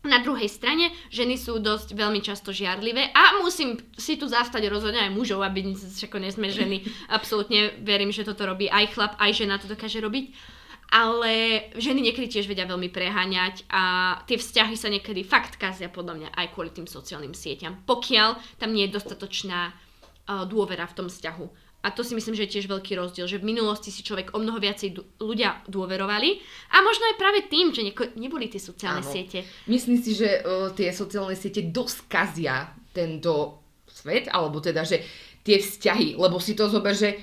na 0.03 0.19
druhej 0.19 0.51
strane, 0.51 0.91
ženy 1.15 1.39
sú 1.39 1.63
dosť 1.63 1.95
veľmi 1.95 2.19
často 2.27 2.51
žiarlivé 2.51 3.15
a 3.15 3.39
musím 3.39 3.79
si 3.95 4.19
tu 4.19 4.27
zastať 4.27 4.67
rozhodne 4.67 4.99
aj 4.99 5.15
mužov, 5.15 5.47
aby 5.47 5.79
všako 5.79 6.19
nie 6.19 6.35
sme 6.35 6.51
ženy. 6.51 6.83
Absolútne 7.17 7.71
verím, 7.87 8.11
že 8.11 8.27
toto 8.27 8.43
robí 8.43 8.67
aj 8.67 8.99
chlap, 8.99 9.15
aj 9.23 9.31
žena 9.31 9.63
to 9.63 9.71
dokáže 9.71 10.03
robiť. 10.03 10.59
Ale 10.93 11.65
ženy 11.81 12.05
niekedy 12.05 12.29
tiež 12.29 12.45
vedia 12.45 12.69
veľmi 12.69 12.93
preháňať 12.93 13.65
a 13.73 13.83
tie 14.29 14.37
vzťahy 14.37 14.77
sa 14.77 14.93
niekedy 14.93 15.25
fakt 15.25 15.57
kazia 15.57 15.89
podľa 15.89 16.21
mňa 16.21 16.29
aj 16.37 16.47
kvôli 16.53 16.69
tým 16.69 16.85
sociálnym 16.85 17.33
sieťam. 17.33 17.81
Pokiaľ 17.89 18.61
tam 18.61 18.77
nie 18.77 18.85
je 18.85 19.01
dostatočná 19.01 19.73
uh, 19.73 20.45
dôvera 20.45 20.85
v 20.85 20.97
tom 21.01 21.09
vzťahu. 21.09 21.73
A 21.83 21.91
to 21.91 22.07
si 22.07 22.15
myslím, 22.15 22.37
že 22.37 22.47
je 22.47 22.53
tiež 22.61 22.71
veľký 22.71 22.95
rozdiel, 22.95 23.27
že 23.27 23.43
v 23.43 23.49
minulosti 23.49 23.91
si 23.91 24.07
človek 24.07 24.37
o 24.37 24.39
mnoho 24.39 24.61
viacej 24.63 24.89
d- 24.95 25.03
ľudia 25.19 25.67
dôverovali 25.67 26.39
a 26.71 26.85
možno 26.85 27.11
aj 27.11 27.17
práve 27.19 27.41
tým, 27.51 27.75
že 27.75 27.83
neko- 27.83 28.15
neboli 28.15 28.47
tie 28.47 28.63
sociálne 28.63 29.03
Áno. 29.03 29.11
siete. 29.11 29.43
Myslím 29.67 29.99
si, 29.99 30.15
že 30.15 30.45
uh, 30.45 30.71
tie 30.77 30.95
sociálne 30.95 31.35
siete 31.35 31.65
dosť 31.73 31.99
kazia 32.07 32.71
tento 32.95 33.65
svet, 33.89 34.29
alebo 34.31 34.61
teda, 34.63 34.85
že 34.87 35.03
tie 35.43 35.59
vzťahy, 35.59 36.15
lebo 36.21 36.39
si 36.39 36.55
to 36.55 36.69
zober, 36.71 36.95
že 36.95 37.19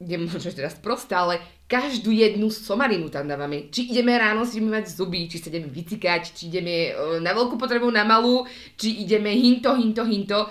že 0.40 0.50
teraz 0.56 0.80
prostá, 0.80 1.28
ale 1.28 1.59
každú 1.70 2.10
jednu 2.10 2.50
somarinu 2.50 3.06
tam 3.06 3.30
dávame. 3.30 3.70
Či 3.70 3.94
ideme 3.94 4.18
ráno 4.18 4.42
si 4.42 4.58
mať 4.58 4.90
zuby, 4.90 5.30
či 5.30 5.38
sa 5.38 5.54
ideme 5.54 5.70
vycikať, 5.70 6.34
či 6.34 6.50
ideme 6.50 6.90
uh, 6.90 7.22
na 7.22 7.30
veľkú 7.30 7.54
potrebu, 7.54 7.86
na 7.94 8.02
malú, 8.02 8.42
či 8.74 9.06
ideme 9.06 9.30
hinto, 9.30 9.78
hinto, 9.78 10.02
hinto. 10.02 10.50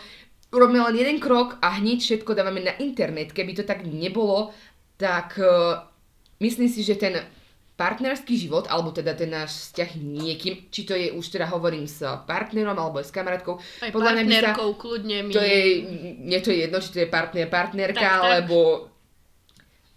Urobíme 0.55 0.79
len 0.87 0.95
jeden 0.95 1.19
krok 1.19 1.59
a 1.59 1.75
hneď 1.75 1.99
všetko 1.99 2.31
dávame 2.31 2.63
na 2.63 2.73
internet. 2.79 3.35
Keby 3.35 3.51
to 3.51 3.67
tak 3.67 3.83
nebolo, 3.83 4.55
tak 4.95 5.35
uh, 5.35 5.83
myslím 6.39 6.71
si, 6.71 6.87
že 6.87 6.95
ten 6.95 7.19
partnerský 7.75 8.35
život, 8.35 8.67
alebo 8.67 8.91
teda 8.91 9.15
ten 9.15 9.31
náš 9.31 9.71
vzťah 9.71 9.89
niekým, 10.03 10.67
či 10.67 10.83
to 10.83 10.95
je 10.95 11.15
už 11.15 11.23
teda 11.31 11.47
hovorím 11.47 11.87
s 11.87 12.03
partnerom 12.27 12.75
alebo 12.75 12.99
s 12.99 13.07
kamarátkou, 13.07 13.55
Aj 13.55 13.91
podľa 13.91 14.19
mňa 14.19 14.23
by 14.23 14.27
sa, 14.27 14.35
partnerkou, 14.35 14.69
kľudne 14.75 15.17
mi. 15.23 15.31
to 15.31 15.39
je, 15.39 15.59
mne 16.19 16.39
to 16.43 16.49
je 16.51 16.57
jedno, 16.67 16.77
či 16.83 16.89
to 16.91 16.99
je 16.99 17.07
partner, 17.07 17.47
partnerka, 17.47 18.03
Tak, 18.03 18.19
tak. 18.19 18.31
lebo 18.35 18.57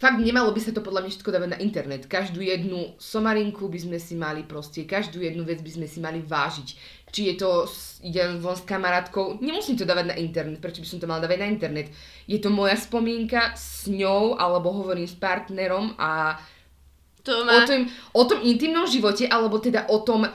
fakt 0.02 0.18
nemalo 0.18 0.50
by 0.50 0.58
sa 0.58 0.74
to 0.74 0.82
podľa 0.82 1.06
mňa 1.06 1.10
všetko 1.14 1.30
dávať 1.30 1.50
na 1.54 1.62
internet. 1.62 2.10
Každú 2.10 2.42
jednu 2.42 2.98
somarinku 2.98 3.70
by 3.70 3.78
sme 3.78 3.98
si 4.02 4.18
mali 4.18 4.42
proste, 4.42 4.82
každú 4.82 5.22
jednu 5.22 5.46
vec 5.46 5.62
by 5.62 5.78
sme 5.78 5.86
si 5.86 6.02
mali 6.02 6.18
vážiť. 6.18 6.68
Či 7.14 7.20
je 7.30 7.34
to, 7.38 7.70
idem 8.02 8.42
von 8.42 8.58
s 8.58 8.66
kamarátkou, 8.66 9.38
nemusím 9.38 9.78
to 9.78 9.86
dávať 9.86 10.10
na 10.10 10.16
internet, 10.18 10.58
prečo 10.58 10.82
by 10.82 10.88
som 10.90 10.98
to 10.98 11.06
mal 11.06 11.22
dávať 11.22 11.38
na 11.38 11.48
internet. 11.54 11.86
Je 12.26 12.42
to 12.42 12.50
moja 12.50 12.74
spomienka 12.74 13.54
s 13.54 13.86
ňou, 13.86 14.34
alebo 14.34 14.74
hovorím 14.74 15.06
s 15.06 15.14
partnerom 15.14 15.94
a 15.94 16.34
To 17.22 17.38
o, 17.38 17.46
má... 17.46 17.62
tom, 17.62 17.86
o 18.18 18.22
tom 18.26 18.42
intimnom 18.42 18.90
živote, 18.90 19.30
alebo 19.30 19.62
teda 19.62 19.86
o 19.86 20.02
tom, 20.02 20.26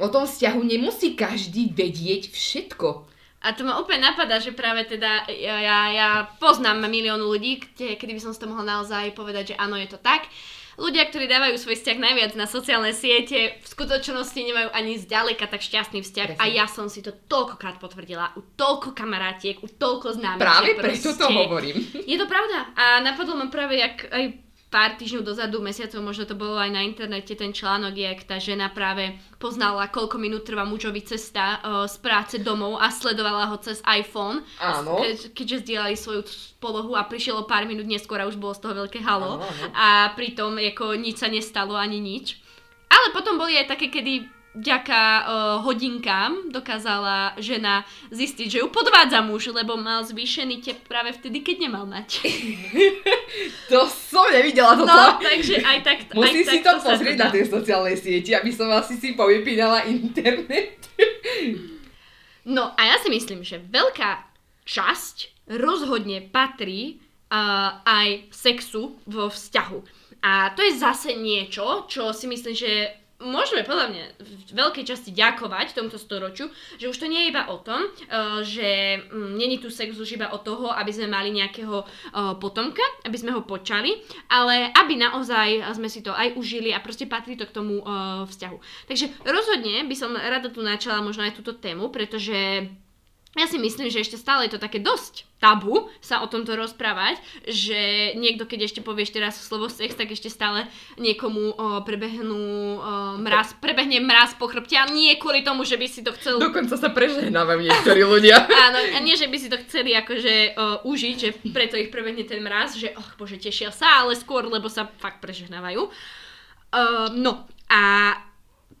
o 0.00 0.08
tom 0.08 0.24
vzťahu 0.24 0.64
nemusí 0.64 1.12
každý 1.12 1.76
vedieť 1.76 2.32
všetko. 2.32 3.12
A 3.44 3.52
to 3.52 3.60
ma 3.60 3.76
úplne 3.76 4.00
napadá, 4.00 4.40
že 4.40 4.56
práve 4.56 4.88
teda 4.88 5.28
ja, 5.28 5.60
ja, 5.60 5.78
ja 5.92 6.08
poznám 6.40 6.88
milión 6.88 7.20
ľudí, 7.20 7.60
kde, 7.60 8.00
kedy 8.00 8.16
by 8.16 8.20
som 8.24 8.32
si 8.32 8.40
to 8.40 8.48
mohla 8.48 8.80
naozaj 8.80 9.12
povedať, 9.12 9.52
že 9.52 9.60
áno, 9.60 9.76
je 9.76 9.84
to 9.84 10.00
tak. 10.00 10.24
Ľudia, 10.74 11.06
ktorí 11.06 11.30
dávajú 11.30 11.54
svoj 11.54 11.78
vzťah 11.78 11.98
najviac 12.02 12.32
na 12.34 12.50
sociálne 12.50 12.90
siete, 12.90 13.62
v 13.62 13.66
skutočnosti 13.68 14.34
nemajú 14.34 14.74
ani 14.74 14.98
zďaleka 14.98 15.46
tak 15.46 15.62
šťastný 15.62 16.02
vzťah. 16.02 16.28
Presne. 16.34 16.42
A 16.42 16.50
ja 16.50 16.66
som 16.66 16.90
si 16.90 16.98
to 16.98 17.14
toľkokrát 17.14 17.78
potvrdila. 17.78 18.34
U 18.34 18.42
toľko 18.58 18.90
kamarátiek, 18.90 19.62
u 19.62 19.70
toľko 19.70 20.18
známych. 20.18 20.42
Práve 20.42 20.74
preto 20.74 21.14
to 21.14 21.30
hovorím. 21.30 21.78
Je 21.94 22.18
to 22.18 22.26
pravda. 22.26 22.74
A 22.74 22.98
napadlo 23.06 23.38
ma 23.38 23.46
práve, 23.54 23.78
jak 23.78 24.10
aj 24.10 24.34
pár 24.74 24.98
týždňov 24.98 25.22
dozadu, 25.22 25.62
mesiacov, 25.62 26.02
možno 26.02 26.26
to 26.26 26.34
bolo 26.34 26.58
aj 26.58 26.66
na 26.74 26.82
internete, 26.82 27.38
ten 27.38 27.54
článok, 27.54 27.94
jak 27.94 28.26
tá 28.26 28.42
žena 28.42 28.66
práve 28.74 29.14
poznala, 29.38 29.86
koľko 29.86 30.18
minút 30.18 30.42
trvá 30.42 30.66
mužovi 30.66 30.98
cesta 31.06 31.62
uh, 31.62 31.86
z 31.86 31.94
práce 32.02 32.42
domov 32.42 32.82
a 32.82 32.90
sledovala 32.90 33.54
ho 33.54 33.56
cez 33.62 33.78
iPhone. 33.86 34.42
Áno. 34.58 34.98
Ke, 34.98 35.30
keďže 35.30 35.62
zdieľali 35.62 35.94
svoju 35.94 36.26
polohu 36.58 36.98
a 36.98 37.06
prišiel 37.06 37.38
o 37.38 37.46
pár 37.46 37.70
minút 37.70 37.86
neskôr 37.86 38.18
a 38.18 38.26
už 38.26 38.34
bolo 38.34 38.50
z 38.50 38.66
toho 38.66 38.74
veľké 38.74 38.98
halo. 39.06 39.38
Áno, 39.38 39.46
áno. 39.46 39.70
A 39.78 40.10
pritom 40.18 40.58
ako 40.58 40.98
nič 40.98 41.22
sa 41.22 41.30
nestalo 41.30 41.78
ani 41.78 42.02
nič. 42.02 42.42
Ale 42.90 43.14
potom 43.14 43.38
boli 43.38 43.54
aj 43.54 43.70
také, 43.70 43.94
kedy 43.94 44.26
vďaka 44.54 45.00
uh, 45.00 45.24
hodinkám 45.66 46.54
dokázala 46.54 47.34
žena 47.42 47.82
zistiť, 48.14 48.46
že 48.46 48.58
ju 48.62 48.68
podvádza 48.70 49.20
muž, 49.26 49.50
lebo 49.50 49.74
mal 49.74 50.06
zvýšený 50.06 50.62
tep 50.62 50.78
práve 50.86 51.10
vtedy, 51.14 51.42
keď 51.42 51.56
nemal 51.68 51.84
mať. 51.84 52.08
To 53.68 53.90
som 53.90 54.30
nevidela 54.30 54.78
toto. 54.78 54.86
No, 54.86 55.18
takže 55.18 55.58
aj 55.58 55.78
tak 55.82 55.98
Musím 56.14 56.46
aj 56.46 56.54
si 56.54 56.58
takto 56.62 56.70
to 56.70 56.86
sa 56.86 56.88
pozrieť 56.94 57.16
na 57.18 57.28
tie 57.34 57.44
sociálne 57.44 57.94
siete, 57.98 58.30
aby 58.30 58.50
som 58.54 58.70
asi 58.70 58.94
si 58.94 59.18
povypínala 59.18 59.90
internet. 59.90 60.78
No 62.46 62.70
a 62.78 62.94
ja 62.94 62.96
si 63.02 63.10
myslím, 63.10 63.42
že 63.42 63.58
veľká 63.58 64.22
časť 64.62 65.48
rozhodne 65.58 66.22
patrí 66.30 67.02
uh, 67.28 67.82
aj 67.82 68.30
sexu 68.30 69.00
vo 69.08 69.26
vzťahu. 69.32 69.78
A 70.24 70.56
to 70.56 70.64
je 70.64 70.78
zase 70.80 71.16
niečo, 71.20 71.84
čo 71.84 72.14
si 72.16 72.24
myslím, 72.24 72.56
že 72.56 73.03
môžeme 73.24 73.64
podľa 73.64 73.86
mňa 73.90 74.04
v 74.20 74.52
veľkej 74.52 74.84
časti 74.84 75.10
ďakovať 75.10 75.74
tomuto 75.74 75.96
storočiu, 75.96 76.52
že 76.76 76.86
už 76.86 76.96
to 77.00 77.08
nie 77.08 77.26
je 77.26 77.30
iba 77.32 77.48
o 77.48 77.58
tom, 77.58 77.80
uh, 77.80 78.44
že 78.44 79.00
mm, 79.08 79.34
není 79.34 79.56
tu 79.58 79.72
sex 79.72 79.96
už 79.96 80.20
iba 80.20 80.30
o 80.30 80.38
toho, 80.38 80.70
aby 80.70 80.92
sme 80.92 81.08
mali 81.08 81.32
nejakého 81.32 81.82
uh, 81.82 82.36
potomka, 82.36 82.84
aby 83.08 83.16
sme 83.16 83.32
ho 83.32 83.42
počali, 83.42 83.98
ale 84.28 84.70
aby 84.70 84.94
naozaj 85.00 85.74
sme 85.74 85.88
si 85.88 86.04
to 86.04 86.12
aj 86.12 86.36
užili 86.36 86.70
a 86.70 86.84
proste 86.84 87.08
patrí 87.08 87.34
to 87.34 87.48
k 87.48 87.56
tomu 87.56 87.80
uh, 87.80 88.28
vzťahu. 88.28 88.56
Takže 88.86 89.06
rozhodne 89.24 89.88
by 89.88 89.96
som 89.96 90.12
rada 90.14 90.52
tu 90.52 90.60
načala 90.60 91.00
možno 91.00 91.24
aj 91.24 91.40
túto 91.40 91.56
tému, 91.56 91.88
pretože 91.88 92.68
ja 93.34 93.46
si 93.50 93.58
myslím, 93.58 93.90
že 93.90 94.02
ešte 94.02 94.18
stále 94.18 94.46
je 94.46 94.54
to 94.54 94.62
také 94.62 94.78
dosť 94.78 95.26
tabu 95.44 95.92
sa 96.00 96.24
o 96.24 96.26
tomto 96.32 96.56
rozprávať, 96.56 97.20
že 97.44 98.14
niekto, 98.16 98.48
keď 98.48 98.64
ešte 98.64 98.80
povieš 98.80 99.12
teraz 99.12 99.36
slovo 99.36 99.68
sex, 99.68 99.92
tak 99.92 100.08
ešte 100.08 100.32
stále 100.32 100.64
niekomu 100.96 101.52
o, 101.52 101.84
prebehnú 101.84 102.40
o, 102.40 102.82
mraz, 103.20 103.52
prebehne 103.60 104.00
mraz 104.00 104.32
po 104.40 104.48
chrbte 104.48 104.80
a 104.80 104.88
nie 104.88 105.20
kvôli 105.20 105.44
tomu, 105.44 105.68
že 105.68 105.76
by 105.76 105.84
si 105.84 106.00
to 106.00 106.16
chcel... 106.16 106.40
Dokonca 106.40 106.80
sa 106.80 106.88
prežehnávajú 106.88 107.60
niektorí 107.60 108.02
ľudia. 108.08 108.40
Áno, 108.72 108.80
a 108.96 108.98
nie, 109.04 109.20
že 109.20 109.28
by 109.28 109.36
si 109.36 109.52
to 109.52 109.60
chceli 109.68 109.92
akože 109.92 110.56
o, 110.56 110.88
užiť, 110.88 111.16
že 111.20 111.36
preto 111.52 111.76
ich 111.76 111.92
prebehne 111.92 112.24
ten 112.24 112.40
mraz, 112.40 112.80
že 112.80 112.96
oh 112.96 113.08
bože, 113.20 113.36
tešia 113.36 113.68
sa, 113.68 114.00
ale 114.00 114.16
skôr, 114.16 114.48
lebo 114.48 114.72
sa 114.72 114.88
fakt 114.96 115.20
prežehnávajú. 115.20 115.92
Uh, 116.74 117.06
no 117.14 117.46
a 117.68 118.16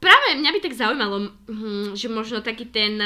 práve 0.04 0.36
mňa 0.36 0.50
by 0.50 0.60
tak 0.64 0.74
zaujímalo, 0.76 1.32
hm, 1.48 1.96
že 1.96 2.08
možno 2.08 2.44
taký 2.44 2.68
ten 2.68 3.00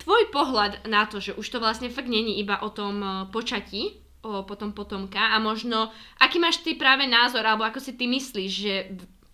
tvoj 0.00 0.30
pohľad 0.34 0.86
na 0.90 1.06
to, 1.06 1.20
že 1.20 1.36
už 1.36 1.46
to 1.48 1.58
vlastne 1.62 1.90
fakt 1.90 2.10
není 2.10 2.40
iba 2.40 2.60
o 2.62 2.70
tom 2.70 3.00
uh, 3.00 3.10
počatí, 3.30 4.04
o 4.24 4.42
potom 4.48 4.72
potomka 4.72 5.36
a 5.36 5.38
možno, 5.38 5.92
aký 6.16 6.40
máš 6.40 6.64
ty 6.64 6.74
práve 6.74 7.04
názor, 7.04 7.44
alebo 7.44 7.62
ako 7.68 7.78
si 7.78 7.92
ty 7.92 8.08
myslíš, 8.08 8.50
že 8.50 8.74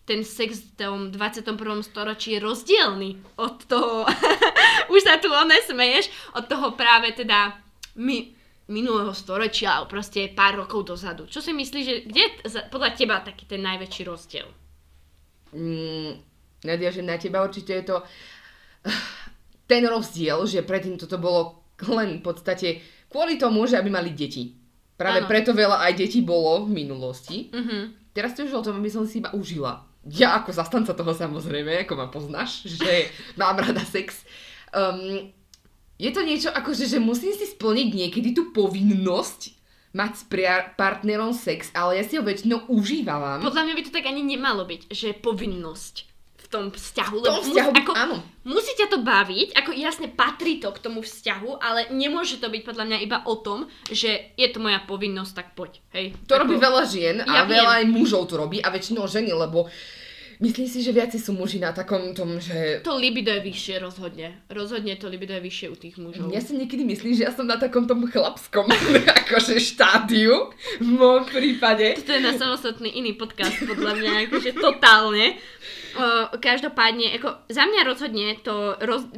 ten 0.02 0.26
sex 0.26 0.58
v 0.58 0.70
tom 0.74 0.98
21. 1.14 1.54
storočí 1.86 2.34
je 2.34 2.42
rozdielný 2.42 3.38
od 3.38 3.62
toho, 3.70 4.02
už 4.94 5.00
sa 5.06 5.22
tu 5.22 5.30
smeješ, 5.70 6.10
od 6.34 6.50
toho 6.50 6.74
práve 6.74 7.14
teda 7.14 7.54
my, 7.94 8.34
minulého 8.66 9.14
storočia, 9.14 9.78
alebo 9.78 9.94
proste 9.94 10.26
pár 10.34 10.58
rokov 10.58 10.90
dozadu. 10.90 11.30
Čo 11.30 11.38
si 11.38 11.54
myslíš, 11.54 11.84
že 11.86 11.96
kde 12.10 12.22
je 12.26 12.30
podľa 12.74 12.90
teba 12.98 13.22
taký 13.22 13.46
ten 13.46 13.62
najväčší 13.62 14.02
rozdiel? 14.02 14.50
Mm, 15.54 16.18
Nadia, 16.66 16.90
že 16.90 17.06
na 17.06 17.14
teba 17.14 17.46
určite 17.46 17.78
je 17.78 17.84
to 17.86 17.96
ten 19.70 19.86
rozdiel, 19.86 20.42
že 20.50 20.66
predtým 20.66 20.98
toto 20.98 21.22
bolo 21.22 21.62
len 21.86 22.18
v 22.18 22.26
podstate 22.26 22.82
kvôli 23.06 23.38
tomu, 23.38 23.70
že 23.70 23.78
aby 23.78 23.86
mali 23.86 24.10
deti. 24.10 24.58
Práve 24.98 25.24
ano. 25.24 25.30
preto 25.30 25.54
veľa 25.54 25.86
aj 25.86 25.92
detí 25.94 26.20
bolo 26.20 26.66
v 26.66 26.74
minulosti. 26.74 27.48
Uh-huh. 27.54 27.94
Teraz 28.10 28.34
to 28.34 28.44
už 28.44 28.52
o 28.58 28.64
tom, 28.66 28.82
aby 28.82 28.90
som 28.90 29.06
si 29.06 29.22
iba 29.22 29.32
užila. 29.32 29.86
Ja 30.10 30.42
ako 30.42 30.50
zastanca 30.52 30.92
toho 30.92 31.14
samozrejme, 31.14 31.86
ako 31.86 31.94
ma 31.94 32.10
poznáš, 32.10 32.66
že 32.82 33.08
mám 33.38 33.56
rada 33.56 33.80
sex. 33.86 34.26
Um, 34.74 35.30
je 35.96 36.10
to 36.10 36.20
niečo 36.26 36.50
ako, 36.50 36.74
že, 36.74 36.90
že 36.90 36.98
musím 36.98 37.32
si 37.32 37.46
splniť 37.46 37.88
niekedy 37.94 38.34
tú 38.34 38.50
povinnosť 38.50 39.56
mať 39.90 40.12
s 40.14 40.24
partnerom 40.78 41.34
sex, 41.34 41.74
ale 41.74 41.98
ja 41.98 42.04
si 42.06 42.14
ho 42.14 42.22
väčšinou 42.22 42.70
užívam. 42.70 43.42
Podľa 43.42 43.62
mňa 43.66 43.74
by 43.74 43.82
to 43.82 43.92
tak 43.94 44.06
ani 44.06 44.22
nemalo 44.22 44.62
byť, 44.62 44.86
že 44.92 45.18
povinnosť 45.18 46.09
tom 46.50 46.74
vzťahu. 46.74 47.16
V 47.22 47.24
tom 47.24 47.40
vzťahu, 47.46 47.70
mus, 47.70 47.78
ako, 47.78 47.92
áno. 47.94 48.16
Musí 48.42 48.74
ťa 48.74 48.90
to 48.90 48.98
baviť, 49.06 49.54
ako 49.54 49.70
jasne 49.70 50.10
patrí 50.10 50.58
to 50.58 50.74
k 50.74 50.82
tomu 50.82 51.00
vzťahu, 51.06 51.62
ale 51.62 51.86
nemôže 51.94 52.42
to 52.42 52.50
byť 52.50 52.62
podľa 52.66 52.84
mňa 52.90 52.98
iba 53.06 53.22
o 53.24 53.38
tom, 53.38 53.70
že 53.86 54.34
je 54.34 54.48
to 54.50 54.58
moja 54.58 54.82
povinnosť, 54.82 55.32
tak 55.32 55.48
poď. 55.54 55.78
Hej. 55.94 56.18
To 56.26 56.34
ako, 56.34 56.42
robí 56.44 56.56
veľa 56.58 56.82
žien 56.90 57.16
a 57.22 57.30
ja 57.30 57.42
veľa 57.46 57.74
viem. 57.78 57.78
aj 57.78 57.84
mužov 57.94 58.26
to 58.26 58.34
robí 58.34 58.58
a 58.58 58.68
väčšinou 58.68 59.06
ženy, 59.06 59.30
lebo 59.30 59.70
Myslím 60.40 60.72
si, 60.72 60.80
že 60.80 60.96
viaci 60.96 61.20
sú 61.20 61.36
muži 61.36 61.60
na 61.60 61.76
takom 61.76 62.16
tom, 62.16 62.40
že... 62.40 62.80
To 62.80 62.96
libido 62.96 63.28
je 63.28 63.44
vyššie 63.44 63.76
rozhodne. 63.76 64.40
Rozhodne 64.48 64.96
to 64.96 65.12
libido 65.12 65.36
je 65.36 65.44
vyššie 65.44 65.68
u 65.68 65.76
tých 65.76 66.00
mužov. 66.00 66.32
Ja 66.32 66.40
si 66.40 66.56
niekedy 66.56 66.80
myslím, 66.80 67.12
že 67.12 67.28
ja 67.28 67.32
som 67.36 67.44
na 67.44 67.60
takom 67.60 67.84
tom 67.84 68.08
chlapskom 68.08 68.64
akože 69.20 69.60
štádiu 69.60 70.48
v 70.80 70.88
môjom 70.96 71.28
prípade. 71.28 71.92
Toto 72.00 72.16
je 72.16 72.24
na 72.24 72.32
samostatný 72.32 72.88
iný 72.88 73.20
podcast 73.20 73.60
podľa 73.68 74.00
mňa, 74.00 74.12
akože 74.32 74.56
totálne. 74.56 75.36
Uh, 75.92 76.32
každopádne, 76.40 77.20
ako 77.20 77.44
za 77.52 77.68
mňa 77.68 77.80
rozhodne 77.84 78.26
to 78.40 78.80
roz, 78.80 79.12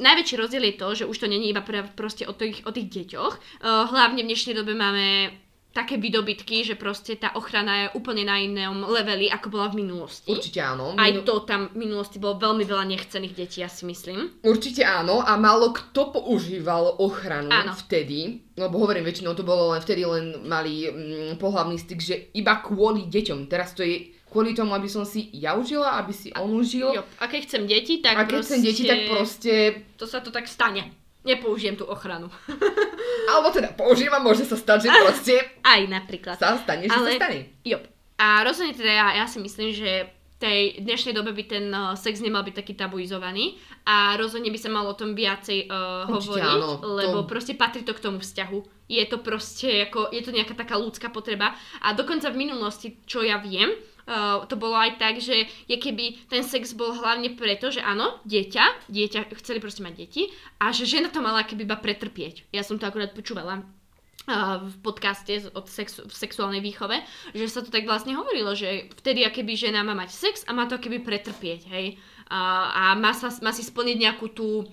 najväčší 0.00 0.34
rozdiel 0.40 0.64
je 0.64 0.74
to, 0.80 0.88
že 0.96 1.04
už 1.04 1.16
to 1.20 1.26
není 1.28 1.52
iba 1.52 1.60
pre, 1.60 1.84
proste 1.92 2.24
o 2.24 2.32
tých, 2.32 2.64
o 2.64 2.72
tých 2.72 2.88
deťoch. 2.88 3.60
Uh, 3.60 3.84
hlavne 3.92 4.24
v 4.24 4.32
dnešnej 4.32 4.56
dobe 4.56 4.72
máme 4.72 5.28
také 5.74 5.98
výdobytky, 5.98 6.62
že 6.62 6.78
proste 6.78 7.18
tá 7.18 7.34
ochrana 7.34 7.74
je 7.74 7.86
úplne 7.98 8.22
na 8.22 8.38
inom 8.38 8.86
leveli, 8.86 9.26
ako 9.26 9.50
bola 9.50 9.66
v 9.74 9.82
minulosti. 9.82 10.30
Určite 10.30 10.62
áno. 10.62 10.94
Aj 10.94 11.10
to 11.26 11.42
tam 11.42 11.66
v 11.74 11.82
minulosti 11.82 12.22
bolo 12.22 12.38
veľmi 12.38 12.62
veľa 12.62 12.86
nechcených 12.94 13.34
detí, 13.34 13.58
ja 13.58 13.66
si 13.66 13.82
myslím. 13.82 14.38
Určite 14.46 14.86
áno 14.86 15.18
a 15.18 15.34
málo 15.34 15.74
kto 15.74 16.14
používal 16.14 17.02
ochranu 17.02 17.50
áno. 17.50 17.74
vtedy, 17.74 18.38
lebo 18.54 18.86
hovorím, 18.86 19.02
väčšinou 19.02 19.34
to 19.34 19.42
bolo 19.42 19.74
len 19.74 19.82
vtedy 19.82 20.06
len 20.06 20.46
mali 20.46 20.86
mm, 20.86 21.42
pohľavný 21.42 21.76
styk, 21.82 21.98
že 21.98 22.16
iba 22.38 22.62
kvôli 22.62 23.10
deťom. 23.10 23.50
Teraz 23.50 23.74
to 23.74 23.82
je 23.82 24.14
kvôli 24.30 24.54
tomu, 24.54 24.78
aby 24.78 24.86
som 24.86 25.02
si 25.02 25.26
ja 25.34 25.58
užila, 25.58 25.98
aby 25.98 26.14
si 26.14 26.30
on 26.38 26.54
užil. 26.54 26.94
Jo, 26.94 27.02
a 27.18 27.26
keď 27.26 27.50
chcem 27.50 27.62
deti, 27.66 27.98
tak 27.98 28.14
a 28.14 28.22
keď 28.30 28.38
proste... 28.38 28.46
chcem 28.46 28.60
deti, 28.62 28.82
tak 28.86 28.98
proste... 29.10 29.52
To 29.98 30.06
sa 30.06 30.22
to 30.22 30.30
tak 30.30 30.46
stane 30.46 31.03
nepoužijem 31.24 31.74
tú 31.80 31.88
ochranu. 31.88 32.28
Alebo 33.32 33.48
teda 33.50 33.72
používam, 33.72 34.20
môže 34.20 34.44
sa 34.44 34.54
stať, 34.54 34.86
že 34.86 34.88
proste... 34.92 35.34
Aj 35.64 35.80
napríklad. 35.88 36.36
Sa 36.36 36.60
stane, 36.60 36.86
že 36.86 36.92
Ale, 36.92 37.16
sa 37.16 37.24
stane. 37.24 37.40
Jo. 37.64 37.80
A 38.20 38.44
rozhodne 38.44 38.76
teda 38.76 38.92
ja, 38.92 39.06
ja 39.24 39.26
si 39.26 39.40
myslím, 39.40 39.72
že 39.72 40.12
tej 40.44 40.84
dnešnej 40.84 41.16
dobe 41.16 41.32
by 41.32 41.44
ten 41.48 41.66
uh, 41.72 41.96
sex 41.96 42.20
nemal 42.20 42.44
byť 42.44 42.54
taký 42.60 42.76
tabuizovaný 42.76 43.56
a 43.88 44.18
rozhodne 44.20 44.52
by 44.52 44.60
sa 44.60 44.68
malo 44.68 44.92
o 44.92 44.98
tom 44.98 45.16
viacej 45.16 45.72
uh, 45.72 46.04
hovoriť, 46.04 46.52
áno, 46.60 46.84
lebo 46.84 47.24
to... 47.24 47.28
proste 47.32 47.56
patrí 47.56 47.80
to 47.80 47.96
k 47.96 48.04
tomu 48.04 48.20
vzťahu. 48.20 48.58
Je 48.84 49.00
to 49.08 49.24
proste 49.24 49.88
ako, 49.88 50.12
je 50.12 50.20
to 50.20 50.36
nejaká 50.36 50.52
taká 50.52 50.76
ľudská 50.76 51.08
potreba 51.08 51.56
a 51.80 51.96
dokonca 51.96 52.28
v 52.28 52.44
minulosti, 52.44 53.00
čo 53.08 53.24
ja 53.24 53.40
viem, 53.40 53.72
Uh, 54.04 54.44
to 54.52 54.60
bolo 54.60 54.76
aj 54.76 55.00
tak, 55.00 55.16
že 55.16 55.48
je 55.64 55.76
keby 55.80 56.28
ten 56.28 56.44
sex 56.44 56.76
bol 56.76 56.92
hlavne 56.92 57.32
preto, 57.40 57.72
že 57.72 57.80
áno, 57.80 58.20
dieťa, 58.28 58.92
dieťa 58.92 59.32
chceli 59.40 59.64
proste 59.64 59.80
mať 59.80 59.96
deti 59.96 60.28
a 60.60 60.76
že 60.76 60.84
žena 60.84 61.08
to 61.08 61.24
mala 61.24 61.40
keby 61.40 61.64
iba 61.64 61.80
pretrpieť. 61.80 62.44
Ja 62.52 62.60
som 62.60 62.76
to 62.76 62.84
akurát 62.84 63.16
počúvala 63.16 63.64
uh, 63.64 64.60
v 64.60 64.76
podcaste 64.84 65.48
od 65.56 65.72
sexu, 65.72 66.04
v 66.04 66.12
sexuálnej 66.12 66.60
výchove, 66.60 67.00
že 67.32 67.48
sa 67.48 67.64
to 67.64 67.72
tak 67.72 67.88
vlastne 67.88 68.12
hovorilo, 68.12 68.52
že 68.52 68.92
vtedy 69.00 69.24
keby 69.24 69.56
žena 69.56 69.80
má 69.80 69.96
mať 69.96 70.12
sex 70.12 70.44
a 70.44 70.52
má 70.52 70.68
to 70.68 70.76
keby 70.76 71.00
pretrpieť, 71.00 71.72
hej. 71.72 71.96
Uh, 72.28 72.68
a 72.76 72.84
má, 73.00 73.16
sa, 73.16 73.32
má 73.40 73.56
si 73.56 73.64
splniť 73.64 73.96
nejakú 74.04 74.36
tú 74.36 74.68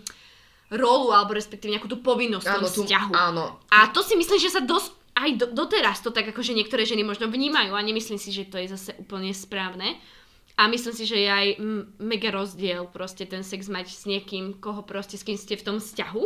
rolu 0.72 1.12
alebo 1.12 1.36
respektíve 1.36 1.76
nejakú 1.76 1.88
tú 1.92 2.00
povinnosť 2.00 2.48
áno, 2.48 2.64
v 2.64 2.72
vzťahu. 2.72 3.12
Áno. 3.12 3.46
A 3.72 3.92
to 3.92 4.00
si 4.04 4.16
myslím, 4.16 4.40
že 4.40 4.56
sa 4.56 4.64
dosť 4.64 5.01
aj 5.16 5.30
do, 5.38 5.46
doteraz 5.52 6.00
to 6.00 6.10
tak 6.12 6.32
akože 6.32 6.56
niektoré 6.56 6.88
ženy 6.88 7.04
možno 7.04 7.28
vnímajú 7.28 7.76
a 7.76 7.82
nemyslím 7.84 8.20
si, 8.20 8.32
že 8.32 8.48
to 8.48 8.58
je 8.58 8.72
zase 8.72 8.92
úplne 8.98 9.36
správne. 9.36 10.00
A 10.60 10.68
myslím 10.68 10.94
si, 10.94 11.08
že 11.08 11.18
je 11.18 11.30
aj 11.32 11.48
mega 11.98 12.30
rozdiel 12.30 12.86
proste 12.92 13.26
ten 13.26 13.42
sex 13.42 13.72
mať 13.72 13.88
s 13.88 14.04
niekým, 14.06 14.60
koho 14.62 14.84
proste 14.84 15.18
s 15.18 15.24
kým 15.26 15.40
ste 15.40 15.58
v 15.58 15.64
tom 15.64 15.78
vzťahu 15.82 16.24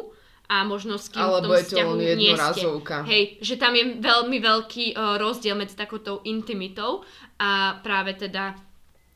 a 0.49 0.65
možno 0.65 0.97
s 0.99 1.07
kým 1.09 1.23
Alebo 1.23 1.55
v 1.55 1.61
tom 1.61 1.61
vzťahu 1.61 1.91
nie 2.19 2.33
ste. 2.35 2.65
Hej, 3.05 3.23
že 3.41 3.55
tam 3.55 3.73
je 3.77 3.97
veľmi 4.01 4.37
veľký 4.41 4.85
uh, 4.93 5.17
rozdiel 5.21 5.55
medzi 5.55 5.77
takoutou 5.77 6.25
intimitou 6.25 7.05
a 7.39 7.79
práve 7.79 8.17
teda 8.17 8.57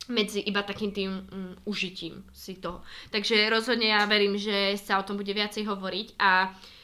medzi 0.09 0.41
iba 0.41 0.65
takým 0.65 0.89
tým 0.89 1.11
um, 1.11 1.53
užitím 1.69 2.25
si 2.33 2.57
toho. 2.57 2.81
Takže 3.13 3.49
rozhodne 3.49 3.93
ja 3.93 4.09
verím, 4.09 4.39
že 4.39 4.77
sa 4.81 4.97
o 4.97 5.05
tom 5.05 5.19
bude 5.19 5.29
viacej 5.35 5.69
hovoriť 5.69 6.07
a 6.17 6.49
uh, 6.49 6.78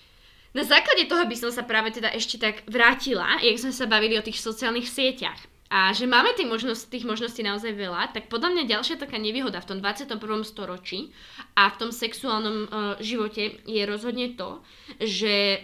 na 0.56 0.63
základe 0.63 1.04
toho 1.12 1.28
by 1.28 1.36
som 1.36 1.52
sa 1.52 1.68
práve 1.68 1.91
teda 1.91 2.15
ešte 2.15 2.39
tak 2.39 2.63
vrátila, 2.72 3.44
jak 3.44 3.60
sme 3.60 3.76
sa 3.76 3.91
bavili 3.91 4.15
o 4.15 4.24
tých 4.24 4.39
sociálnych 4.39 4.88
sieťach. 4.88 5.38
A 5.68 5.91
že 5.91 6.08
máme 6.08 6.32
tých, 6.38 6.48
možnosť, 6.48 6.88
tých 6.88 7.04
možností 7.04 7.44
naozaj 7.44 7.76
veľa, 7.76 8.15
tak 8.15 8.32
podľa 8.32 8.56
mňa 8.56 8.72
ďalšia 8.72 8.96
taká 8.96 9.20
nevýhoda 9.20 9.60
v 9.60 9.76
tom 9.76 9.78
21. 9.84 10.15
storočí 10.48 11.12
a 11.60 11.68
v 11.68 11.76
tom 11.76 11.89
sexuálnom 11.91 12.58
uh, 12.63 12.68
živote 13.04 13.60
je 13.68 13.84
rozhodne 13.84 14.32
to, 14.39 14.63
že 15.04 15.60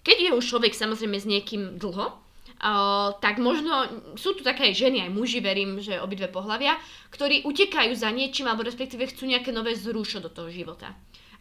keď 0.00 0.16
je 0.16 0.30
už 0.32 0.44
človek 0.48 0.72
samozrejme 0.72 1.20
s 1.20 1.28
niekým 1.28 1.76
dlho, 1.76 2.06
uh, 2.08 3.12
tak 3.20 3.36
možno 3.42 3.84
sú 4.16 4.32
tu 4.32 4.40
také 4.40 4.72
aj 4.72 4.78
ženy, 4.78 5.04
aj 5.04 5.10
muži, 5.12 5.44
verím, 5.44 5.82
že 5.82 6.00
obidve 6.00 6.32
pohľavia, 6.32 6.78
ktorí 7.12 7.44
utekajú 7.44 7.92
za 7.92 8.08
niečím 8.14 8.48
alebo 8.48 8.64
respektíve 8.64 9.10
chcú 9.10 9.28
nejaké 9.28 9.52
nové 9.52 9.76
zrušo 9.76 10.24
do 10.24 10.32
toho 10.32 10.48
života. 10.48 10.96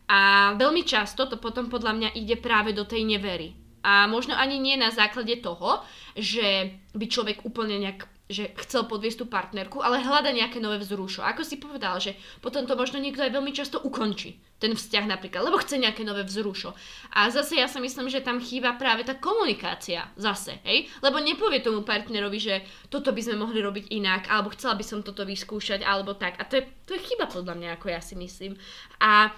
A 0.10 0.52
veľmi 0.58 0.82
často 0.84 1.30
to 1.30 1.38
potom 1.38 1.70
podľa 1.70 1.94
mňa 1.94 2.10
ide 2.18 2.36
práve 2.42 2.74
do 2.74 2.84
tej 2.84 3.06
nevery. 3.06 3.54
A 3.86 4.10
možno 4.10 4.36
ani 4.36 4.60
nie 4.60 4.76
na 4.76 4.90
základe 4.92 5.40
toho, 5.40 5.86
že 6.18 6.76
by 6.98 7.06
človek 7.08 7.48
úplne 7.48 7.80
nejak 7.80 8.10
že 8.30 8.54
chcel 8.62 8.86
podviesť 8.86 9.18
tú 9.18 9.26
partnerku, 9.26 9.82
ale 9.82 10.06
hľada 10.06 10.30
nejaké 10.30 10.62
nové 10.62 10.78
vzrušo. 10.78 11.26
Ako 11.26 11.42
si 11.42 11.58
povedal, 11.58 11.98
že 11.98 12.14
potom 12.46 12.70
to 12.70 12.78
možno 12.78 13.02
niekto 13.02 13.26
aj 13.26 13.34
veľmi 13.34 13.50
často 13.50 13.82
ukončí, 13.82 14.38
ten 14.62 14.78
vzťah 14.78 15.10
napríklad, 15.10 15.42
lebo 15.50 15.58
chce 15.58 15.82
nejaké 15.82 16.06
nové 16.06 16.22
vzrušo. 16.22 16.78
A 17.18 17.34
zase 17.34 17.58
ja 17.58 17.66
si 17.66 17.82
myslím, 17.82 18.06
že 18.06 18.22
tam 18.22 18.38
chýba 18.38 18.78
práve 18.78 19.02
tá 19.02 19.18
komunikácia 19.18 20.14
zase, 20.14 20.62
hej? 20.62 20.86
Lebo 21.02 21.18
nepovie 21.18 21.66
tomu 21.66 21.82
partnerovi, 21.82 22.38
že 22.38 22.56
toto 22.94 23.10
by 23.18 23.22
sme 23.26 23.42
mohli 23.42 23.66
robiť 23.66 23.90
inak, 23.98 24.30
alebo 24.30 24.54
chcela 24.54 24.78
by 24.78 24.86
som 24.86 25.02
toto 25.02 25.26
vyskúšať, 25.26 25.82
alebo 25.82 26.14
tak. 26.14 26.38
A 26.38 26.46
to 26.46 26.62
je, 26.62 26.70
to 26.86 26.94
je 26.94 27.02
chyba 27.02 27.26
podľa 27.26 27.58
mňa, 27.58 27.70
ako 27.82 27.90
ja 27.90 27.98
si 27.98 28.14
myslím. 28.14 28.54
A 29.02 29.34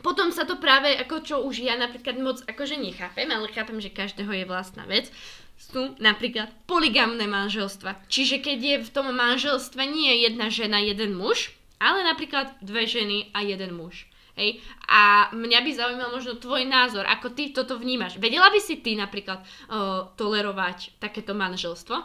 potom 0.00 0.32
sa 0.32 0.48
to 0.48 0.56
práve, 0.56 0.92
ako 0.96 1.16
čo 1.20 1.36
už 1.44 1.64
ja 1.64 1.76
napríklad 1.76 2.16
moc 2.20 2.40
akože 2.44 2.80
nechápem, 2.80 3.28
ale 3.28 3.52
chápem, 3.52 3.80
že 3.80 3.92
každého 3.92 4.32
je 4.32 4.44
vlastná 4.48 4.88
vec, 4.88 5.12
sú 5.60 5.92
napríklad 6.00 6.48
poligamné 6.64 7.28
manželstva. 7.28 8.08
Čiže 8.08 8.40
keď 8.40 8.58
je 8.58 8.76
v 8.80 8.90
tom 8.90 9.12
manželstve 9.12 9.84
nie 9.84 10.24
jedna 10.24 10.48
žena, 10.48 10.80
jeden 10.80 11.12
muž, 11.12 11.52
ale 11.76 12.00
napríklad 12.04 12.56
dve 12.64 12.88
ženy 12.88 13.28
a 13.36 13.44
jeden 13.44 13.76
muž. 13.76 14.08
Hej. 14.40 14.64
A 14.88 15.28
mňa 15.36 15.60
by 15.60 15.70
zaujímal 15.76 16.10
možno 16.16 16.40
tvoj 16.40 16.64
názor, 16.64 17.04
ako 17.04 17.36
ty 17.36 17.52
toto 17.52 17.76
vnímaš. 17.76 18.16
Vedela 18.16 18.48
by 18.48 18.56
si 18.56 18.80
ty 18.80 18.96
napríklad 18.96 19.44
uh, 19.44 20.08
tolerovať 20.16 20.96
takéto 20.96 21.36
manželstvo? 21.36 21.96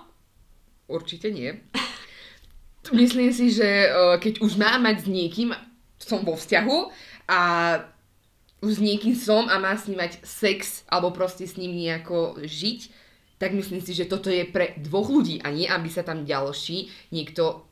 Určite 0.91 1.31
nie. 1.31 1.55
Myslím 2.91 3.31
si, 3.31 3.55
že 3.55 3.88
uh, 3.88 4.19
keď 4.19 4.43
už 4.43 4.60
mám 4.60 4.84
mať 4.84 5.05
s 5.05 5.08
niekým, 5.08 5.55
som 5.95 6.27
vo 6.27 6.36
vzťahu 6.36 6.77
a 7.25 7.41
už 8.65 8.79
s 8.79 8.81
niekým 8.81 9.13
som 9.13 9.45
a 9.45 9.61
má 9.61 9.77
s 9.77 9.85
ním 9.85 10.01
mať 10.01 10.21
sex 10.25 10.85
alebo 10.89 11.13
proste 11.13 11.45
s 11.45 11.57
ním 11.59 11.75
nejako 11.75 12.41
žiť, 12.41 12.79
tak 13.38 13.51
myslím 13.51 13.83
si, 13.83 13.91
že 13.91 14.07
toto 14.07 14.31
je 14.31 14.47
pre 14.47 14.79
dvoch 14.79 15.11
ľudí 15.11 15.43
a 15.43 15.51
nie, 15.51 15.67
aby 15.67 15.91
sa 15.91 16.01
tam 16.01 16.23
ďalší 16.23 16.88
niekto 17.11 17.67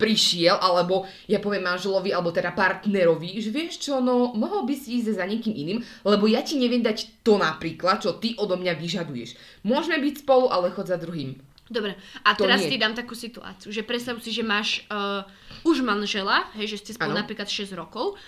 prišiel, 0.00 0.58
alebo 0.58 1.06
ja 1.30 1.38
poviem 1.38 1.62
manželovi, 1.62 2.10
alebo 2.10 2.34
teda 2.34 2.50
partnerovi, 2.50 3.38
že 3.38 3.54
vieš 3.54 3.86
čo, 3.86 4.02
no 4.02 4.34
mohol 4.34 4.66
by 4.66 4.74
si 4.74 4.98
ísť 4.98 5.14
za 5.14 5.22
niekým 5.22 5.54
iným, 5.54 5.78
lebo 6.02 6.26
ja 6.26 6.42
ti 6.42 6.58
neviem 6.58 6.82
dať 6.82 7.22
to 7.22 7.38
napríklad, 7.38 8.02
čo 8.02 8.18
ty 8.18 8.34
odo 8.34 8.58
mňa 8.58 8.74
vyžaduješ. 8.74 9.62
Môžeme 9.62 10.02
byť 10.02 10.26
spolu, 10.26 10.50
ale 10.50 10.74
chod 10.74 10.90
za 10.90 10.98
druhým. 10.98 11.38
Dobre, 11.70 11.94
a 12.26 12.34
To 12.34 12.44
teraz 12.44 12.66
nie. 12.66 12.74
ti 12.74 12.82
dám 12.82 12.98
takú 12.98 13.14
situáciu, 13.14 13.70
že 13.70 13.86
predstav 13.86 14.18
si, 14.18 14.34
že 14.34 14.42
máš 14.42 14.82
uh, 14.90 15.22
už 15.62 15.86
manžela, 15.86 16.50
hej, 16.58 16.74
že 16.74 16.82
ste 16.82 16.90
spolu 16.98 17.14
Áno. 17.14 17.22
napríklad 17.22 17.46
6 17.46 17.70
rokov, 17.78 18.18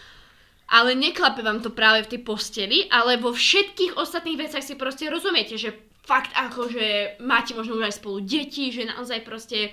ale 0.75 0.99
neklape 0.99 1.39
vám 1.47 1.63
to 1.63 1.71
práve 1.71 2.03
v 2.03 2.19
tej 2.19 2.21
posteli, 2.27 2.79
ale 2.91 3.15
vo 3.23 3.31
všetkých 3.31 3.95
ostatných 3.95 4.43
veciach 4.43 4.65
si 4.67 4.75
proste 4.75 5.07
rozumiete, 5.07 5.55
že 5.55 5.71
fakt 6.03 6.35
ako, 6.35 6.67
že 6.67 7.15
máte 7.23 7.55
možno 7.55 7.79
už 7.79 7.87
aj 7.87 7.99
spolu 8.03 8.19
deti, 8.27 8.75
že 8.75 8.91
naozaj 8.91 9.23
proste 9.23 9.71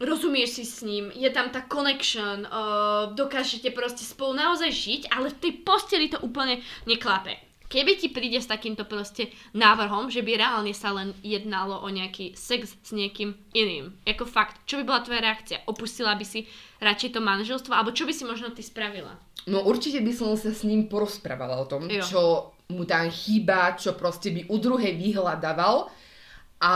rozumieš 0.00 0.58
si 0.58 0.64
s 0.64 0.80
ním, 0.80 1.12
je 1.12 1.28
tam 1.28 1.52
tá 1.52 1.62
connection, 1.68 2.48
uh, 2.48 3.12
dokážete 3.12 3.70
proste 3.70 4.02
spolu 4.02 4.34
naozaj 4.34 4.72
žiť, 4.72 5.02
ale 5.12 5.30
v 5.30 5.38
tej 5.38 5.52
posteli 5.62 6.08
to 6.08 6.18
úplne 6.24 6.64
neklape. 6.88 7.36
Keby 7.74 7.98
ti 7.98 8.06
príde 8.14 8.38
s 8.38 8.46
takýmto 8.46 8.86
proste 8.86 9.34
návrhom, 9.50 10.06
že 10.06 10.22
by 10.22 10.38
reálne 10.38 10.70
sa 10.70 10.94
len 10.94 11.10
jednalo 11.26 11.82
o 11.82 11.90
nejaký 11.90 12.38
sex 12.38 12.78
s 12.78 12.94
niekým 12.94 13.34
iným, 13.50 13.98
ako 14.06 14.30
fakt, 14.30 14.62
čo 14.62 14.78
by 14.78 14.86
bola 14.86 15.02
tvoja 15.02 15.18
reakcia? 15.26 15.66
Opustila 15.66 16.14
by 16.14 16.22
si 16.22 16.46
radšej 16.78 17.18
to 17.18 17.20
manželstvo, 17.20 17.74
alebo 17.74 17.90
čo 17.90 18.06
by 18.06 18.14
si 18.14 18.22
možno 18.22 18.54
ty 18.54 18.62
spravila? 18.62 19.18
No 19.50 19.66
určite 19.66 19.98
by 20.06 20.12
som 20.14 20.38
sa 20.38 20.54
s 20.54 20.62
ním 20.62 20.86
porozprávala 20.86 21.58
o 21.58 21.66
tom, 21.66 21.90
Jo. 21.90 22.06
čo 22.06 22.22
mu 22.70 22.86
tam 22.86 23.10
chýba, 23.10 23.74
čo 23.74 23.98
proste 23.98 24.30
by 24.30 24.46
u 24.46 24.56
druhej 24.62 24.94
vyhľadával. 24.94 25.90
A 26.62 26.72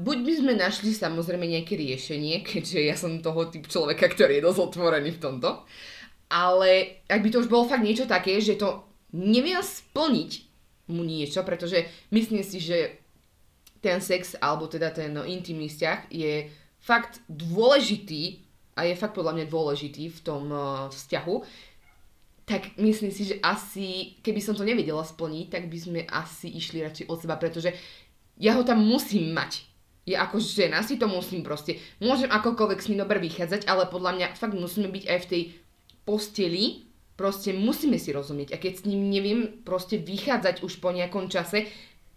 buď 0.00 0.18
by 0.24 0.32
sme 0.32 0.52
našli 0.56 0.96
samozrejme 0.96 1.44
nejaké 1.44 1.76
riešenie, 1.76 2.40
keďže 2.48 2.88
ja 2.88 2.96
som 2.96 3.20
toho 3.20 3.52
typ 3.52 3.68
človeka, 3.68 4.08
ktorý 4.08 4.40
je 4.40 4.46
dosť 4.48 4.60
otvorený 4.72 5.12
v 5.12 5.20
tomto. 5.20 5.68
Ale 6.32 7.04
ak 7.04 7.20
by 7.20 7.28
to 7.28 7.44
už 7.44 7.52
bolo 7.52 7.68
fakt 7.68 7.84
niečo 7.84 8.08
také, 8.08 8.40
že 8.40 8.56
to 8.56 8.87
neviem 9.12 9.62
splniť 9.62 10.30
mu 10.88 11.04
niečo, 11.04 11.44
pretože 11.44 11.84
myslím 12.12 12.44
si, 12.44 12.60
že 12.60 12.96
ten 13.78 14.02
sex, 14.02 14.34
alebo 14.40 14.66
teda 14.66 14.90
ten 14.90 15.14
no, 15.14 15.22
intimný 15.22 15.70
vzťah 15.70 16.10
je 16.10 16.50
fakt 16.82 17.22
dôležitý 17.30 18.42
a 18.74 18.86
je 18.86 18.94
fakt 18.98 19.14
podľa 19.14 19.38
mňa 19.38 19.46
dôležitý 19.50 20.10
v 20.10 20.20
tom 20.22 20.50
uh, 20.50 20.86
vzťahu, 20.90 21.34
tak 22.48 22.80
myslím 22.80 23.12
si, 23.12 23.28
že 23.28 23.36
asi, 23.44 24.16
keby 24.24 24.40
som 24.40 24.56
to 24.56 24.64
nevedela 24.64 25.04
splniť, 25.04 25.46
tak 25.52 25.68
by 25.68 25.78
sme 25.78 26.00
asi 26.08 26.48
išli 26.48 26.80
radšej 26.80 27.06
od 27.12 27.18
seba, 27.20 27.36
pretože 27.36 27.76
ja 28.40 28.56
ho 28.56 28.64
tam 28.64 28.80
musím 28.80 29.36
mať. 29.36 29.68
Ja 30.08 30.24
ako 30.24 30.40
žena 30.40 30.80
si 30.80 30.96
to 30.96 31.04
musím 31.04 31.44
proste, 31.44 31.76
môžem 32.00 32.32
akokoľvek 32.32 32.80
s 32.80 32.88
ním 32.88 33.04
dobre 33.04 33.20
vychádzať, 33.20 33.68
ale 33.68 33.92
podľa 33.92 34.16
mňa 34.16 34.26
fakt 34.40 34.56
musíme 34.56 34.88
byť 34.88 35.04
aj 35.04 35.18
v 35.20 35.28
tej 35.28 35.42
posteli, 36.08 36.87
proste 37.18 37.50
musíme 37.50 37.98
si 37.98 38.14
rozumieť. 38.14 38.54
A 38.54 38.62
keď 38.62 38.72
s 38.78 38.86
ním 38.86 39.10
neviem 39.10 39.60
proste 39.66 39.98
vychádzať 39.98 40.62
už 40.62 40.78
po 40.78 40.94
nejakom 40.94 41.26
čase, 41.26 41.66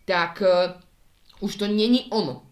tak 0.05 0.45
uh, 0.45 0.77
už 1.41 1.57
to 1.57 1.65
není 1.65 2.05
ono. 2.13 2.45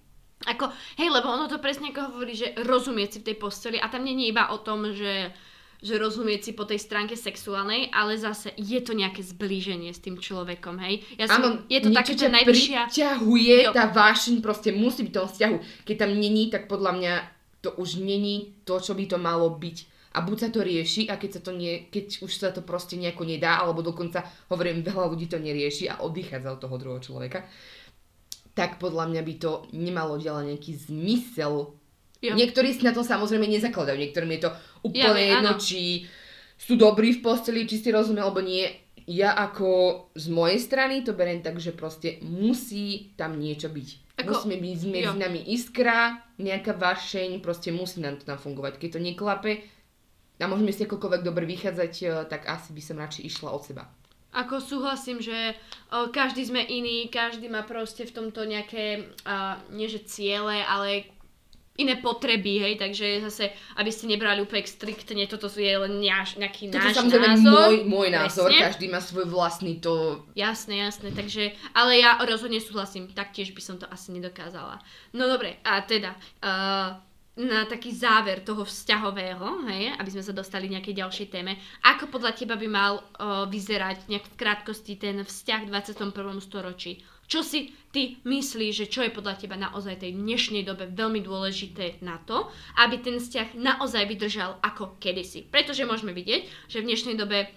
Ako, 0.50 0.72
hej, 0.98 1.14
lebo 1.14 1.30
ono 1.30 1.46
to 1.46 1.62
presne 1.62 1.94
ako 1.94 2.16
hovorí, 2.16 2.34
že 2.34 2.58
rozumieť 2.58 3.10
si 3.14 3.18
v 3.22 3.28
tej 3.32 3.38
posteli 3.38 3.78
a 3.78 3.92
tam 3.92 4.08
je 4.08 4.34
iba 4.34 4.50
o 4.50 4.58
tom, 4.58 4.90
že 4.98 5.30
že 5.80 5.96
rozumieť 5.96 6.42
si 6.44 6.52
po 6.52 6.68
tej 6.68 6.76
stránke 6.76 7.16
sexuálnej, 7.16 7.88
ale 7.96 8.20
zase 8.20 8.52
je 8.60 8.80
to 8.84 8.92
nejaké 8.92 9.24
zblíženie 9.24 9.96
s 9.96 10.04
tým 10.04 10.20
človekom, 10.20 10.76
hej? 10.84 11.08
Ja 11.16 11.32
som, 11.32 11.40
Áno, 11.40 11.50
je 11.72 11.80
to 11.80 11.96
také, 11.96 12.20
že 12.20 12.28
najvyššia... 12.28 12.92
priťahuje, 12.92 13.58
Jo. 13.64 13.72
tá 13.72 13.88
vášeň 13.88 14.44
proste 14.44 14.76
musí 14.76 15.08
byť 15.08 15.14
tom 15.16 15.32
vzťahu. 15.32 15.58
Keď 15.88 15.96
tam 15.96 16.12
není, 16.20 16.52
tak 16.52 16.68
podľa 16.68 16.92
mňa 17.00 17.14
to 17.64 17.72
už 17.80 18.04
není 18.04 18.60
to, 18.68 18.84
čo 18.84 18.92
by 18.92 19.08
to 19.08 19.16
malo 19.16 19.48
byť. 19.56 19.78
A 20.10 20.26
buď 20.26 20.38
sa 20.40 20.50
to 20.50 20.66
rieši, 20.66 21.06
a 21.06 21.22
keď, 21.22 21.38
sa 21.38 21.42
to 21.46 21.52
nie, 21.54 21.86
keď 21.86 22.26
už 22.26 22.32
sa 22.34 22.50
to 22.50 22.66
proste 22.66 22.98
nejako 22.98 23.30
nedá, 23.30 23.62
alebo 23.62 23.86
dokonca, 23.86 24.26
hovorím, 24.50 24.82
veľa 24.82 25.06
ľudí 25.06 25.30
to 25.30 25.38
nerieši 25.38 25.86
a 25.86 26.02
oddychádza 26.02 26.50
od 26.50 26.60
toho 26.60 26.76
druhého 26.82 27.02
človeka, 27.02 27.46
tak 28.58 28.82
podľa 28.82 29.06
mňa 29.08 29.22
by 29.22 29.34
to 29.38 29.52
nemalo 29.72 30.18
ďalej 30.18 30.56
nejaký 30.56 30.72
zmysel. 30.90 31.78
Jo. 32.20 32.34
Niektorí 32.36 32.74
si 32.76 32.84
na 32.84 32.92
to 32.92 33.06
samozrejme 33.06 33.48
nezakladajú, 33.48 33.96
niektorým 33.96 34.34
je 34.36 34.42
to 34.44 34.52
úplne 34.84 35.24
Ja 35.24 35.38
jedno, 35.40 35.52
áno. 35.56 35.62
či 35.62 36.10
sú 36.60 36.76
dobrí 36.76 37.16
v 37.16 37.24
posteli, 37.24 37.64
či 37.64 37.80
si 37.80 37.88
rozumie, 37.88 38.20
alebo 38.20 38.44
nie. 38.44 38.68
Ja 39.08 39.32
ako 39.34 39.70
z 40.14 40.28
mojej 40.28 40.60
strany 40.60 41.02
to 41.02 41.16
beriem 41.16 41.40
tak, 41.40 41.58
že 41.58 41.72
proste 41.72 42.20
musí 42.20 43.16
tam 43.16 43.40
niečo 43.40 43.72
byť. 43.72 44.20
Ako- 44.20 44.44
Musíme 44.44 44.60
byť 44.60 44.80
medzi 44.92 45.16
nami 45.16 45.42
iskra, 45.56 46.20
nejaká 46.36 46.76
vášeň, 46.76 47.40
proste 47.40 47.72
musí 47.72 48.04
nám 48.04 48.20
to 48.20 48.28
tam 48.28 48.36
fungovať. 48.36 48.76
Keď 48.76 48.90
to 48.92 49.00
neklape 49.00 49.52
a 50.40 50.48
môžeme 50.48 50.72
si 50.72 50.88
akokoľvek 50.88 51.22
dobre 51.22 51.44
vychádzať, 51.46 51.94
eh, 52.04 52.10
tak 52.32 52.48
asi 52.48 52.72
by 52.72 52.82
som 52.82 52.96
radšej 52.98 53.24
išla 53.28 53.50
od 53.52 53.64
seba. 53.64 53.84
Ako 54.30 54.62
súhlasím, 54.62 55.26
že 55.26 55.58
o, 55.90 56.14
každý 56.14 56.46
sme 56.46 56.62
iný, 56.62 57.10
každý 57.10 57.50
má 57.50 57.66
proste 57.66 58.06
v 58.06 58.14
tomto 58.14 58.46
nejaké, 58.46 59.10
a, 59.26 59.58
nie 59.74 59.90
že 59.90 60.06
ciele, 60.06 60.62
ale 60.62 61.10
iné 61.80 61.96
potreby, 61.98 62.60
hej, 62.60 62.74
takže 62.76 63.24
zase, 63.26 63.50
aby 63.80 63.90
ste 63.90 64.12
nebrali 64.12 64.44
úplne 64.44 64.68
striktne, 64.68 65.26
toto 65.26 65.48
je 65.48 65.72
len 65.72 66.04
náš, 66.04 66.36
nejaký 66.36 66.68
Toto 66.70 66.92
náš 66.92 66.94
samozrejme 67.00 67.30
názor. 67.40 67.56
môj, 67.56 67.76
môj 67.88 68.10
názor, 68.12 68.48
Presne. 68.52 68.66
každý 68.68 68.86
má 68.92 69.00
svoj 69.00 69.26
vlastný 69.32 69.80
to... 69.80 70.22
Jasné, 70.36 70.86
jasné, 70.86 71.10
takže, 71.16 71.56
ale 71.72 72.04
ja 72.04 72.20
rozhodne 72.22 72.60
súhlasím, 72.60 73.08
taktiež 73.16 73.56
by 73.56 73.62
som 73.64 73.76
to 73.80 73.88
asi 73.88 74.12
nedokázala. 74.12 74.84
No 75.16 75.26
dobre, 75.26 75.58
a 75.64 75.80
teda, 75.82 76.20
uh, 76.44 77.00
na 77.40 77.64
taký 77.64 77.96
záver 77.96 78.44
toho 78.44 78.68
vzťahového, 78.68 79.64
hej, 79.72 79.96
aby 79.96 80.10
sme 80.12 80.24
sa 80.28 80.36
dostali 80.36 80.68
k 80.68 80.76
nejakej 80.76 81.00
ďalšej 81.00 81.28
téme, 81.32 81.56
ako 81.88 82.12
podľa 82.12 82.36
teba 82.36 82.60
by 82.60 82.68
mal 82.68 83.00
uh, 83.00 83.48
vyzerať 83.48 84.12
nejak 84.12 84.28
v 84.28 84.36
krátkosti 84.36 85.00
ten 85.00 85.24
vzťah 85.24 85.62
v 85.64 85.72
21. 85.72 86.12
storočí? 86.44 87.00
Čo 87.30 87.46
si 87.46 87.72
ty 87.94 88.18
myslíš, 88.26 88.74
že 88.74 88.90
čo 88.90 89.06
je 89.06 89.14
podľa 89.14 89.38
teba 89.38 89.54
naozaj 89.54 90.02
tej 90.02 90.18
dnešnej 90.18 90.66
dobe 90.66 90.90
veľmi 90.90 91.22
dôležité 91.22 92.02
na 92.02 92.18
to, 92.26 92.50
aby 92.82 93.00
ten 93.00 93.22
vzťah 93.22 93.54
naozaj 93.54 94.04
vydržal 94.10 94.58
ako 94.66 94.98
kedysi? 94.98 95.46
Pretože 95.46 95.86
môžeme 95.86 96.12
vidieť, 96.12 96.50
že 96.68 96.82
v 96.82 96.88
dnešnej 96.90 97.16
dobe 97.16 97.54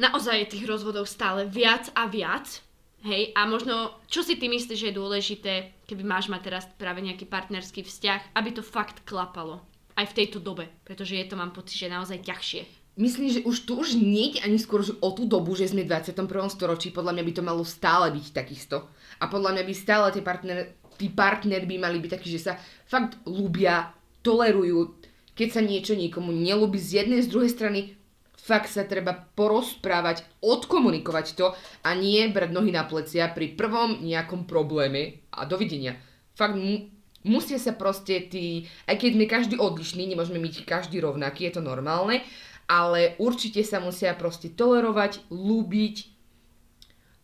naozaj 0.00 0.48
je 0.48 0.52
tých 0.56 0.64
rozvodov 0.64 1.04
stále 1.04 1.44
viac 1.44 1.92
a 1.92 2.08
viac. 2.08 2.65
Hej, 3.06 3.30
a 3.38 3.46
možno, 3.46 3.94
čo 4.10 4.26
si 4.26 4.34
ty 4.34 4.50
myslíš, 4.50 4.82
že 4.82 4.88
je 4.90 4.98
dôležité, 4.98 5.78
keby 5.86 6.02
máš 6.02 6.26
mať 6.26 6.50
teraz 6.50 6.66
práve 6.74 6.98
nejaký 7.06 7.30
partnerský 7.30 7.86
vzťah, 7.86 8.34
aby 8.34 8.50
to 8.50 8.66
fakt 8.66 9.06
klapalo. 9.06 9.62
Aj 9.94 10.10
v 10.10 10.16
tejto 10.18 10.42
dobe, 10.42 10.66
pretože 10.82 11.14
je 11.14 11.22
to, 11.22 11.38
mám 11.38 11.54
pocit, 11.54 11.78
že 11.78 11.86
naozaj 11.86 12.26
ťažšie. 12.26 12.66
Myslím, 12.98 13.30
že 13.30 13.46
už 13.46 13.62
tu 13.62 13.78
už 13.78 13.94
nie 13.94 14.34
ani 14.42 14.58
skôr 14.58 14.82
o 14.82 15.10
tú 15.14 15.22
dobu, 15.22 15.54
že 15.54 15.70
sme 15.70 15.86
v 15.86 15.92
21. 15.94 16.26
storočí, 16.50 16.90
podľa 16.90 17.14
mňa 17.14 17.24
by 17.30 17.32
to 17.38 17.42
malo 17.46 17.62
stále 17.62 18.10
byť 18.10 18.26
takisto. 18.34 18.90
A 19.22 19.30
podľa 19.30 19.54
mňa 19.54 19.62
by 19.62 19.74
stále 19.76 20.06
tie 20.10 20.26
partner, 20.26 20.74
tí 20.98 21.06
partneri 21.06 21.62
by 21.62 21.76
mali 21.78 22.02
byť 22.02 22.10
takí, 22.10 22.26
že 22.26 22.42
sa 22.42 22.52
fakt 22.90 23.22
ľúbia, 23.22 23.94
tolerujú. 24.26 24.98
Keď 25.36 25.48
sa 25.54 25.62
niečo 25.62 25.94
niekomu 25.94 26.34
nelúbi 26.34 26.82
z 26.82 27.04
jednej, 27.04 27.22
z 27.22 27.30
druhej 27.30 27.54
strany, 27.54 27.94
fakt 28.36 28.70
sa 28.70 28.86
treba 28.86 29.16
porozprávať, 29.34 30.22
odkomunikovať 30.44 31.26
to 31.34 31.50
a 31.82 31.90
nie 31.98 32.28
brať 32.30 32.50
nohy 32.52 32.70
na 32.70 32.86
plecia 32.86 33.26
pri 33.32 33.58
prvom 33.58 34.04
nejakom 34.04 34.46
probléme 34.46 35.26
a 35.34 35.48
dovidenia. 35.48 35.98
Fakt 36.36 36.54
mu, 36.54 36.86
musia 37.26 37.58
sa 37.58 37.74
proste 37.74 38.28
tí, 38.30 38.70
aj 38.86 38.96
keď 39.02 39.10
sme 39.18 39.26
každý 39.26 39.54
odlišný, 39.58 40.06
nemôžeme 40.06 40.38
byť 40.38 40.62
každý 40.62 41.02
rovnaký, 41.02 41.50
je 41.50 41.58
to 41.58 41.62
normálne, 41.64 42.22
ale 42.70 43.18
určite 43.18 43.62
sa 43.66 43.82
musia 43.82 44.14
proste 44.14 44.50
tolerovať, 44.54 45.26
ľúbiť, 45.30 45.96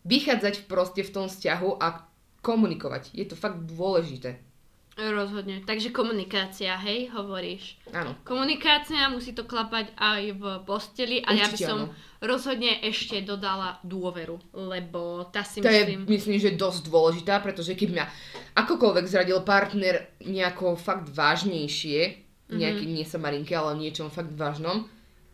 vychádzať 0.03 0.67
proste 0.67 1.03
v 1.03 1.13
tom 1.13 1.25
vzťahu 1.31 1.79
a 1.79 2.07
komunikovať. 2.43 3.15
Je 3.15 3.23
to 3.23 3.39
fakt 3.39 3.63
dôležité. 3.63 4.52
Rozhodne. 4.93 5.65
Takže 5.65 5.89
komunikácia, 5.89 6.77
hej, 6.77 7.09
hovoríš. 7.09 7.81
Áno. 7.89 8.13
Komunikácia 8.21 9.09
musí 9.09 9.33
to 9.33 9.41
klapať 9.43 9.89
aj 9.97 10.21
v 10.37 10.43
posteli 10.63 11.17
a 11.19 11.33
ja 11.33 11.49
by 11.49 11.57
Určite 11.57 11.65
som 11.65 11.79
áno. 11.85 11.93
rozhodne 12.21 12.77
ešte 12.79 13.25
dodala 13.25 13.81
dôveru, 13.81 14.37
lebo 14.53 15.25
tá 15.33 15.41
si 15.41 15.59
To 15.59 15.67
je, 15.67 15.97
myslím... 15.97 16.05
myslím, 16.05 16.37
že 16.37 16.53
dosť 16.53 16.87
dôležitá, 16.87 17.41
pretože 17.41 17.73
keď 17.73 17.89
mňa 17.89 18.05
akokoľvek 18.53 19.05
zradil 19.09 19.41
partner 19.41 20.13
nejako 20.21 20.77
fakt 20.77 21.09
vážnejšie, 21.09 22.21
Mhm. 22.43 22.59
nejaký, 22.59 22.85
nie 22.85 23.05
sa 23.07 23.17
marinke, 23.17 23.55
ale 23.55 23.79
niečom 23.79 24.13
fakt 24.13 24.35
vážnom, 24.35 24.85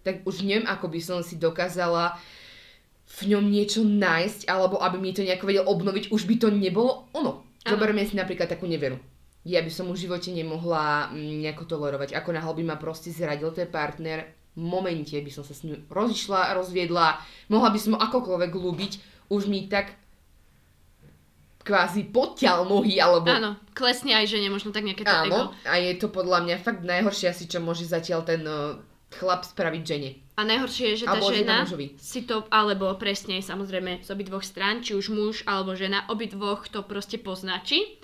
tak 0.06 0.24
už 0.24 0.40
neviem, 0.42 0.64
ako 0.64 0.88
by 0.88 1.00
som 1.04 1.20
si 1.20 1.36
dokázala 1.36 2.16
v 3.10 3.36
ňom 3.36 3.44
niečo 3.44 3.82
nájsť, 3.82 4.48
alebo 4.48 4.80
aby 4.80 5.02
mi 5.02 5.12
to 5.12 5.26
nejako 5.26 5.50
vedel 5.50 5.66
obnoviť, 5.66 6.14
už 6.14 6.22
by 6.24 6.36
to 6.38 6.48
nebolo 6.48 7.10
ono. 7.12 7.44
Áno. 7.66 7.76
Zoberme 7.76 8.06
si 8.06 8.16
napríklad 8.16 8.48
takú 8.48 8.70
neveru. 8.70 8.96
Ja 9.48 9.64
by 9.64 9.72
som 9.72 9.88
už 9.88 10.04
v 10.04 10.06
živote 10.12 10.30
nemohla 10.36 11.16
mm, 11.16 11.48
nejako 11.48 11.64
tolerovať. 11.64 12.12
Ako 12.16 12.36
náhle 12.36 12.54
by 12.60 12.64
ma 12.64 12.76
proste 12.76 13.14
zradil 13.14 13.56
ten 13.56 13.72
partner, 13.72 14.28
v 14.60 14.64
momente 14.68 15.16
by 15.16 15.32
som 15.32 15.48
sa 15.48 15.56
s 15.56 15.64
ním 15.64 15.88
rozišla, 15.88 16.58
rozviedla, 16.60 17.22
mohla 17.48 17.70
by 17.72 17.80
som 17.80 17.96
ho 17.96 18.00
akokoľvek 18.04 18.52
ľúbiť, 18.52 18.92
už 19.32 19.48
mi 19.48 19.72
tak 19.72 19.96
kvázi 21.64 22.10
potiaľ 22.10 22.66
nohy, 22.66 22.98
alebo... 22.98 23.30
Áno, 23.30 23.56
klesne 23.78 24.18
aj 24.18 24.26
žene, 24.26 24.50
možno 24.50 24.74
tak 24.74 24.84
nejaké 24.84 25.06
to 25.06 25.16
ego. 25.30 25.54
Áno, 25.54 25.56
a 25.70 25.74
je 25.78 25.94
to 26.02 26.10
podľa 26.10 26.44
mňa 26.44 26.56
fakt 26.66 26.82
najhoršie 26.82 27.30
asi, 27.30 27.46
čo 27.46 27.62
môže 27.62 27.86
zatiaľ 27.86 28.26
ten 28.26 28.42
uh, 28.44 28.82
chlap 29.14 29.46
spraviť 29.46 29.84
žene. 29.86 30.10
A 30.40 30.48
najhoršie 30.48 30.96
je, 30.96 31.04
že 31.04 31.06
tá 31.06 31.20
Alebo 31.20 31.36
žena 31.36 31.68
si 32.00 32.24
to, 32.24 32.48
alebo 32.48 32.96
presne, 32.96 33.44
samozrejme, 33.44 34.02
z 34.02 34.10
obidvoch 34.10 34.42
strán, 34.42 34.80
či 34.80 34.96
už 34.96 35.12
muž 35.12 35.44
alebo 35.44 35.76
žena, 35.76 36.08
obidvoch 36.08 36.72
to 36.72 36.80
proste 36.82 37.20
poznačí. 37.20 38.00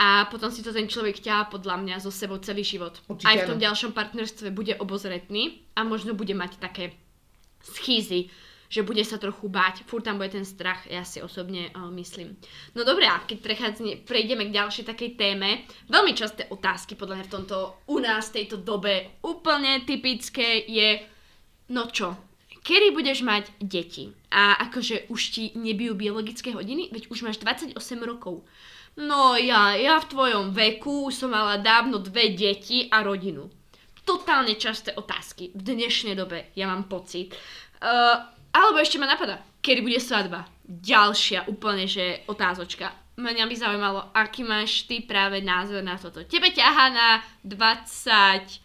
A 0.00 0.24
potom 0.32 0.48
si 0.48 0.64
to 0.64 0.72
ten 0.72 0.88
človek 0.88 1.20
ťahá 1.20 1.52
podľa 1.52 1.76
mňa 1.76 1.96
so 2.00 2.08
sebou 2.08 2.40
celý 2.40 2.64
život. 2.64 2.96
Určite 3.04 3.28
Aj 3.28 3.36
v 3.36 3.48
tom 3.52 3.60
ďalšom 3.60 3.92
partnerstve 3.92 4.48
bude 4.48 4.72
obozretný 4.80 5.60
a 5.76 5.84
možno 5.84 6.16
bude 6.16 6.32
mať 6.32 6.56
také 6.56 6.96
schýzy, 7.60 8.32
že 8.72 8.80
bude 8.80 9.04
sa 9.04 9.20
trochu 9.20 9.52
báť. 9.52 9.84
Fúr 9.84 10.00
tam 10.00 10.16
bude 10.16 10.32
ten 10.32 10.48
strach, 10.48 10.88
ja 10.88 11.04
si 11.04 11.20
osobne 11.20 11.68
uh, 11.76 11.92
myslím. 11.92 12.32
No 12.72 12.86
dobré, 12.88 13.12
a 13.12 13.20
keď 13.28 13.44
prejdeme 14.08 14.48
k 14.48 14.56
ďalšej 14.56 14.88
takej 14.88 15.20
téme, 15.20 15.68
veľmi 15.92 16.16
časté 16.16 16.48
otázky 16.48 16.96
podľa 16.96 17.20
mňa 17.20 17.26
v 17.28 17.34
tomto, 17.36 17.56
u 17.92 18.00
nás 18.00 18.32
v 18.32 18.40
tejto 18.40 18.56
dobe 18.62 19.20
úplne 19.20 19.84
typické 19.84 20.64
je, 20.64 21.02
no 21.76 21.92
čo, 21.92 22.16
kedy 22.62 22.94
budeš 22.96 23.20
mať 23.26 23.52
deti? 23.58 24.14
A 24.30 24.64
akože 24.70 25.10
už 25.10 25.20
ti 25.34 25.44
nebijú 25.58 25.98
biologické 25.98 26.54
hodiny? 26.54 26.88
Veď 26.94 27.10
už 27.10 27.26
máš 27.26 27.42
28 27.42 27.74
rokov. 28.06 28.46
No 28.98 29.38
ja, 29.38 29.78
ja 29.78 30.02
v 30.02 30.10
tvojom 30.10 30.50
veku 30.50 31.14
som 31.14 31.30
mala 31.30 31.62
dávno 31.62 32.02
dve 32.02 32.34
deti 32.34 32.90
a 32.90 33.06
rodinu. 33.06 33.46
Totálne 34.02 34.58
časté 34.58 34.90
otázky 34.96 35.54
v 35.54 35.62
dnešnej 35.62 36.18
dobe, 36.18 36.50
ja 36.58 36.66
mám 36.66 36.90
pocit. 36.90 37.30
Uh, 37.78 38.18
alebo 38.50 38.82
ešte 38.82 38.98
ma 38.98 39.06
napadá, 39.06 39.38
kedy 39.62 39.86
bude 39.86 40.02
svadba? 40.02 40.50
Ďalšia 40.66 41.46
úplne, 41.46 41.86
že 41.86 42.26
otázočka. 42.26 42.90
Mňa 43.20 43.44
by 43.46 43.54
zaujímalo, 43.54 44.10
aký 44.16 44.42
máš 44.42 44.88
ty 44.88 45.04
práve 45.04 45.44
názor 45.44 45.84
na 45.84 46.00
toto. 46.00 46.24
Tebe 46.24 46.48
ťahá 46.50 46.88
na 46.90 47.22
25? 47.46 48.58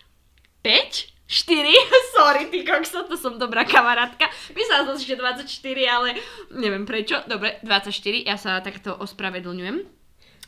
4? 1.26 1.74
Sorry, 2.16 2.46
ty 2.50 2.66
kokso, 2.66 3.06
to 3.06 3.18
som 3.18 3.38
dobrá 3.38 3.66
kamarátka. 3.66 4.30
Myslela 4.54 4.86
som 4.90 4.98
si, 4.98 5.06
že 5.10 5.18
24, 5.18 5.50
ale 5.90 6.18
neviem 6.54 6.86
prečo. 6.86 7.22
Dobre, 7.26 7.58
24, 7.62 8.26
ja 8.26 8.38
sa 8.38 8.62
takto 8.62 8.94
ospravedlňujem. 8.98 9.95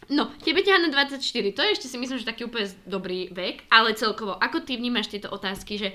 No, 0.07 0.31
tebe 0.39 0.63
ťahá 0.63 0.79
na 0.79 0.89
24, 0.89 1.19
to 1.51 1.61
je 1.67 1.73
ešte 1.75 1.87
si 1.91 1.97
myslím, 1.99 2.15
že 2.15 2.27
taký 2.27 2.47
úplne 2.47 2.71
dobrý 2.87 3.27
vek, 3.27 3.67
ale 3.67 3.91
celkovo, 3.91 4.39
ako 4.39 4.63
ty 4.63 4.79
vnímaš 4.79 5.11
tieto 5.11 5.27
otázky, 5.27 5.75
že 5.75 5.91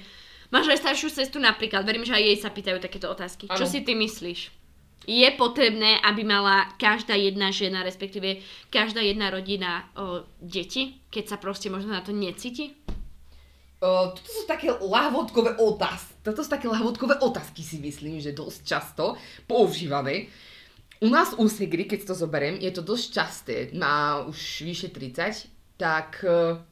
máš 0.53 0.69
aj 0.69 0.85
staršiu 0.85 1.09
cestu 1.09 1.41
napríklad, 1.41 1.81
verím, 1.89 2.05
že 2.05 2.13
aj 2.13 2.25
jej 2.29 2.37
sa 2.37 2.53
pýtajú 2.53 2.77
takéto 2.77 3.09
otázky. 3.09 3.49
Čo 3.49 3.65
Áno. 3.65 3.73
si 3.73 3.81
ty 3.81 3.97
myslíš? 3.97 4.53
Je 5.03 5.29
potrebné, 5.35 5.99
aby 6.05 6.23
mala 6.23 6.71
každá 6.79 7.17
jedna 7.17 7.51
žena, 7.51 7.83
respektíve 7.83 8.39
každá 8.71 9.03
jedna 9.03 9.33
rodina 9.33 9.89
o, 9.97 10.23
deti, 10.39 11.03
keď 11.11 11.25
sa 11.27 11.37
proste 11.41 11.73
možno 11.73 11.97
na 11.97 12.05
to 12.05 12.15
necíti? 12.15 12.77
Uh, 13.83 14.15
toto 14.15 14.31
sú 14.31 14.47
také 14.47 14.71
lahvodkové 14.71 15.59
otázky. 15.59 16.15
Toto 16.23 16.47
sú 16.47 16.55
také 16.55 16.71
lahvodkové 16.71 17.19
otázky 17.19 17.67
si 17.67 17.83
myslím, 17.83 18.23
že 18.23 18.31
dosť 18.31 18.61
často 18.63 19.19
používané. 19.51 20.31
U 21.03 21.11
nás 21.11 21.35
u 21.35 21.51
Segry, 21.51 21.91
keď 21.91 22.07
to 22.07 22.15
zoberiem, 22.15 22.63
je 22.63 22.71
to 22.71 22.87
dosť 22.87 23.07
časté. 23.11 23.57
Má 23.75 24.23
už 24.23 24.63
vyše 24.63 24.87
30, 24.95 25.51
tak 25.75 26.23
uh, 26.23 26.63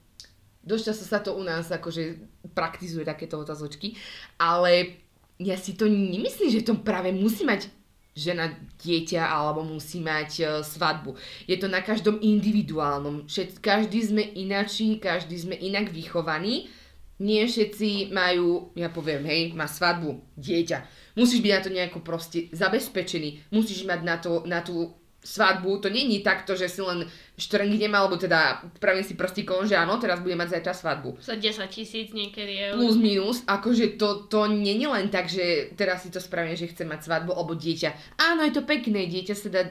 dosť 0.62 0.84
často 0.86 1.04
sa 1.04 1.18
to 1.18 1.34
u 1.34 1.42
nás 1.42 1.66
akože 1.66 2.30
praktizuje 2.54 3.02
takéto 3.02 3.42
otázočky, 3.42 3.98
ale 4.38 5.02
ja 5.42 5.58
si 5.58 5.74
to 5.74 5.90
nemyslím, 5.90 6.46
že 6.46 6.62
to 6.62 6.78
práve 6.78 7.10
musí 7.10 7.42
mať 7.42 7.74
žena 8.14 8.54
dieťa 8.78 9.18
alebo 9.18 9.66
musí 9.66 9.98
mať 9.98 10.30
uh, 10.46 10.48
svadbu. 10.62 11.18
Je 11.50 11.58
to 11.58 11.66
na 11.66 11.82
každom 11.82 12.22
individuálnom. 12.22 13.26
Každý 13.58 13.98
sme 13.98 14.22
inačí, 14.22 15.02
každý 15.02 15.42
sme 15.42 15.58
inak 15.58 15.90
vychovaní. 15.90 16.70
Nie 17.18 17.50
všetci 17.50 18.14
majú, 18.14 18.70
ja 18.78 18.94
poviem, 18.94 19.26
hej, 19.26 19.58
má 19.58 19.66
svadbu, 19.66 20.22
dieťa. 20.38 20.99
Musíš 21.18 21.40
byť 21.42 21.52
na 21.52 21.60
to 21.60 21.70
nejako 21.70 21.98
proste 22.02 22.50
zabezpečený. 22.54 23.50
Musíš 23.50 23.86
mať 23.86 24.00
na, 24.02 24.16
to, 24.18 24.42
na 24.46 24.60
tú 24.62 24.94
svadbu. 25.20 25.84
To 25.84 25.88
není 25.92 26.24
takto, 26.24 26.56
že 26.56 26.68
si 26.68 26.80
len 26.80 27.04
štrngnem, 27.36 27.92
alebo 27.92 28.16
teda 28.16 28.64
pravím 28.80 29.04
si 29.04 29.12
prstíkom, 29.12 29.68
že 29.68 29.76
áno, 29.76 30.00
teraz 30.00 30.24
budem 30.24 30.40
mať 30.40 30.60
zajtra 30.60 30.72
svadbu 30.72 31.20
Za 31.20 31.36
10 31.36 31.68
tisíc 31.68 32.08
niekedy 32.16 32.72
eur. 32.72 32.80
plus 32.80 32.96
minus, 32.96 33.44
akože 33.44 34.00
to, 34.00 34.28
to 34.32 34.48
je 34.48 34.88
len 34.88 35.12
tak, 35.12 35.28
že 35.28 35.76
teraz 35.76 36.04
si 36.04 36.10
to 36.12 36.20
spravím, 36.20 36.56
že 36.56 36.72
chcem 36.72 36.88
mať 36.88 37.04
svadbu 37.04 37.36
alebo 37.36 37.52
dieťa. 37.52 38.20
Áno, 38.32 38.48
je 38.48 38.52
to 38.56 38.64
pekné, 38.64 39.08
dieťa 39.08 39.34
sa 39.36 39.48
dá 39.52 39.62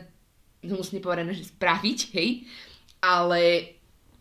hnusne 0.62 1.02
povedané, 1.02 1.34
že 1.34 1.49
spraviť, 1.49 1.99
hej, 2.13 2.45
ale 3.02 3.73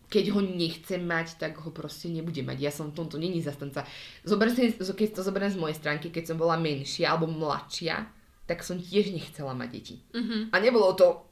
keď 0.09 0.33
ho 0.33 0.41
nechcem 0.41 1.05
mať, 1.05 1.37
tak 1.37 1.61
ho 1.61 1.69
proste 1.69 2.09
nebudem 2.09 2.49
mať. 2.49 2.57
Ja 2.57 2.73
som 2.73 2.89
v 2.89 2.97
tomto 2.97 3.21
není 3.21 3.45
zastanca. 3.45 3.85
Zober 4.25 4.49
si, 4.49 4.73
keď 4.73 5.09
to 5.13 5.21
zoberiem 5.21 5.53
z 5.53 5.61
mojej 5.61 5.77
stránky, 5.77 6.09
keď 6.09 6.33
som 6.33 6.37
bola 6.41 6.57
menšia 6.57 7.13
alebo 7.13 7.29
mladšia, 7.29 8.09
tak 8.49 8.65
som 8.65 8.81
tiež 8.81 9.13
nechcela 9.13 9.53
mať 9.53 9.69
deti. 9.69 9.95
Mhm. 10.17 10.49
A 10.49 10.55
nebolo 10.57 10.97
to, 10.97 11.29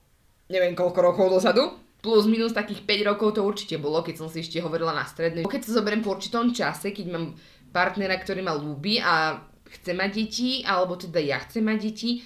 neviem 0.54 0.78
koľko 0.78 1.00
rokov 1.02 1.34
dozadu, 1.34 1.74
plus 2.06 2.30
minus 2.30 2.54
takých 2.54 2.86
5 2.86 3.10
rokov 3.10 3.34
to 3.34 3.42
určite 3.42 3.82
bolo, 3.82 4.06
keď 4.06 4.16
som 4.22 4.30
si 4.30 4.46
ešte 4.46 4.62
hovorila 4.62 4.94
na 4.94 5.10
strednej. 5.10 5.50
Keď 5.50 5.62
sa 5.66 5.82
zoberiem 5.82 6.06
po 6.06 6.14
určitom 6.14 6.54
čase, 6.54 6.94
keď 6.94 7.06
mám 7.10 7.26
partnera, 7.74 8.14
ktorý 8.22 8.46
ma 8.46 8.54
ľúbi 8.54 9.02
a 9.02 9.42
chce 9.66 9.98
mať 9.98 10.10
deti, 10.14 10.62
alebo 10.62 10.96
teda 10.96 11.18
ja 11.18 11.42
chcem 11.42 11.66
mať 11.66 11.78
deti, 11.82 12.22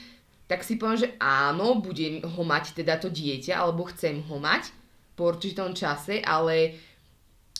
tak 0.51 0.67
si 0.67 0.75
poviem, 0.75 1.07
že 1.07 1.09
áno, 1.15 1.79
budem 1.79 2.19
ho 2.19 2.43
mať 2.43 2.75
teda 2.75 2.99
to 2.99 3.07
dieťa, 3.07 3.55
alebo 3.55 3.87
chcem 3.87 4.19
ho 4.27 4.35
mať 4.35 4.80
po 5.21 5.29
určitom 5.29 5.77
čase, 5.77 6.17
ale 6.25 6.81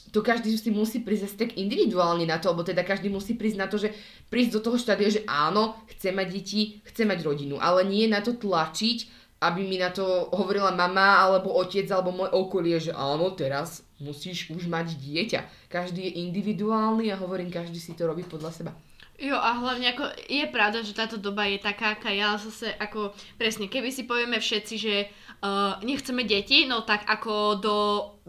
to 0.10 0.26
každý 0.26 0.50
si 0.58 0.74
musí 0.74 1.06
prísť 1.06 1.38
tak 1.38 1.50
individuálne 1.62 2.26
na 2.26 2.42
to, 2.42 2.50
alebo 2.50 2.66
teda 2.66 2.82
každý 2.82 3.14
musí 3.14 3.38
prísť 3.38 3.58
na 3.62 3.70
to, 3.70 3.78
že 3.78 3.94
prísť 4.34 4.58
do 4.58 4.62
toho 4.66 4.82
štádia, 4.82 5.14
že 5.14 5.22
áno, 5.30 5.78
chce 5.94 6.10
mať 6.10 6.28
deti, 6.34 6.82
chce 6.90 7.06
mať 7.06 7.22
rodinu, 7.22 7.62
ale 7.62 7.86
nie 7.86 8.10
na 8.10 8.26
to 8.26 8.34
tlačiť, 8.34 9.22
aby 9.46 9.62
mi 9.62 9.78
na 9.78 9.94
to 9.94 10.34
hovorila 10.34 10.74
mama, 10.74 11.22
alebo 11.22 11.54
otec, 11.54 11.86
alebo 11.94 12.10
moje 12.10 12.34
okolie, 12.34 12.78
že 12.82 12.98
áno, 12.98 13.30
teraz 13.38 13.86
musíš 14.02 14.50
už 14.50 14.66
mať 14.66 14.98
dieťa. 14.98 15.70
Každý 15.70 16.02
je 16.02 16.18
individuálny 16.26 17.14
a 17.14 17.22
hovorím, 17.22 17.54
každý 17.54 17.78
si 17.78 17.94
to 17.94 18.10
robí 18.10 18.26
podľa 18.26 18.52
seba. 18.54 18.74
Jo 19.22 19.38
a 19.38 19.54
hlavne 19.54 19.94
ako 19.94 20.18
je 20.26 20.46
pravda, 20.50 20.82
že 20.82 20.98
táto 20.98 21.14
doba 21.22 21.46
je 21.46 21.62
taká, 21.62 21.94
aká 21.94 22.10
ale 22.10 22.42
zase 22.42 22.74
ako 22.82 23.14
presne, 23.38 23.70
keby 23.70 23.94
si 23.94 24.10
povieme 24.10 24.42
všetci, 24.42 24.76
že 24.82 25.14
uh, 25.42 25.82
nechceme 25.82 26.24
deti, 26.24 26.70
no 26.70 26.86
tak 26.86 27.06
ako 27.10 27.34
do, 27.58 27.78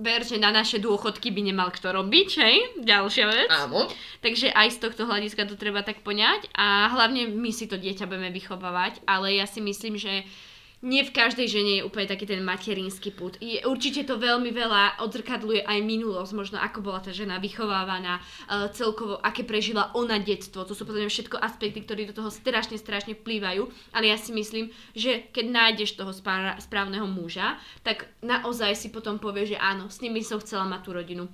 ver, 0.00 0.24
že 0.24 0.40
na 0.40 0.50
naše 0.50 0.80
dôchodky 0.80 1.30
by 1.30 1.40
nemal 1.44 1.68
kto 1.70 1.92
robiť, 1.92 2.28
hej? 2.40 2.56
Ďalšia 2.80 3.24
vec. 3.28 3.50
Áno. 3.52 3.86
Takže 4.24 4.50
aj 4.50 4.68
z 4.74 4.78
tohto 4.80 5.04
hľadiska 5.04 5.44
to 5.46 5.60
treba 5.60 5.84
tak 5.84 6.00
poňať 6.00 6.48
a 6.56 6.88
hlavne 6.92 7.28
my 7.30 7.52
si 7.52 7.68
to 7.68 7.76
dieťa 7.76 8.08
budeme 8.08 8.32
vychovávať, 8.32 9.04
ale 9.04 9.36
ja 9.36 9.44
si 9.44 9.60
myslím, 9.60 10.00
že 10.00 10.24
nie 10.82 11.06
v 11.06 11.14
každej 11.14 11.46
žene 11.46 11.72
je 11.78 11.86
úplne 11.86 12.10
taký 12.10 12.26
ten 12.26 12.42
materinský 12.42 13.14
put. 13.14 13.38
Je, 13.38 13.62
určite 13.62 14.02
to 14.02 14.18
veľmi 14.18 14.50
veľa 14.50 14.98
odzrkadluje 14.98 15.62
aj 15.62 15.78
minulosť, 15.78 16.32
možno 16.34 16.58
ako 16.58 16.82
bola 16.82 16.98
tá 16.98 17.14
žena 17.14 17.38
vychovávaná, 17.38 18.18
uh, 18.18 18.66
celkovo 18.74 19.22
aké 19.22 19.46
prežila 19.46 19.94
ona 19.94 20.18
detstvo. 20.18 20.66
To 20.66 20.74
sú 20.74 20.82
podľa 20.82 21.06
mňa 21.06 21.14
všetko 21.14 21.36
aspekty, 21.38 21.86
ktoré 21.86 22.10
do 22.10 22.18
toho 22.18 22.34
strašne, 22.34 22.74
strašne 22.74 23.14
vplývajú. 23.14 23.70
Ale 23.94 24.10
ja 24.10 24.18
si 24.18 24.34
myslím, 24.34 24.74
že 24.92 25.30
keď 25.30 25.46
nájdeš 25.48 25.94
toho 25.94 26.10
spára, 26.10 26.58
správneho 26.58 27.06
muža, 27.06 27.62
tak 27.86 28.10
naozaj 28.18 28.74
si 28.74 28.90
potom 28.90 29.22
povie, 29.22 29.54
že 29.54 29.56
áno, 29.62 29.86
s 29.86 30.02
nimi 30.02 30.26
som 30.26 30.42
chcela 30.42 30.66
mať 30.66 30.80
tú 30.82 30.90
rodinu. 30.90 31.24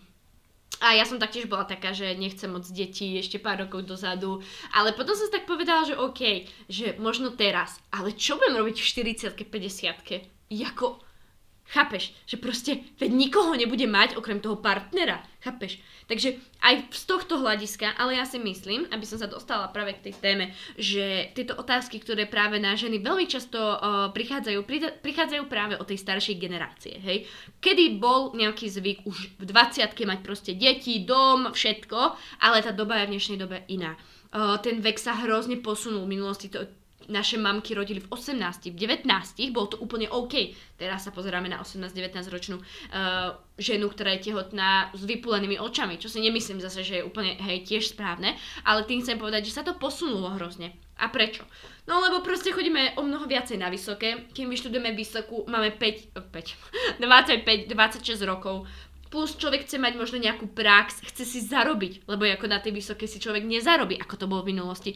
A 0.78 0.94
ja 0.94 1.02
som 1.02 1.18
taktiež 1.18 1.50
bola 1.50 1.66
taká, 1.66 1.90
že 1.90 2.14
nechcem 2.14 2.46
moc 2.46 2.62
detí 2.70 3.18
ešte 3.18 3.42
pár 3.42 3.66
rokov 3.66 3.82
dozadu. 3.82 4.38
Ale 4.70 4.94
potom 4.94 5.18
som 5.18 5.26
si 5.26 5.34
tak 5.34 5.48
povedala, 5.48 5.82
že 5.82 5.98
OK, 5.98 6.46
že 6.70 6.94
možno 7.02 7.34
teraz. 7.34 7.82
Ale 7.90 8.14
čo 8.14 8.38
budem 8.38 8.62
robiť 8.62 8.76
v 8.78 8.86
40 9.18 9.34
50 9.34 10.48
Jako, 10.48 11.02
chápeš, 11.68 12.16
že 12.24 12.40
proste, 12.40 12.80
veď 12.96 13.10
nikoho 13.12 13.52
nebude 13.52 13.84
mať 13.84 14.16
okrem 14.16 14.40
toho 14.40 14.56
partnera, 14.56 15.20
chápeš? 15.44 15.78
Takže 16.08 16.40
aj 16.64 16.88
z 16.88 17.02
tohto 17.04 17.36
hľadiska, 17.36 17.92
ale 18.00 18.16
ja 18.16 18.24
si 18.24 18.40
myslím, 18.40 18.88
aby 18.88 19.04
som 19.04 19.20
sa 19.20 19.28
dostala 19.28 19.68
práve 19.68 19.92
k 20.00 20.08
tej 20.08 20.14
téme, 20.16 20.44
že 20.80 21.28
tieto 21.36 21.52
otázky, 21.52 22.00
ktoré 22.00 22.24
práve 22.24 22.56
na 22.56 22.72
ženy 22.72 23.04
veľmi 23.04 23.28
často 23.28 23.60
uh, 23.60 24.08
prichádzajú, 24.16 24.64
prichádzajú 25.04 25.44
práve 25.52 25.76
od 25.76 25.84
tej 25.84 26.00
staršej 26.00 26.40
generácie, 26.40 26.96
hej? 26.96 27.28
Kedy 27.60 28.00
bol 28.00 28.32
nejaký 28.32 28.72
zvyk 28.72 29.04
už 29.04 29.36
v 29.36 29.44
20 29.44 29.84
mať 29.84 30.18
proste 30.24 30.56
deti, 30.56 31.04
dom, 31.04 31.52
všetko, 31.52 31.98
ale 32.40 32.64
tá 32.64 32.72
doba 32.72 33.04
je 33.04 33.06
v 33.06 33.12
dnešnej 33.12 33.38
dobe 33.38 33.68
iná. 33.68 33.92
Uh, 34.32 34.56
ten 34.64 34.80
vek 34.80 34.96
sa 34.96 35.12
hrozne 35.20 35.60
posunul 35.60 36.08
v 36.08 36.16
minulosti, 36.16 36.48
to, 36.48 36.64
naše 37.08 37.40
mamky 37.40 37.72
rodili 37.72 38.04
v 38.04 38.08
18, 38.12 38.68
v 38.70 38.76
19, 38.76 39.08
bolo 39.50 39.66
to 39.72 39.76
úplne 39.80 40.06
OK. 40.12 40.52
Teraz 40.76 41.08
sa 41.08 41.10
pozeráme 41.10 41.48
na 41.48 41.64
18-19 41.64 42.14
ročnú 42.28 42.60
uh, 42.60 43.34
ženu, 43.56 43.88
ktorá 43.88 44.14
je 44.16 44.30
tehotná 44.30 44.92
s 44.92 45.02
vypulenými 45.02 45.56
očami, 45.58 45.96
čo 45.96 46.12
si 46.12 46.20
nemyslím 46.20 46.60
zase, 46.60 46.84
že 46.84 47.00
je 47.00 47.06
úplne, 47.08 47.34
hej, 47.40 47.64
tiež 47.64 47.96
správne, 47.96 48.36
ale 48.62 48.84
tým 48.84 49.00
chcem 49.00 49.16
povedať, 49.16 49.48
že 49.48 49.56
sa 49.56 49.66
to 49.66 49.74
posunulo 49.80 50.36
hrozne. 50.36 50.76
A 50.98 51.08
prečo? 51.08 51.46
No 51.88 52.04
lebo 52.04 52.20
proste 52.20 52.52
chodíme 52.52 52.98
o 53.00 53.02
mnoho 53.06 53.24
viacej 53.24 53.56
na 53.56 53.72
vysoké, 53.72 54.28
kým 54.36 54.52
vyštudujeme 54.52 54.92
vysokú, 54.92 55.48
máme 55.48 55.72
5, 55.72 56.12
5 56.14 57.00
25, 57.00 57.70
26 57.70 58.18
rokov, 58.28 58.68
plus 59.08 59.32
človek 59.40 59.64
chce 59.64 59.80
mať 59.80 59.96
možno 59.96 60.20
nejakú 60.20 60.52
prax, 60.52 61.00
chce 61.00 61.24
si 61.24 61.40
zarobiť, 61.40 62.04
lebo 62.04 62.28
ako 62.28 62.46
na 62.46 62.60
tej 62.60 62.76
vysokej 62.76 63.08
si 63.08 63.18
človek 63.18 63.46
nezarobí, 63.46 63.96
ako 63.96 64.14
to 64.20 64.26
bolo 64.28 64.44
v 64.44 64.52
minulosti 64.52 64.92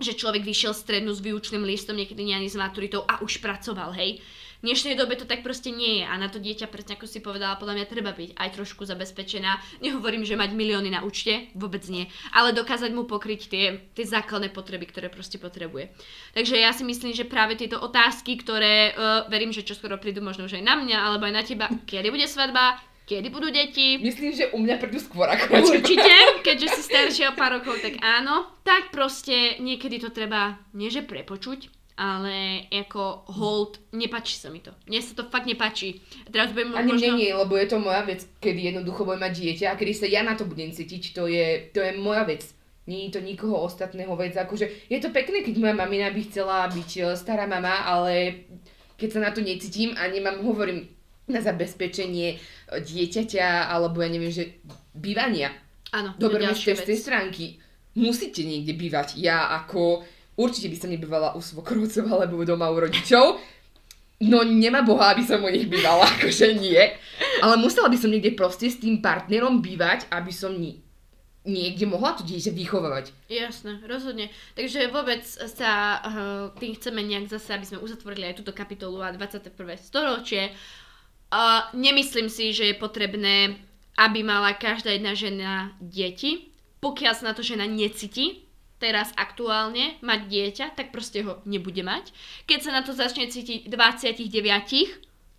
že 0.00 0.16
človek 0.16 0.46
vyšiel 0.46 0.72
strednú 0.72 1.12
s 1.12 1.20
výučným 1.20 1.66
listom, 1.66 1.98
niekedy 1.98 2.22
nie 2.24 2.36
ani 2.36 2.48
s 2.48 2.56
maturitou 2.56 3.04
a 3.04 3.20
už 3.20 3.44
pracoval, 3.44 3.92
hej. 3.98 4.22
V 4.62 4.70
dnešnej 4.70 4.94
dobe 4.94 5.18
to 5.18 5.26
tak 5.26 5.42
proste 5.42 5.74
nie 5.74 5.98
je 5.98 6.04
a 6.06 6.14
na 6.14 6.30
to 6.30 6.38
dieťa, 6.38 6.70
presne 6.70 6.94
ako 6.94 7.10
si 7.10 7.18
povedala, 7.18 7.58
podľa 7.58 7.82
mňa 7.82 7.86
treba 7.90 8.14
byť 8.14 8.38
aj 8.38 8.48
trošku 8.54 8.86
zabezpečená. 8.86 9.82
Nehovorím, 9.82 10.22
že 10.22 10.38
mať 10.38 10.54
milióny 10.54 10.86
na 10.86 11.02
účte, 11.02 11.50
vôbec 11.58 11.82
nie, 11.90 12.06
ale 12.30 12.54
dokázať 12.54 12.94
mu 12.94 13.02
pokryť 13.02 13.40
tie, 13.50 13.82
tie 13.90 14.06
základné 14.06 14.54
potreby, 14.54 14.86
ktoré 14.86 15.10
proste 15.10 15.42
potrebuje. 15.42 15.90
Takže 16.38 16.62
ja 16.62 16.70
si 16.70 16.86
myslím, 16.86 17.10
že 17.10 17.26
práve 17.26 17.58
tieto 17.58 17.82
otázky, 17.82 18.38
ktoré 18.38 18.94
uh, 18.94 19.26
verím, 19.26 19.50
že 19.50 19.66
čoskoro 19.66 19.98
prídu 19.98 20.22
možno 20.22 20.46
už 20.46 20.62
aj 20.62 20.62
na 20.62 20.78
mňa 20.78 20.98
alebo 21.10 21.26
aj 21.26 21.34
na 21.34 21.42
teba, 21.42 21.66
kedy 21.82 22.14
bude 22.14 22.30
svadba, 22.30 22.78
kedy 23.06 23.28
budú 23.28 23.48
deti. 23.50 23.98
Myslím, 23.98 24.32
že 24.32 24.50
u 24.54 24.58
mňa 24.62 24.76
prídu 24.78 25.02
skôr 25.02 25.26
ako 25.26 25.52
Určite, 25.52 26.14
keďže 26.46 26.68
si 26.78 26.82
staršia 26.86 27.32
o 27.32 27.38
pár 27.38 27.60
rokov, 27.60 27.78
tak 27.82 27.98
áno. 28.00 28.46
Tak 28.62 28.94
proste 28.94 29.58
niekedy 29.58 29.98
to 29.98 30.14
treba, 30.14 30.58
nie 30.72 30.88
že 30.88 31.02
prepočuť, 31.02 31.68
ale 31.98 32.66
ako 32.72 33.28
hold, 33.36 33.78
nepačí 33.92 34.38
sa 34.38 34.48
mi 34.48 34.64
to. 34.64 34.72
Mne 34.88 35.00
sa 35.04 35.12
to 35.12 35.28
fakt 35.28 35.44
nepáči. 35.44 36.00
Teraz 36.30 36.54
budem 36.56 36.72
Ani 36.72 36.96
možno... 36.96 37.18
nie, 37.18 37.30
lebo 37.30 37.54
je 37.58 37.68
to 37.68 37.78
moja 37.78 38.02
vec, 38.06 38.24
kedy 38.40 38.72
jednoducho 38.72 39.04
budem 39.04 39.28
mať 39.28 39.32
dieťa 39.36 39.66
a 39.70 39.78
kedy 39.78 39.92
sa 39.92 40.06
ja 40.08 40.24
na 40.24 40.34
to 40.38 40.48
budem 40.48 40.72
cítiť, 40.72 41.12
to 41.12 41.28
je, 41.28 41.68
to 41.74 41.84
je 41.84 41.92
moja 42.00 42.24
vec. 42.24 42.42
Nie 42.82 43.06
je 43.06 43.14
to 43.14 43.20
nikoho 43.22 43.62
ostatného 43.62 44.10
vec. 44.18 44.34
Akože 44.34 44.90
je 44.90 44.98
to 44.98 45.14
pekné, 45.14 45.46
keď 45.46 45.54
moja 45.62 45.74
mamina 45.78 46.10
by 46.10 46.22
chcela 46.26 46.66
byť 46.66 46.90
e, 46.98 47.02
stará 47.14 47.46
mama, 47.46 47.86
ale 47.86 48.42
keď 48.98 49.08
sa 49.14 49.20
na 49.22 49.30
to 49.30 49.38
necítim 49.38 49.94
a 49.94 50.10
nemám, 50.10 50.42
hovorím, 50.42 50.90
na 51.30 51.40
zabezpečenie 51.40 52.28
e, 52.34 52.36
dieťaťa 52.82 53.70
alebo 53.70 54.02
ja 54.02 54.10
neviem, 54.10 54.32
že 54.32 54.58
bývania. 54.94 55.54
Áno, 55.92 56.16
tej 56.88 56.98
stránky. 56.98 57.44
Musíte 57.92 58.40
niekde 58.42 58.72
bývať. 58.72 59.20
Ja 59.20 59.52
ako 59.62 60.02
určite 60.40 60.72
by 60.72 60.76
som 60.80 60.90
nebývala 60.90 61.36
u 61.36 61.40
svokrovcov 61.44 62.08
alebo 62.08 62.42
doma 62.48 62.72
u 62.72 62.80
rodičov. 62.80 63.36
No 64.22 64.46
nemá 64.46 64.86
boha, 64.86 65.12
aby 65.12 65.26
som 65.26 65.42
u 65.42 65.50
nich 65.50 65.66
bývala, 65.66 66.06
akože 66.16 66.54
nie. 66.56 66.78
Ale 67.42 67.58
musela 67.58 67.90
by 67.90 67.98
som 67.98 68.10
niekde 68.10 68.38
proste 68.38 68.70
s 68.70 68.78
tým 68.78 69.02
partnerom 69.02 69.58
bývať, 69.58 70.06
aby 70.14 70.30
som 70.30 70.54
ni- 70.54 70.78
niekde 71.42 71.90
mohla 71.90 72.14
to 72.14 72.22
dieťa 72.22 72.54
vychovávať. 72.54 73.10
Jasné, 73.26 73.82
rozhodne. 73.90 74.30
Takže 74.54 74.94
vôbec 74.94 75.26
sa 75.26 75.98
uh, 75.98 76.06
tým 76.54 76.78
chceme 76.78 77.02
nejak 77.02 77.34
zase, 77.34 77.50
aby 77.58 77.66
sme 77.66 77.82
uzatvorili 77.82 78.30
aj 78.30 78.38
túto 78.38 78.54
kapitolu 78.54 79.02
a 79.02 79.10
21. 79.10 79.50
storočie. 79.82 80.54
Uh, 81.32 81.64
nemyslím 81.72 82.28
si, 82.28 82.52
že 82.52 82.68
je 82.68 82.76
potrebné, 82.76 83.56
aby 83.96 84.20
mala 84.20 84.52
každá 84.52 84.92
jedna 84.92 85.16
žena 85.16 85.72
deti. 85.80 86.52
Pokiaľ 86.84 87.12
sa 87.16 87.24
na 87.24 87.32
to 87.32 87.40
žena 87.40 87.64
necíti, 87.64 88.44
teraz 88.76 89.16
aktuálne 89.16 89.96
mať 90.04 90.20
dieťa, 90.28 90.66
tak 90.76 90.92
proste 90.92 91.24
ho 91.24 91.40
nebude 91.48 91.80
mať. 91.80 92.12
Keď 92.44 92.58
sa 92.60 92.70
na 92.76 92.84
to 92.84 92.92
začne 92.92 93.32
cítiť 93.32 93.70
29, 93.72 94.28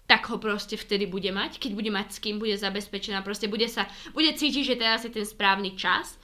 tak 0.10 0.22
ho 0.34 0.42
proste 0.42 0.82
vtedy 0.82 1.06
bude 1.06 1.30
mať. 1.30 1.62
Keď 1.62 1.72
bude 1.78 1.94
mať 1.94 2.16
s 2.16 2.18
kým, 2.24 2.42
bude 2.42 2.58
zabezpečená, 2.58 3.22
proste 3.22 3.46
bude 3.46 3.70
sa, 3.70 3.86
bude 4.18 4.34
cítiť, 4.34 4.64
že 4.64 4.80
teraz 4.82 5.06
je 5.06 5.14
ten 5.14 5.30
správny 5.30 5.78
čas. 5.78 6.18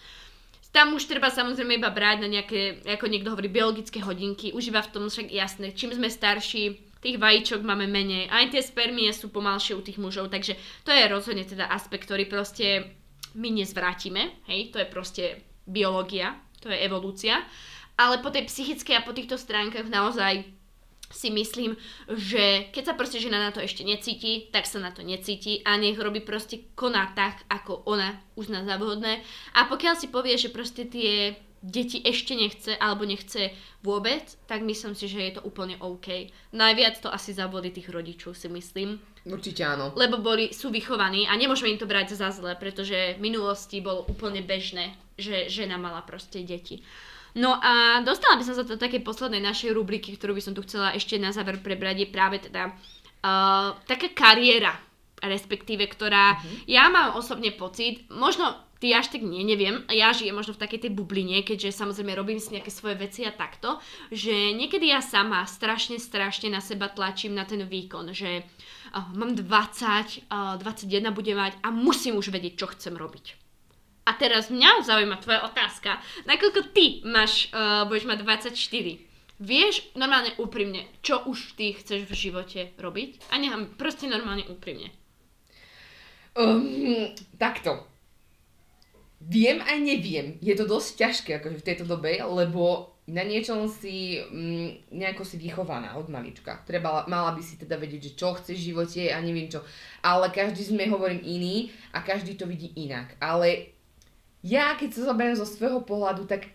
Tam 0.74 0.98
už 0.98 1.06
treba 1.06 1.30
samozrejme 1.30 1.78
iba 1.78 1.94
brať 1.94 2.26
na 2.26 2.30
nejaké, 2.30 2.82
ako 2.90 3.06
niekto 3.06 3.34
hovorí, 3.34 3.54
biologické 3.54 4.02
hodinky. 4.02 4.50
Už 4.50 4.74
iba 4.74 4.82
v 4.82 4.92
tom 4.98 5.06
však 5.10 5.30
jasné, 5.30 5.78
čím 5.78 5.94
sme 5.94 6.10
starší, 6.10 6.89
tých 7.00 7.18
vajíčok 7.20 7.64
máme 7.64 7.88
menej, 7.88 8.28
aj 8.28 8.52
tie 8.52 8.62
spermie 8.64 9.08
sú 9.16 9.32
pomalšie 9.32 9.76
u 9.76 9.82
tých 9.82 10.00
mužov, 10.00 10.28
takže 10.28 10.60
to 10.84 10.92
je 10.92 11.08
rozhodne 11.08 11.48
teda 11.48 11.72
aspekt, 11.72 12.08
ktorý 12.08 12.28
proste 12.28 12.92
my 13.40 13.50
nezvrátime, 13.56 14.44
hej, 14.52 14.74
to 14.74 14.84
je 14.84 14.88
proste 14.90 15.24
biológia, 15.64 16.36
to 16.60 16.68
je 16.68 16.78
evolúcia, 16.84 17.40
ale 17.96 18.20
po 18.20 18.32
tej 18.32 18.48
psychickej 18.48 19.00
a 19.00 19.06
po 19.06 19.16
týchto 19.16 19.40
stránkach 19.40 19.88
naozaj 19.88 20.44
si 21.10 21.34
myslím, 21.34 21.74
že 22.06 22.70
keď 22.70 22.94
sa 22.94 22.94
proste 22.94 23.18
žena 23.18 23.42
na 23.42 23.50
to 23.50 23.66
ešte 23.66 23.82
necíti, 23.82 24.46
tak 24.54 24.70
sa 24.70 24.78
na 24.78 24.94
to 24.94 25.02
necíti 25.02 25.66
a 25.66 25.74
nech 25.74 25.98
robí 25.98 26.22
proste 26.22 26.70
koná 26.78 27.10
tak, 27.18 27.42
ako 27.50 27.82
ona 27.90 28.22
uzná 28.38 28.62
za 28.62 28.78
vhodné. 28.78 29.26
A 29.58 29.66
pokiaľ 29.66 29.98
si 29.98 30.08
povie, 30.14 30.38
že 30.38 30.54
proste 30.54 30.86
tie 30.86 31.34
deti 31.60 32.00
ešte 32.04 32.36
nechce 32.36 32.72
alebo 32.80 33.04
nechce 33.04 33.52
vôbec, 33.84 34.24
tak 34.48 34.64
myslím 34.64 34.96
si, 34.96 35.08
že 35.08 35.20
je 35.20 35.32
to 35.40 35.42
úplne 35.44 35.76
OK. 35.80 36.32
Najviac 36.56 37.00
to 37.00 37.12
asi 37.12 37.36
zaboli 37.36 37.72
tých 37.72 37.92
rodičov, 37.92 38.36
si 38.36 38.48
myslím. 38.52 39.00
Určite 39.28 39.68
áno. 39.68 39.92
Lebo 39.96 40.24
boli, 40.24 40.56
sú 40.56 40.72
vychovaní 40.72 41.28
a 41.28 41.36
nemôžeme 41.36 41.76
im 41.76 41.80
to 41.80 41.88
brať 41.88 42.16
za 42.16 42.32
zle, 42.32 42.56
pretože 42.56 43.16
v 43.16 43.24
minulosti 43.24 43.84
bolo 43.84 44.08
úplne 44.08 44.40
bežné, 44.40 44.96
že 45.20 45.52
žena 45.52 45.76
mala 45.76 46.04
proste 46.04 46.44
deti. 46.44 46.84
No 47.38 47.60
a 47.62 48.02
dostala 48.02 48.42
by 48.42 48.44
som 48.48 48.58
sa 48.58 48.66
do 48.66 48.80
takej 48.80 49.06
poslednej 49.06 49.44
našej 49.44 49.76
rubriky, 49.76 50.18
ktorú 50.18 50.34
by 50.34 50.44
som 50.44 50.56
tu 50.58 50.66
chcela 50.66 50.98
ešte 50.98 51.20
na 51.22 51.30
záver 51.30 51.62
prebrať, 51.62 52.04
je 52.04 52.10
práve 52.10 52.42
teda 52.42 52.74
uh, 52.74 53.78
taká 53.86 54.10
kariéra, 54.16 54.74
respektíve, 55.22 55.86
ktorá, 55.86 56.40
uh-huh. 56.40 56.66
ja 56.66 56.90
mám 56.90 57.14
osobne 57.20 57.54
pocit, 57.54 58.08
možno 58.10 58.56
ty 58.80 58.96
až 58.96 59.12
tak 59.12 59.22
nie, 59.22 59.44
neviem, 59.44 59.84
ja 59.92 60.16
žijem 60.16 60.34
možno 60.34 60.56
v 60.56 60.64
takej 60.64 60.88
tej 60.88 60.92
bubline, 60.96 61.44
keďže 61.44 61.76
samozrejme 61.76 62.16
robím 62.16 62.40
si 62.40 62.56
nejaké 62.56 62.72
svoje 62.72 62.96
veci 62.96 63.28
a 63.28 63.36
takto, 63.36 63.78
že 64.10 64.56
niekedy 64.56 64.90
ja 64.90 65.04
sama 65.04 65.44
strašne, 65.44 66.00
strašne 66.00 66.48
na 66.48 66.64
seba 66.64 66.88
tlačím 66.88 67.36
na 67.36 67.44
ten 67.44 67.60
výkon, 67.68 68.16
že 68.16 68.42
uh, 68.42 69.12
mám 69.14 69.36
20, 69.36 70.32
uh, 70.32 70.56
21 70.58 71.12
budem 71.12 71.36
mať 71.36 71.60
a 71.60 71.70
musím 71.76 72.16
už 72.16 72.32
vedieť, 72.32 72.56
čo 72.56 72.72
chcem 72.72 72.96
robiť. 72.96 73.36
A 74.08 74.18
teraz 74.18 74.50
mňa 74.50 74.90
zaujíma 74.90 75.22
tvoja 75.22 75.46
otázka. 75.46 76.02
Nakoľko 76.26 76.74
ty 76.74 77.06
máš, 77.06 77.52
uh, 77.54 77.86
budeš 77.86 78.10
mať 78.10 78.24
24, 78.26 79.10
Vieš 79.40 79.96
normálne 79.96 80.36
úprimne, 80.36 80.84
čo 81.00 81.24
už 81.24 81.56
ty 81.56 81.72
chceš 81.72 82.12
v 82.12 82.28
živote 82.28 82.76
robiť? 82.76 83.32
A 83.32 83.40
nechám 83.40 83.72
proste 83.80 84.12
normálne 84.12 84.44
úprimne. 84.52 84.92
Um, 86.36 87.16
takto 87.40 87.89
Viem 89.20 89.60
aj 89.60 89.78
neviem. 89.84 90.40
Je 90.40 90.56
to 90.56 90.64
dosť 90.64 90.90
ťažké 90.96 91.32
akože 91.44 91.60
v 91.60 91.68
tejto 91.68 91.84
dobe, 91.84 92.24
lebo 92.24 92.96
na 93.10 93.26
niečom 93.26 93.66
si 93.66 94.22
mm, 94.22 94.94
nejako 94.94 95.26
si 95.26 95.36
vychovaná 95.42 95.98
od 95.98 96.08
malička. 96.08 96.62
Treba, 96.64 97.04
mala 97.10 97.34
by 97.34 97.42
si 97.42 97.58
teda 97.58 97.76
vedieť, 97.76 98.14
že 98.14 98.16
čo 98.16 98.38
chceš 98.38 98.56
v 98.62 98.68
živote 98.72 99.04
a 99.10 99.18
neviem 99.20 99.50
čo. 99.50 99.66
Ale 100.06 100.30
každý 100.30 100.62
sme, 100.62 100.86
hovorím, 100.88 101.20
iný 101.26 101.74
a 101.92 102.06
každý 102.06 102.38
to 102.38 102.46
vidí 102.46 102.72
inak. 102.78 103.18
Ale 103.20 103.74
ja, 104.46 104.78
keď 104.78 104.90
sa 104.94 105.12
zoberiem 105.12 105.36
zo 105.36 105.44
svojho 105.44 105.84
pohľadu, 105.84 106.30
tak 106.30 106.48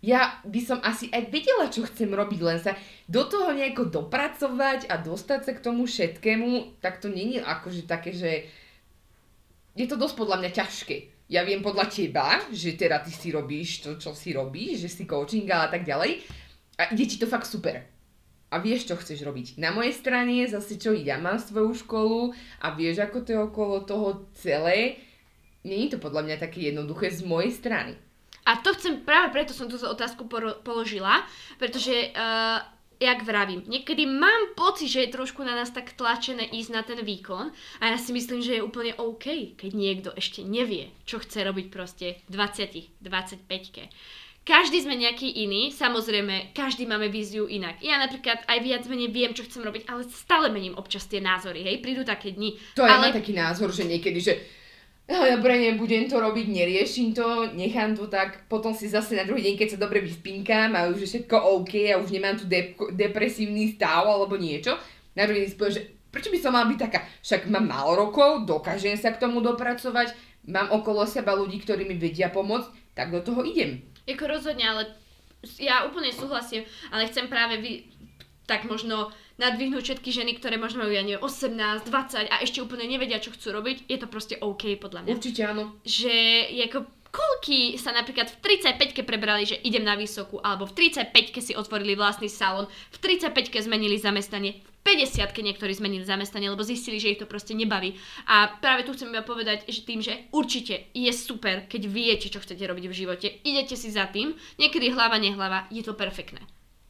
ja 0.00 0.40
by 0.44 0.60
som 0.60 0.80
asi 0.80 1.12
aj 1.12 1.28
vedela, 1.28 1.68
čo 1.68 1.84
chcem 1.84 2.08
robiť, 2.08 2.40
len 2.40 2.58
sa 2.60 2.72
do 3.04 3.24
toho 3.28 3.52
nejako 3.52 3.88
dopracovať 3.88 4.88
a 4.88 4.96
dostať 4.96 5.40
sa 5.44 5.52
k 5.52 5.64
tomu 5.64 5.84
všetkému, 5.84 6.80
tak 6.80 7.04
to 7.04 7.12
není 7.12 7.36
akože 7.36 7.84
také, 7.84 8.16
že 8.16 8.48
je 9.76 9.86
to 9.86 10.00
dosť 10.00 10.16
podľa 10.16 10.36
mňa 10.40 10.50
ťažké 10.56 10.96
ja 11.30 11.46
viem 11.46 11.62
podľa 11.62 11.86
teba, 11.86 12.42
že 12.50 12.74
teda 12.74 12.98
ty 13.06 13.14
si 13.14 13.30
robíš 13.30 13.86
to, 13.86 13.94
čo 13.94 14.10
si 14.18 14.34
robíš, 14.34 14.82
že 14.82 14.90
si 14.90 15.02
coaching 15.06 15.46
a 15.46 15.70
tak 15.70 15.86
ďalej. 15.86 16.26
A 16.74 16.90
ide 16.90 17.06
ti 17.06 17.22
to 17.22 17.30
fakt 17.30 17.46
super. 17.46 17.86
A 18.50 18.58
vieš, 18.58 18.90
čo 18.90 18.98
chceš 18.98 19.22
robiť. 19.22 19.62
Na 19.62 19.70
mojej 19.70 19.94
strane 19.94 20.42
zase 20.50 20.74
čo, 20.74 20.90
ja 20.90 21.22
mám 21.22 21.38
svoju 21.38 21.86
školu 21.86 22.34
a 22.58 22.74
vieš, 22.74 23.06
ako 23.06 23.22
to 23.22 23.30
je 23.30 23.38
okolo 23.46 23.86
toho 23.86 24.26
celé. 24.34 24.98
Není 25.62 25.94
to 25.94 26.02
podľa 26.02 26.26
mňa 26.26 26.36
také 26.42 26.66
jednoduché 26.66 27.14
z 27.14 27.22
mojej 27.22 27.54
strany. 27.54 27.94
A 28.42 28.58
to 28.58 28.74
chcem, 28.74 29.06
práve 29.06 29.30
preto 29.30 29.54
som 29.54 29.70
túto 29.70 29.86
otázku 29.86 30.26
položila, 30.66 31.22
pretože 31.62 32.10
uh, 32.10 32.58
jak 33.00 33.24
vravím, 33.24 33.64
niekedy 33.64 34.04
mám 34.04 34.52
pocit, 34.52 34.92
že 34.92 35.08
je 35.08 35.14
trošku 35.16 35.40
na 35.40 35.56
nás 35.56 35.72
tak 35.72 35.96
tlačené 35.96 36.44
ísť 36.52 36.70
na 36.70 36.82
ten 36.84 37.00
výkon 37.00 37.48
a 37.80 37.84
ja 37.88 37.96
si 37.96 38.12
myslím, 38.12 38.44
že 38.44 38.60
je 38.60 38.62
úplne 38.62 38.92
OK, 39.00 39.56
keď 39.56 39.70
niekto 39.72 40.10
ešte 40.12 40.44
nevie, 40.44 40.92
čo 41.08 41.16
chce 41.18 41.40
robiť 41.48 41.66
proste 41.72 42.20
v 42.28 42.36
20, 42.36 43.00
25 43.00 43.88
každý 44.40 44.80
sme 44.82 44.96
nejaký 44.96 45.44
iný, 45.44 45.68
samozrejme, 45.68 46.56
každý 46.56 46.88
máme 46.88 47.12
víziu 47.12 47.44
inak. 47.44 47.76
Ja 47.84 48.00
napríklad 48.00 48.48
aj 48.48 48.58
viac 48.64 48.82
menej 48.88 49.12
viem, 49.12 49.36
čo 49.36 49.44
chcem 49.44 49.60
robiť, 49.60 49.84
ale 49.86 50.08
stále 50.08 50.48
mením 50.48 50.74
občas 50.80 51.04
tie 51.06 51.20
názory, 51.20 51.60
hej, 51.60 51.84
prídu 51.84 52.08
také 52.08 52.32
dni. 52.32 52.56
To 52.74 52.82
ale... 52.82 53.12
taký 53.12 53.36
názor, 53.36 53.68
že 53.70 53.84
niekedy, 53.84 54.18
že 54.18 54.40
dobre, 55.10 55.58
nebudem 55.58 56.06
to 56.06 56.22
robiť, 56.22 56.46
neriešim 56.46 57.10
to, 57.10 57.50
nechám 57.58 57.98
to 57.98 58.06
tak, 58.06 58.46
potom 58.46 58.70
si 58.70 58.86
zase 58.86 59.18
na 59.18 59.26
druhý 59.26 59.42
deň, 59.42 59.54
keď 59.58 59.68
sa 59.74 59.82
dobre 59.82 59.98
vyspinkám 59.98 60.70
a 60.78 60.86
už 60.86 61.02
je 61.02 61.08
všetko 61.08 61.36
OK 61.58 61.90
a 61.90 61.98
už 61.98 62.14
nemám 62.14 62.38
tu 62.38 62.46
dep- 62.46 62.94
depresívny 62.94 63.74
stav 63.74 64.06
alebo 64.06 64.38
niečo, 64.38 64.78
na 65.18 65.26
druhý 65.26 65.42
deň 65.42 65.58
poviem, 65.58 65.74
že 65.74 65.82
prečo 66.14 66.30
by 66.30 66.38
som 66.38 66.54
mal 66.54 66.70
byť 66.70 66.78
taká, 66.78 67.00
však 67.26 67.50
mám 67.50 67.66
málo 67.66 67.98
rokov, 68.06 68.46
dokážem 68.46 68.94
sa 68.94 69.10
k 69.10 69.18
tomu 69.18 69.42
dopracovať, 69.42 70.14
mám 70.46 70.70
okolo 70.70 71.02
seba 71.06 71.34
ľudí, 71.34 71.58
ktorí 71.62 71.86
mi 71.86 71.98
vedia 71.98 72.30
pomôcť, 72.30 72.94
tak 72.94 73.10
do 73.10 73.18
toho 73.22 73.42
idem. 73.42 73.82
Jako 74.06 74.26
rozhodne, 74.26 74.62
ale 74.66 74.82
ja 75.56 75.86
úplne 75.86 76.12
súhlasím, 76.12 76.66
ale 76.90 77.08
chcem 77.08 77.26
práve 77.26 77.58
vy, 77.58 77.88
tak 78.46 78.66
možno 78.66 79.14
nadvihnúť 79.40 79.82
všetky 79.82 80.10
ženy, 80.12 80.36
ktoré 80.36 80.60
možno 80.60 80.84
majú, 80.84 80.92
ja 80.92 81.00
neviem, 81.00 81.24
18, 81.24 81.88
20 81.88 82.28
a 82.28 82.36
ešte 82.44 82.60
úplne 82.60 82.84
nevedia, 82.84 83.18
čo 83.18 83.32
chcú 83.32 83.56
robiť, 83.56 83.88
je 83.88 83.96
to 83.96 84.06
proste 84.06 84.36
OK 84.38 84.76
podľa 84.76 85.08
mňa. 85.08 85.12
Určite 85.16 85.42
áno. 85.48 85.80
Že 85.82 86.14
ako 86.68 86.78
koľky 87.10 87.74
sa 87.76 87.90
napríklad 87.90 88.30
v 88.30 88.38
35-ke 88.38 89.02
prebrali, 89.02 89.42
že 89.48 89.58
idem 89.66 89.82
na 89.82 89.98
vysokú, 89.98 90.38
alebo 90.38 90.66
v 90.70 90.88
35-ke 90.88 91.40
si 91.42 91.52
otvorili 91.58 91.98
vlastný 91.98 92.30
salón, 92.30 92.70
v 92.94 92.98
35-ke 93.02 93.58
zmenili 93.58 93.98
zamestnanie, 93.98 94.62
v 94.62 94.96
50-ke 94.96 95.42
niektorí 95.42 95.74
zmenili 95.74 96.06
zamestnanie, 96.06 96.48
lebo 96.48 96.64
zistili, 96.64 97.02
že 97.02 97.12
ich 97.12 97.20
to 97.20 97.28
proste 97.28 97.52
nebaví. 97.52 97.98
A 98.30 98.48
práve 98.62 98.86
tu 98.86 98.94
chcem 98.96 99.10
iba 99.10 99.26
povedať, 99.26 99.66
že 99.68 99.84
tým, 99.84 100.00
že 100.00 100.30
určite 100.30 100.88
je 100.94 101.10
super, 101.12 101.66
keď 101.66 101.82
viete, 101.90 102.30
čo 102.30 102.40
chcete 102.40 102.62
robiť 102.64 102.84
v 102.88 102.96
živote, 102.96 103.28
idete 103.44 103.74
si 103.74 103.90
za 103.92 104.08
tým, 104.08 104.32
niekedy 104.56 104.94
hlava, 104.94 105.18
nehlava, 105.20 105.66
je 105.68 105.82
to 105.84 105.92
perfektné 105.98 106.40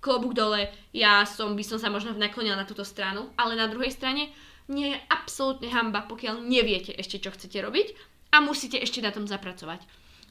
klobúk 0.00 0.32
dole, 0.32 0.72
ja 0.96 1.22
som, 1.28 1.52
by 1.52 1.64
som 1.64 1.78
sa 1.78 1.92
možno 1.92 2.16
naklonila 2.16 2.56
na 2.56 2.68
túto 2.68 2.82
stranu, 2.84 3.30
ale 3.36 3.56
na 3.56 3.68
druhej 3.68 3.92
strane 3.92 4.32
nie 4.68 4.96
je 4.96 4.98
absolútne 5.12 5.68
hamba, 5.68 6.08
pokiaľ 6.08 6.40
neviete 6.40 6.96
ešte, 6.96 7.20
čo 7.20 7.30
chcete 7.30 7.60
robiť 7.60 7.92
a 8.32 8.40
musíte 8.40 8.80
ešte 8.80 9.04
na 9.04 9.12
tom 9.12 9.28
zapracovať. 9.28 9.82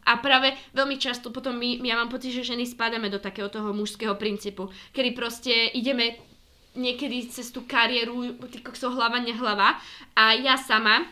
A 0.07 0.17
práve 0.17 0.55
veľmi 0.73 0.95
často 0.95 1.29
potom 1.29 1.59
my, 1.59 1.83
ja 1.83 1.99
mám 1.99 2.09
pocit, 2.09 2.31
že 2.33 2.47
ženy 2.47 2.65
spadame 2.65 3.11
do 3.11 3.19
takého 3.19 3.51
toho 3.51 3.75
mužského 3.75 4.15
princípu, 4.15 4.71
kedy 4.95 5.09
proste 5.11 5.53
ideme 5.75 6.17
niekedy 6.73 7.27
cez 7.27 7.51
tú 7.51 7.67
kariéru, 7.67 8.39
ty 8.47 8.63
kokso 8.63 8.89
hlava, 8.89 9.19
nehlava 9.19 9.75
a 10.15 10.33
ja 10.39 10.55
sama 10.55 11.03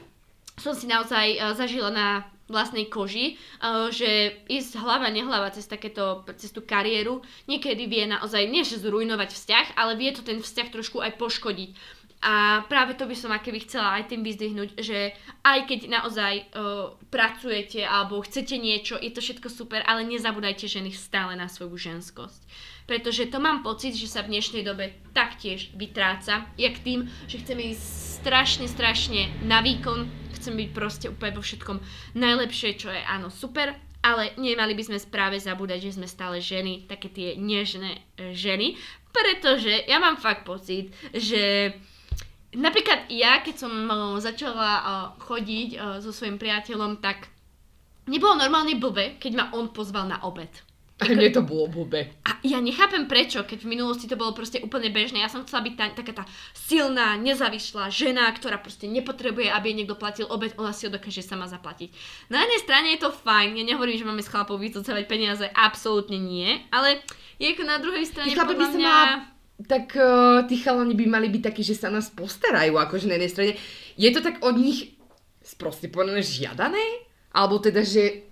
som 0.58 0.74
si 0.74 0.90
naozaj 0.90 1.38
uh, 1.38 1.54
zažila 1.54 1.94
na 1.94 2.08
vlastnej 2.48 2.88
koži, 2.88 3.36
uh, 3.60 3.92
že 3.92 4.40
ísť 4.48 4.80
hlava, 4.80 5.12
nehlava 5.12 5.52
cez 5.52 5.68
takéto, 5.68 6.24
cez 6.40 6.52
tú 6.52 6.64
kariéru 6.64 7.22
niekedy 7.48 7.88
vie 7.88 8.04
naozaj, 8.08 8.48
nie 8.48 8.64
že 8.64 8.80
zrujnovať 8.80 9.30
vzťah, 9.36 9.68
ale 9.76 10.00
vie 10.00 10.12
to 10.16 10.24
ten 10.24 10.40
vzťah 10.40 10.68
trošku 10.72 11.04
aj 11.04 11.20
poškodiť. 11.20 11.72
A 12.18 12.66
práve 12.66 12.98
to 12.98 13.06
by 13.06 13.14
som 13.14 13.30
aké 13.30 13.54
chcela 13.62 14.02
aj 14.02 14.10
tým 14.10 14.26
vyzdvihnúť, 14.26 14.82
že 14.82 15.14
aj 15.46 15.70
keď 15.70 15.80
naozaj 15.86 16.34
uh, 16.50 16.98
pracujete 17.14 17.86
alebo 17.86 18.26
chcete 18.26 18.58
niečo, 18.58 18.98
je 18.98 19.14
to 19.14 19.22
všetko 19.22 19.54
super, 19.54 19.86
ale 19.86 20.02
nezabúdajte 20.02 20.66
ženy 20.66 20.90
stále 20.98 21.38
na 21.38 21.46
svoju 21.46 21.78
ženskosť. 21.78 22.42
Pretože 22.90 23.30
to 23.30 23.38
mám 23.38 23.62
pocit, 23.62 23.94
že 23.94 24.10
sa 24.10 24.26
v 24.26 24.34
dnešnej 24.34 24.66
dobe 24.66 24.98
taktiež 25.14 25.70
vytráca, 25.78 26.50
jak 26.58 26.82
tým, 26.82 27.06
že 27.30 27.44
chceme 27.44 27.76
ísť 27.76 27.86
strašne, 28.24 28.66
strašne 28.66 29.30
na 29.46 29.62
výkon, 29.62 30.10
chcem 30.48 30.64
byť 30.64 30.72
proste 30.72 31.12
úplne 31.12 31.36
vo 31.36 31.44
všetkom 31.44 31.78
najlepšie, 32.16 32.80
čo 32.80 32.88
je 32.88 33.04
áno 33.04 33.28
super, 33.28 33.76
ale 34.00 34.32
nemali 34.40 34.72
by 34.80 34.84
sme 34.88 35.04
správe 35.04 35.36
zabúdať, 35.36 35.92
že 35.92 36.00
sme 36.00 36.08
stále 36.08 36.40
ženy, 36.40 36.88
také 36.88 37.12
tie 37.12 37.36
nežné 37.36 38.00
e, 38.16 38.32
ženy, 38.32 38.80
pretože 39.12 39.84
ja 39.92 40.00
mám 40.00 40.16
fakt 40.16 40.48
pocit, 40.48 40.96
že 41.12 41.76
napríklad 42.56 43.12
ja, 43.12 43.44
keď 43.44 43.68
som 43.68 43.74
e, 43.76 44.24
začala 44.24 44.72
e, 44.72 44.84
chodiť 45.20 46.00
so 46.00 46.16
svojím 46.16 46.40
priateľom, 46.40 47.04
tak 47.04 47.28
nebolo 48.08 48.40
normálne 48.40 48.80
blbe, 48.80 49.20
keď 49.20 49.32
ma 49.36 49.46
on 49.52 49.76
pozval 49.76 50.08
na 50.08 50.24
obed. 50.24 50.64
A 50.98 51.14
mne 51.14 51.30
to 51.30 51.46
bolo 51.46 51.70
blbe. 51.70 52.10
A 52.26 52.42
ja 52.42 52.58
nechápem 52.58 53.06
prečo, 53.06 53.46
keď 53.46 53.62
v 53.62 53.78
minulosti 53.78 54.10
to 54.10 54.18
bolo 54.18 54.34
proste 54.34 54.58
úplne 54.66 54.90
bežné. 54.90 55.22
Ja 55.22 55.30
som 55.30 55.46
chcela 55.46 55.62
byť 55.62 55.74
tá, 55.78 55.86
taká 55.94 56.14
tá 56.14 56.26
silná, 56.58 57.14
nezávislá 57.22 57.94
žena, 57.94 58.26
ktorá 58.34 58.58
proste 58.58 58.90
nepotrebuje, 58.90 59.54
aby 59.54 59.70
jej 59.70 59.78
niekto 59.78 59.94
platil 59.94 60.26
obed, 60.26 60.58
ona 60.58 60.74
si 60.74 60.90
ho 60.90 60.92
dokáže 60.92 61.22
sama 61.22 61.46
zaplatiť. 61.46 61.94
Na 62.34 62.42
jednej 62.42 62.62
strane 62.66 62.88
je 62.98 63.06
to 63.06 63.14
fajn, 63.14 63.62
ja 63.62 63.66
nehovorím, 63.70 64.02
že 64.02 64.10
máme 64.10 64.26
s 64.26 64.32
chlapov 64.34 64.58
vycocávať 64.58 65.06
peniaze, 65.06 65.46
absolútne 65.54 66.18
nie, 66.18 66.66
ale 66.74 67.06
je 67.38 67.54
ako 67.54 67.64
na 67.70 67.78
druhej 67.78 68.06
strane 68.10 68.34
podľa 68.34 68.58
by 68.58 68.66
mňa... 68.74 68.90
Mala 68.90 69.38
tak 69.66 69.98
uh, 69.98 70.46
tí 70.46 70.62
chalani 70.62 70.94
by 70.94 71.06
mali 71.10 71.34
byť 71.34 71.42
takí, 71.50 71.66
že 71.66 71.74
sa 71.74 71.90
nás 71.90 72.14
postarajú, 72.14 72.78
akože 72.78 73.10
na 73.10 73.18
jednej 73.18 73.34
strane. 73.34 73.54
Je 73.98 74.10
to 74.14 74.22
tak 74.22 74.38
od 74.46 74.54
nich 74.54 74.94
sproste 75.42 75.90
povedané 75.90 76.22
žiadané? 76.22 77.10
Alebo 77.34 77.58
teda, 77.58 77.82
že 77.82 78.27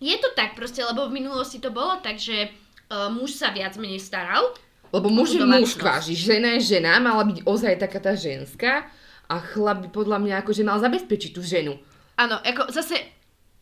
je 0.00 0.16
to 0.16 0.32
tak 0.32 0.56
proste, 0.56 0.80
lebo 0.80 1.06
v 1.06 1.20
minulosti 1.20 1.60
to 1.60 1.68
bolo 1.68 2.00
tak, 2.00 2.16
že 2.16 2.48
uh, 2.48 3.12
muž 3.12 3.36
sa 3.36 3.52
viac 3.52 3.76
menej 3.76 4.00
staral. 4.00 4.56
Lebo 4.90 5.12
muž 5.12 5.36
je 5.36 5.44
muž 5.44 5.78
kváži, 5.78 6.18
žena 6.18 6.58
je 6.58 6.74
žena, 6.76 6.98
mala 6.98 7.22
byť 7.22 7.46
ozaj 7.46 7.78
taká 7.78 8.00
tá 8.02 8.18
ženská 8.18 8.90
a 9.30 9.38
chlap 9.38 9.86
by 9.86 9.88
podľa 9.94 10.18
mňa 10.18 10.34
akože 10.42 10.66
mal 10.66 10.82
zabezpečiť 10.82 11.30
tú 11.30 11.44
ženu. 11.46 11.78
Áno, 12.18 12.42
ako 12.42 12.74
zase 12.74 12.98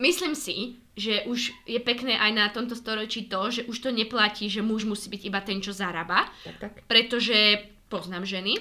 myslím 0.01 0.33
si, 0.33 0.81
že 0.97 1.23
už 1.29 1.53
je 1.69 1.79
pekné 1.79 2.17
aj 2.17 2.31
na 2.33 2.49
tomto 2.49 2.73
storočí 2.73 3.29
to, 3.29 3.53
že 3.53 3.61
už 3.69 3.77
to 3.77 3.89
neplatí, 3.93 4.49
že 4.49 4.65
muž 4.65 4.89
musí 4.89 5.07
byť 5.07 5.21
iba 5.29 5.39
ten, 5.45 5.61
čo 5.61 5.71
zarába. 5.71 6.27
Tak, 6.43 6.55
tak. 6.59 6.71
Pretože 6.89 7.69
poznám 7.87 8.25
ženy, 8.25 8.57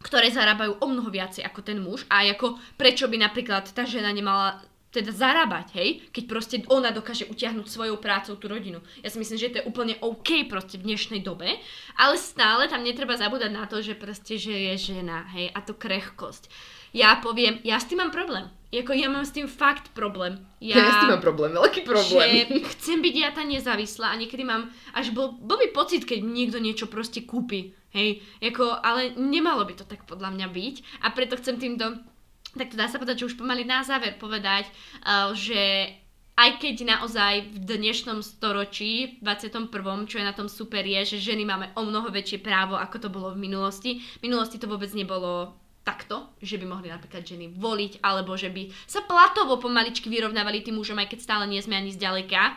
ktoré 0.00 0.32
zarábajú 0.32 0.80
o 0.80 0.86
mnoho 0.88 1.12
viacej 1.12 1.44
ako 1.44 1.60
ten 1.60 1.78
muž 1.78 2.08
a 2.08 2.24
ako 2.24 2.56
prečo 2.80 3.04
by 3.04 3.20
napríklad 3.20 3.68
tá 3.68 3.84
žena 3.84 4.08
nemala 4.08 4.64
teda 4.90 5.14
zarábať, 5.14 5.66
hej, 5.78 5.88
keď 6.10 6.24
proste 6.26 6.56
ona 6.66 6.90
dokáže 6.90 7.30
utiahnuť 7.30 7.66
svojou 7.66 8.02
prácou 8.02 8.34
tú 8.34 8.50
rodinu. 8.50 8.82
Ja 9.06 9.08
si 9.10 9.22
myslím, 9.22 9.38
že 9.38 9.50
to 9.54 9.58
je 9.62 9.68
úplne 9.70 9.94
OK 10.02 10.50
proste 10.50 10.82
v 10.82 10.90
dnešnej 10.90 11.22
dobe, 11.22 11.46
ale 11.94 12.14
stále 12.18 12.66
tam 12.66 12.82
netreba 12.82 13.14
zabúdať 13.14 13.50
na 13.54 13.70
to, 13.70 13.78
že 13.78 13.94
proste, 13.94 14.34
že 14.34 14.50
je 14.50 14.90
žena, 14.90 15.30
hej, 15.30 15.54
a 15.54 15.58
to 15.62 15.78
krehkosť. 15.78 16.50
Ja 16.90 17.22
poviem, 17.22 17.62
ja 17.62 17.78
s 17.78 17.86
tým 17.86 18.02
mám 18.02 18.10
problém. 18.10 18.50
Jako 18.70 18.94
ja 18.94 19.10
mám 19.10 19.26
s 19.26 19.34
tým 19.34 19.50
fakt 19.50 19.94
problém. 19.94 20.46
Ja, 20.62 20.78
ja 20.78 20.90
s 20.90 20.98
tým 21.02 21.14
mám 21.14 21.22
problém, 21.22 21.54
veľký 21.54 21.82
problém. 21.86 22.50
Že 22.50 22.66
chcem 22.74 22.98
byť 23.02 23.14
ja 23.14 23.30
tá 23.30 23.42
nezávislá 23.46 24.14
a 24.14 24.18
niekedy 24.18 24.42
mám 24.42 24.70
až 24.94 25.14
bol, 25.14 25.38
blbý 25.38 25.70
pocit, 25.74 26.06
keď 26.06 26.22
niekto 26.22 26.58
niečo 26.58 26.90
proste 26.90 27.22
kúpi. 27.22 27.74
Hej, 27.90 28.22
ako, 28.38 28.78
ale 28.86 29.18
nemalo 29.18 29.66
by 29.66 29.74
to 29.74 29.82
tak 29.82 30.06
podľa 30.06 30.30
mňa 30.30 30.46
byť 30.46 30.74
a 31.02 31.10
preto 31.10 31.34
chcem 31.34 31.58
týmto 31.58 31.98
tak 32.56 32.72
to 32.72 32.76
dá 32.78 32.90
sa 32.90 32.98
povedať, 32.98 33.22
že 33.22 33.34
už 33.34 33.38
pomaly 33.38 33.62
na 33.62 33.86
záver 33.86 34.18
povedať, 34.18 34.66
uh, 35.04 35.30
že 35.34 35.94
aj 36.40 36.56
keď 36.56 36.76
naozaj 36.88 37.52
v 37.52 37.58
dnešnom 37.68 38.24
storočí, 38.24 39.20
v 39.20 39.28
21., 39.28 40.08
čo 40.08 40.16
je 40.16 40.24
na 40.24 40.32
tom 40.32 40.48
super, 40.48 40.80
je, 40.80 41.16
že 41.16 41.36
ženy 41.36 41.44
máme 41.44 41.68
o 41.76 41.84
mnoho 41.84 42.08
väčšie 42.08 42.40
právo, 42.40 42.80
ako 42.80 42.96
to 42.96 43.08
bolo 43.12 43.36
v 43.36 43.44
minulosti. 43.44 44.00
V 44.00 44.24
minulosti 44.24 44.56
to 44.56 44.64
vôbec 44.64 44.88
nebolo 44.96 45.52
takto, 45.84 46.32
že 46.40 46.56
by 46.56 46.64
mohli 46.64 46.88
napríklad 46.88 47.28
ženy 47.28 47.52
voliť, 47.60 48.00
alebo 48.00 48.40
že 48.40 48.48
by 48.48 48.72
sa 48.88 49.04
platovo 49.04 49.60
pomaličky 49.60 50.08
vyrovnávali 50.08 50.64
tým 50.64 50.80
mužom, 50.80 50.96
aj 50.96 51.12
keď 51.12 51.20
stále 51.20 51.44
nie 51.44 51.60
sme 51.60 51.76
ani 51.76 51.92
zďaleka 51.92 52.56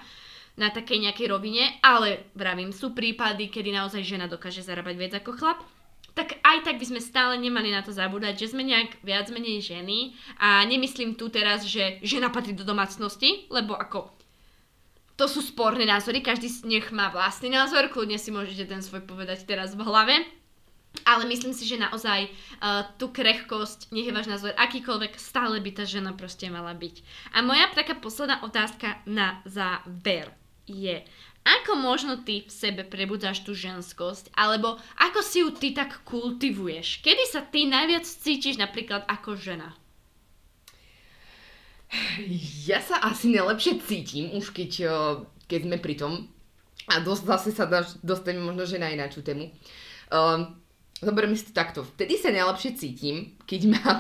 na 0.55 0.71
takej 0.71 1.09
nejakej 1.09 1.27
rovine, 1.27 1.75
ale 1.83 2.31
vravím, 2.39 2.71
sú 2.71 2.95
prípady, 2.95 3.51
kedy 3.51 3.73
naozaj 3.73 4.05
žena 4.05 4.31
dokáže 4.31 4.63
zarábať 4.63 4.95
viac 4.95 5.13
ako 5.19 5.35
chlap 5.35 5.59
tak 6.13 6.37
aj 6.45 6.61
tak 6.61 6.77
by 6.77 6.85
sme 6.85 7.01
stále 7.01 7.33
nemali 7.41 7.73
na 7.73 7.81
to 7.81 7.89
zabúdať, 7.89 8.37
že 8.37 8.53
sme 8.53 8.61
nejak 8.61 9.01
viac 9.01 9.33
menej 9.33 9.65
ženy 9.65 10.13
a 10.37 10.61
nemyslím 10.65 11.17
tu 11.17 11.33
teraz, 11.33 11.65
že 11.65 11.97
žena 12.05 12.29
patrí 12.29 12.53
do 12.53 12.61
domácnosti, 12.61 13.49
lebo 13.49 13.73
ako 13.73 14.13
to 15.13 15.29
sú 15.29 15.45
sporné 15.45 15.85
názory, 15.85 16.25
každý 16.25 16.49
nech 16.65 16.89
má 16.89 17.13
vlastný 17.13 17.53
názor, 17.53 17.89
kľudne 17.89 18.17
si 18.17 18.33
môžete 18.33 18.65
ten 18.65 18.81
svoj 18.81 19.05
povedať 19.05 19.45
teraz 19.45 19.77
v 19.77 19.85
hlave, 19.85 20.25
ale 21.05 21.25
myslím 21.25 21.53
si, 21.53 21.65
že 21.65 21.81
naozaj 21.81 22.29
uh, 22.29 22.85
tú 23.01 23.09
krehkosť, 23.09 23.89
nech 23.93 24.09
je 24.09 24.13
váš 24.13 24.29
názor 24.29 24.53
akýkoľvek, 24.57 25.17
stále 25.17 25.57
by 25.61 25.71
tá 25.73 25.83
žena 25.85 26.13
proste 26.13 26.49
mala 26.49 26.73
byť. 26.77 26.95
A 27.33 27.41
moja 27.41 27.69
taká 27.73 27.97
posledná 27.97 28.41
otázka 28.45 29.01
na 29.09 29.41
záver 29.45 30.33
je, 30.69 31.01
ako 31.43 31.75
možno 31.75 32.23
ty 32.23 32.47
v 32.47 32.51
sebe 32.51 32.87
prebudzáš 32.87 33.43
tú 33.43 33.51
ženskosť, 33.51 34.31
alebo 34.35 34.79
ako 34.95 35.19
si 35.19 35.43
ju 35.43 35.51
ty 35.51 35.75
tak 35.75 36.03
kultivuješ? 36.07 37.03
Kedy 37.03 37.23
sa 37.27 37.43
ty 37.43 37.67
najviac 37.67 38.07
cítiš 38.07 38.55
napríklad 38.55 39.03
ako 39.05 39.35
žena? 39.35 39.75
Ja 42.65 42.81
sa 42.81 42.97
asi 43.05 43.29
najlepšie 43.29 43.83
cítim, 43.85 44.33
už 44.33 44.49
keď, 44.49 44.71
keď 45.45 45.59
sme 45.69 45.77
pri 45.77 45.95
tom, 45.99 46.25
a 46.89 46.99
dosť, 46.99 47.23
zase 47.23 47.49
sa 47.55 47.69
dostaneme 48.03 48.49
možno 48.49 48.67
že 48.67 48.81
na 48.81 48.91
ináču 48.91 49.23
tému. 49.23 49.53
Um, 50.11 50.59
zoberme 50.99 51.35
si 51.37 51.47
to 51.47 51.53
takto. 51.55 51.87
Vtedy 51.95 52.19
sa 52.19 52.33
najlepšie 52.33 52.75
cítim, 52.75 53.37
keď 53.47 53.61
mám 53.71 53.97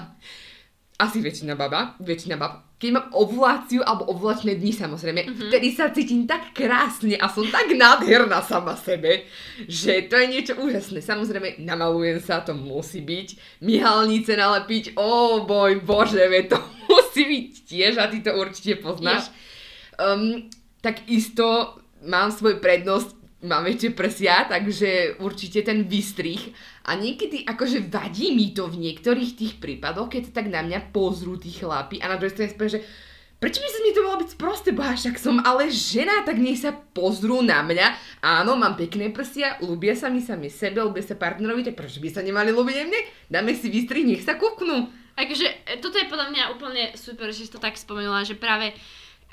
asi 0.99 1.23
väčšina 1.23 1.55
baba, 1.55 1.95
väčšina 2.03 2.35
bab, 2.35 2.72
keď 2.83 2.99
mám 2.99 3.07
ovuláciu 3.15 3.79
alebo 3.79 4.11
ovulačné 4.11 4.59
dni 4.59 4.75
samozrejme, 4.75 5.23
mm-hmm. 5.23 5.47
vtedy 5.47 5.67
sa 5.71 5.87
cítim 5.95 6.27
tak 6.27 6.51
krásne 6.51 7.15
a 7.15 7.31
som 7.31 7.47
tak 7.47 7.71
nádherná 7.71 8.43
sama 8.43 8.75
sebe, 8.75 9.23
že 9.71 10.03
to 10.11 10.19
je 10.19 10.27
niečo 10.27 10.59
úžasné. 10.59 10.99
Samozrejme, 10.99 11.63
namalujem 11.63 12.19
sa, 12.19 12.43
to 12.43 12.51
musí 12.51 12.99
byť. 12.99 13.63
Myhalnice 13.63 14.35
nalepiť, 14.35 14.99
o 14.99 15.07
oh, 15.07 15.33
boj 15.47 15.79
bože, 15.79 16.27
ve, 16.27 16.43
to 16.43 16.59
musí 16.91 17.23
byť 17.23 17.47
tiež 17.63 17.93
a 18.03 18.11
ty 18.11 18.19
to 18.19 18.35
určite 18.35 18.83
poznáš. 18.83 19.31
Yeah. 19.31 20.19
Um, 20.19 20.51
takisto 20.83 21.79
mám 22.03 22.35
svoj 22.35 22.59
prednosť 22.59 23.23
mám 23.43 23.67
väčšie 23.67 23.91
prsia, 23.91 24.47
takže 24.47 25.19
určite 25.19 25.67
ten 25.67 25.83
vystrih. 25.83 26.39
A 26.83 26.99
niekedy 26.99 27.47
akože 27.47 27.87
vadí 27.87 28.35
mi 28.35 28.51
to 28.51 28.67
v 28.67 28.91
niektorých 28.91 29.39
tých 29.39 29.53
prípadoch, 29.63 30.11
keď 30.11 30.21
sa 30.27 30.43
tak 30.43 30.51
na 30.51 30.59
mňa 30.59 30.91
pozrú 30.91 31.39
tí 31.39 31.55
chlapi 31.55 32.03
a 32.03 32.11
na 32.11 32.19
druhej 32.19 32.35
strane 32.35 32.51
spôsobom, 32.51 32.75
že 32.75 32.83
prečo 33.39 33.63
by 33.63 33.69
sa 33.71 33.79
mi 33.79 33.91
to 33.95 34.01
malo 34.03 34.17
byť 34.19 34.29
sprosté, 34.35 34.69
boha, 34.75 34.95
však 34.95 35.15
som 35.15 35.39
ale 35.43 35.71
žena, 35.71 36.27
tak 36.27 36.39
nech 36.39 36.59
sa 36.59 36.75
pozrú 36.75 37.39
na 37.39 37.63
mňa. 37.63 38.19
Áno, 38.19 38.59
mám 38.59 38.75
pekné 38.75 39.15
prsia, 39.15 39.59
ľúbia 39.63 39.95
sa 39.95 40.11
mi 40.11 40.19
sami 40.19 40.51
sebe, 40.51 40.83
ľúbia 40.83 41.03
sa 41.03 41.15
partnerovi, 41.15 41.63
tak 41.63 41.79
prečo 41.79 42.03
by 42.03 42.11
sa 42.11 42.19
nemali 42.19 42.51
ľúbiť 42.51 42.75
mne? 42.83 43.01
Dáme 43.31 43.55
si 43.55 43.71
vystrih, 43.71 44.03
nech 44.03 44.23
sa 44.23 44.35
kúknú. 44.35 44.91
Akože, 45.13 45.77
toto 45.77 45.95
je 46.01 46.09
podľa 46.09 46.35
mňa 46.35 46.43
úplne 46.57 46.83
super, 46.97 47.29
že 47.29 47.45
si 47.45 47.51
to 47.51 47.61
tak 47.61 47.77
spomenula, 47.77 48.25
že 48.25 48.33
práve 48.33 48.73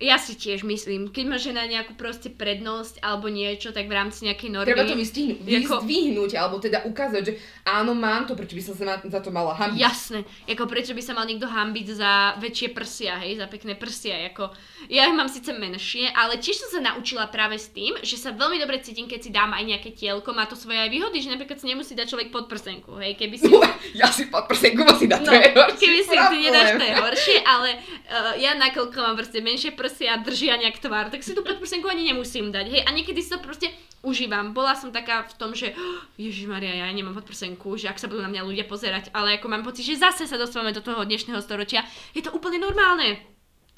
ja 0.01 0.16
si 0.16 0.32
tiež 0.32 0.64
myslím, 0.64 1.12
keď 1.12 1.24
má 1.28 1.36
žena 1.36 1.68
nejakú 1.68 1.92
proste 1.92 2.32
prednosť 2.32 3.05
alebo 3.05 3.28
niečo, 3.28 3.68
tak 3.68 3.84
v 3.84 4.01
rámci 4.01 4.24
nejakej 4.24 4.48
normy... 4.48 4.72
Treba 4.72 4.88
to 4.88 4.96
vystihnúť, 4.96 5.44
ako... 5.44 5.84
vyzdvihnúť, 5.84 6.30
alebo 6.40 6.57
teda 6.57 6.88
ukázať, 6.88 7.22
že 7.28 7.32
áno, 7.68 7.92
mám 7.92 8.24
to, 8.24 8.32
prečo 8.32 8.57
by 8.57 8.64
som 8.64 8.74
sa 8.80 8.96
za 8.96 9.20
to 9.20 9.28
mala 9.28 9.53
hambiť. 9.53 9.76
Jasné, 9.76 10.24
ako 10.48 10.64
prečo 10.64 10.96
by 10.96 11.05
sa 11.05 11.12
mal 11.12 11.28
niekto 11.28 11.44
hambiť 11.44 11.86
za 11.92 12.40
väčšie 12.40 12.72
prsia, 12.72 13.20
hej, 13.20 13.36
za 13.36 13.44
pekné 13.44 13.76
prsia, 13.76 14.16
ako... 14.32 14.48
Ja 14.88 15.05
ich 15.05 15.12
mám 15.12 15.28
síce 15.28 15.53
menšie, 15.53 16.09
ale 16.16 16.40
tiež 16.40 16.57
som 16.57 16.80
sa 16.80 16.80
naučila 16.80 17.28
práve 17.28 17.61
s 17.61 17.68
tým, 17.68 17.92
že 18.01 18.16
sa 18.16 18.32
veľmi 18.32 18.57
dobre 18.57 18.80
cítim, 18.80 19.05
keď 19.05 19.20
si 19.20 19.28
dám 19.28 19.53
aj 19.53 19.68
nejaké 19.68 19.92
tielko, 19.92 20.32
má 20.32 20.48
to 20.48 20.57
svoje 20.57 20.80
aj 20.80 20.88
výhody, 20.88 21.20
že 21.20 21.28
napríklad 21.28 21.61
si 21.61 21.68
nemusí 21.68 21.92
dať 21.92 22.09
človek 22.09 22.32
pod 22.32 22.48
prsenku, 22.48 22.96
hej, 23.05 23.20
keby 23.20 23.36
si... 23.36 23.53
ja 23.92 24.09
si 24.09 24.32
pod 24.32 24.48
prsenku 24.48 24.80
musím 24.80 25.12
dať, 25.12 25.20
no, 25.20 25.28
to 25.28 25.32
je 25.36 25.48
horšie. 25.53 25.76
Keby 25.76 26.01
si 26.09 26.16
ty 26.16 26.36
nedáš, 26.40 26.68
to 26.80 26.84
je 26.88 26.94
horšie, 26.96 27.38
ale 27.44 27.68
uh, 28.09 28.32
ja 28.40 28.57
nakoľko 28.57 28.96
mám 28.96 29.20
proste 29.20 29.44
menšie 29.44 29.76
prsia, 29.76 29.88
prsia 29.91 30.22
držia 30.22 30.55
nejak 30.55 30.78
tvár, 30.78 31.11
tak 31.11 31.26
si 31.26 31.34
tú 31.34 31.43
podprsenku 31.43 31.91
ani 31.91 32.07
nemusím 32.07 32.55
dať, 32.55 32.66
hej. 32.70 32.82
A 32.86 32.95
niekedy 32.95 33.18
si 33.18 33.34
to 33.34 33.43
proste 33.43 33.66
užívam. 34.07 34.55
Bola 34.55 34.78
som 34.78 34.95
taká 34.95 35.26
v 35.26 35.34
tom, 35.36 35.51
že 35.53 35.74
oh, 35.74 36.47
Maria, 36.47 36.86
ja 36.86 36.86
nemám 36.88 37.18
podprsenku, 37.18 37.74
že 37.76 37.91
ak 37.91 37.99
sa 37.99 38.07
budú 38.09 38.22
na 38.22 38.30
mňa 38.30 38.47
ľudia 38.47 38.64
pozerať, 38.64 39.12
ale 39.12 39.36
ako 39.36 39.47
mám 39.51 39.66
pocit, 39.66 39.84
že 39.84 40.01
zase 40.01 40.24
sa 40.24 40.41
dostávame 40.41 40.72
do 40.72 40.80
toho 40.80 41.03
dnešného 41.05 41.43
storočia, 41.43 41.84
je 42.14 42.22
to 42.22 42.32
úplne 42.32 42.62
normálne. 42.62 43.20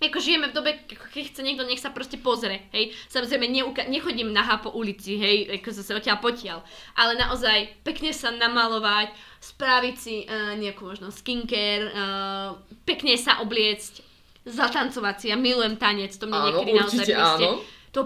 Ako 0.03 0.19
žijeme 0.19 0.51
v 0.51 0.57
dobe, 0.59 0.71
keď 0.91 1.31
chce 1.31 1.47
niekto, 1.47 1.63
nech 1.63 1.79
sa 1.79 1.95
proste 1.95 2.19
pozrie, 2.19 2.67
hej. 2.75 2.91
Samozrejme, 3.07 3.47
neuka- 3.47 3.87
nechodím 3.87 4.35
nahá 4.35 4.59
po 4.59 4.75
ulici, 4.75 5.15
hej, 5.15 5.47
ako 5.47 5.71
zase 5.71 5.95
odtiaľ 5.95 6.19
potiaľ. 6.19 6.59
Ale 6.99 7.15
naozaj, 7.15 7.87
pekne 7.87 8.11
sa 8.11 8.35
namalovať, 8.35 9.15
spraviť 9.39 9.95
si 9.95 10.27
uh, 10.27 10.59
nejakú 10.59 10.91
možno 10.91 11.15
skincare, 11.15 11.87
uh, 11.95 12.59
pekne 12.83 13.15
sa 13.15 13.47
obliecť, 13.47 14.12
zatancovať 14.45 15.15
si. 15.19 15.27
Ja 15.31 15.39
milujem 15.39 15.79
tanec, 15.79 16.15
to 16.19 16.27
mne 16.27 16.39
áno, 16.39 16.47
niekedy 16.51 16.73
naozaj 16.75 17.07
proste, 17.07 17.47
to, 17.93 18.01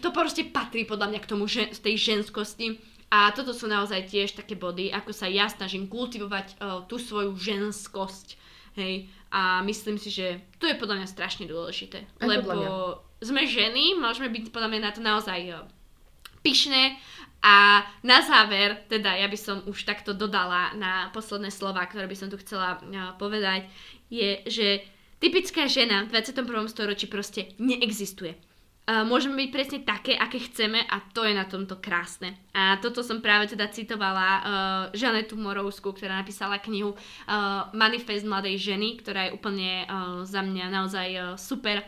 to 0.00 0.08
proste 0.14 0.42
patrí 0.54 0.86
podľa 0.88 1.12
mňa 1.12 1.20
k 1.20 1.30
tomu, 1.30 1.44
že, 1.44 1.68
z 1.74 1.80
tej 1.82 1.94
ženskosti. 2.00 2.80
A 3.12 3.30
toto 3.30 3.54
sú 3.54 3.70
naozaj 3.70 4.10
tiež 4.10 4.34
také 4.34 4.58
body, 4.58 4.90
ako 4.90 5.14
sa 5.14 5.30
ja 5.30 5.46
snažím 5.46 5.86
kultivovať 5.86 6.58
uh, 6.58 6.82
tú 6.88 6.98
svoju 6.98 7.36
ženskosť. 7.38 8.34
Hej. 8.74 9.06
A 9.30 9.62
myslím 9.62 10.02
si, 10.02 10.10
že 10.10 10.42
to 10.58 10.66
je 10.66 10.74
podľa 10.74 11.02
mňa 11.02 11.08
strašne 11.10 11.46
dôležité. 11.46 12.02
Aj 12.02 12.26
lebo 12.26 12.54
sme 13.22 13.46
ženy, 13.46 13.98
môžeme 13.98 14.30
byť 14.30 14.50
podľa 14.50 14.70
mňa 14.72 14.80
na 14.82 14.92
to 14.94 15.00
naozaj 15.04 15.40
uh, 15.52 15.62
pyšné. 16.42 16.98
A 17.44 17.84
na 18.00 18.24
záver, 18.24 18.82
teda 18.88 19.14
ja 19.20 19.28
by 19.28 19.38
som 19.38 19.62
už 19.68 19.84
takto 19.84 20.16
dodala 20.16 20.72
na 20.74 21.12
posledné 21.12 21.52
slova, 21.52 21.84
ktoré 21.84 22.08
by 22.08 22.16
som 22.18 22.32
tu 22.32 22.40
chcela 22.40 22.80
uh, 22.80 23.14
povedať, 23.20 23.68
je, 24.10 24.42
že 24.48 24.66
Typická 25.18 25.66
žena 25.66 26.04
v 26.04 26.16
21. 26.16 26.68
storočí 26.68 27.06
proste 27.06 27.54
neexistuje. 27.56 28.34
Môžeme 28.84 29.40
byť 29.40 29.48
presne 29.48 29.78
také, 29.80 30.12
aké 30.12 30.44
chceme 30.44 30.76
a 30.76 31.00
to 31.00 31.24
je 31.24 31.32
na 31.32 31.48
tomto 31.48 31.80
krásne. 31.80 32.36
A 32.52 32.76
toto 32.84 33.00
som 33.00 33.24
práve 33.24 33.48
teda 33.48 33.72
citovala 33.72 34.28
uh, 34.28 34.44
Žanetu 34.92 35.40
Morovskú, 35.40 35.96
ktorá 35.96 36.20
napísala 36.20 36.60
knihu 36.60 36.92
uh, 36.92 37.72
Manifest 37.72 38.28
mladej 38.28 38.60
ženy, 38.60 39.00
ktorá 39.00 39.32
je 39.32 39.40
úplne 39.40 39.88
uh, 39.88 40.20
za 40.28 40.44
mňa 40.44 40.66
naozaj 40.68 41.08
uh, 41.16 41.24
super. 41.40 41.80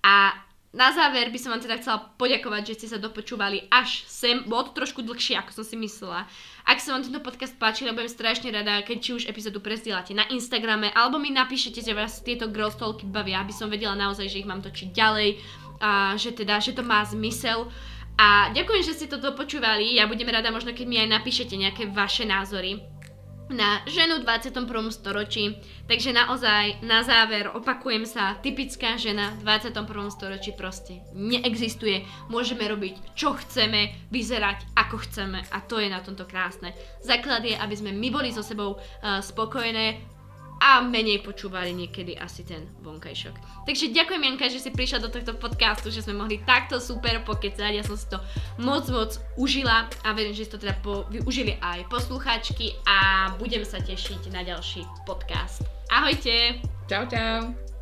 A 0.00 0.32
na 0.68 0.92
záver 0.92 1.32
by 1.32 1.38
som 1.40 1.56
vám 1.56 1.64
teda 1.64 1.80
chcela 1.80 2.12
poďakovať, 2.20 2.62
že 2.68 2.76
ste 2.76 2.86
sa 2.92 2.98
dopočúvali 3.00 3.72
až 3.72 4.04
sem. 4.04 4.44
Bolo 4.44 4.68
to 4.68 4.76
trošku 4.76 5.00
dlhšie, 5.00 5.40
ako 5.40 5.50
som 5.56 5.64
si 5.64 5.80
myslela. 5.80 6.28
Ak 6.68 6.84
sa 6.84 6.92
vám 6.92 7.08
tento 7.08 7.24
podcast 7.24 7.56
páči, 7.56 7.88
budem 7.88 8.04
strašne 8.04 8.52
rada, 8.52 8.84
keď 8.84 8.96
či 9.00 9.10
už 9.16 9.28
epizódu 9.32 9.64
prezdielate 9.64 10.12
na 10.12 10.28
Instagrame, 10.28 10.92
alebo 10.92 11.16
mi 11.16 11.32
napíšete, 11.32 11.80
že 11.80 11.96
vás 11.96 12.20
tieto 12.20 12.52
girl 12.52 12.68
talky 12.68 13.08
bavia, 13.08 13.40
aby 13.40 13.56
som 13.56 13.72
vedela 13.72 13.96
naozaj, 13.96 14.28
že 14.28 14.44
ich 14.44 14.50
mám 14.50 14.60
točiť 14.60 14.92
ďalej, 14.92 15.40
a 15.80 16.18
že 16.18 16.36
teda, 16.36 16.60
že 16.60 16.76
to 16.76 16.84
má 16.84 17.00
zmysel. 17.06 17.70
A 18.18 18.50
ďakujem, 18.50 18.82
že 18.82 18.96
ste 18.98 19.06
to 19.06 19.22
dopočúvali. 19.22 19.94
Ja 19.94 20.10
budem 20.10 20.26
rada 20.28 20.50
možno, 20.50 20.74
keď 20.74 20.86
mi 20.90 20.98
aj 20.98 21.22
napíšete 21.22 21.54
nejaké 21.54 21.86
vaše 21.88 22.26
názory 22.26 22.82
na 23.48 23.80
ženu 23.88 24.20
v 24.20 24.26
21. 24.28 24.92
storočí. 24.92 25.56
Takže 25.88 26.12
naozaj 26.12 26.84
na 26.84 27.00
záver 27.00 27.48
opakujem 27.48 28.04
sa, 28.04 28.36
typická 28.44 29.00
žena 29.00 29.32
v 29.40 29.48
21. 29.72 30.12
storočí 30.12 30.52
proste 30.52 31.00
neexistuje. 31.16 32.04
Môžeme 32.28 32.68
robiť 32.68 33.16
čo 33.16 33.32
chceme, 33.36 34.08
vyzerať 34.12 34.68
ako 34.76 34.96
chceme 35.08 35.40
a 35.48 35.58
to 35.64 35.80
je 35.80 35.88
na 35.88 36.04
tomto 36.04 36.28
krásne. 36.28 36.76
Základ 37.00 37.44
je, 37.44 37.56
aby 37.56 37.74
sme 37.76 37.92
my 37.96 38.08
boli 38.12 38.28
so 38.32 38.44
sebou 38.44 38.76
uh, 38.76 39.24
spokojné, 39.24 40.17
a 40.58 40.82
menej 40.82 41.22
počúvali 41.22 41.70
niekedy 41.74 42.18
asi 42.18 42.42
ten 42.42 42.66
vonkajšok. 42.82 43.64
Takže 43.64 43.94
ďakujem 43.94 44.22
Janka, 44.26 44.46
že 44.50 44.62
si 44.62 44.70
prišla 44.74 45.06
do 45.06 45.10
tohto 45.10 45.34
podcastu, 45.38 45.88
že 45.88 46.02
sme 46.02 46.18
mohli 46.18 46.42
takto 46.42 46.82
super 46.82 47.22
pokecať, 47.22 47.78
ja 47.78 47.84
som 47.86 47.94
si 47.94 48.10
to 48.10 48.18
moc 48.58 48.84
moc 48.90 49.16
užila 49.38 49.86
a 50.02 50.08
verím, 50.12 50.34
že 50.34 50.46
si 50.46 50.52
to 50.52 50.58
teda 50.58 50.74
po, 50.82 51.06
využili 51.08 51.56
aj 51.62 51.86
poslucháčky 51.86 52.74
a 52.84 53.30
budem 53.38 53.62
sa 53.62 53.78
tešiť 53.78 54.34
na 54.34 54.42
ďalší 54.42 54.82
podcast. 55.06 55.62
Ahojte! 55.88 56.58
Čau, 56.90 57.06
čau! 57.06 57.77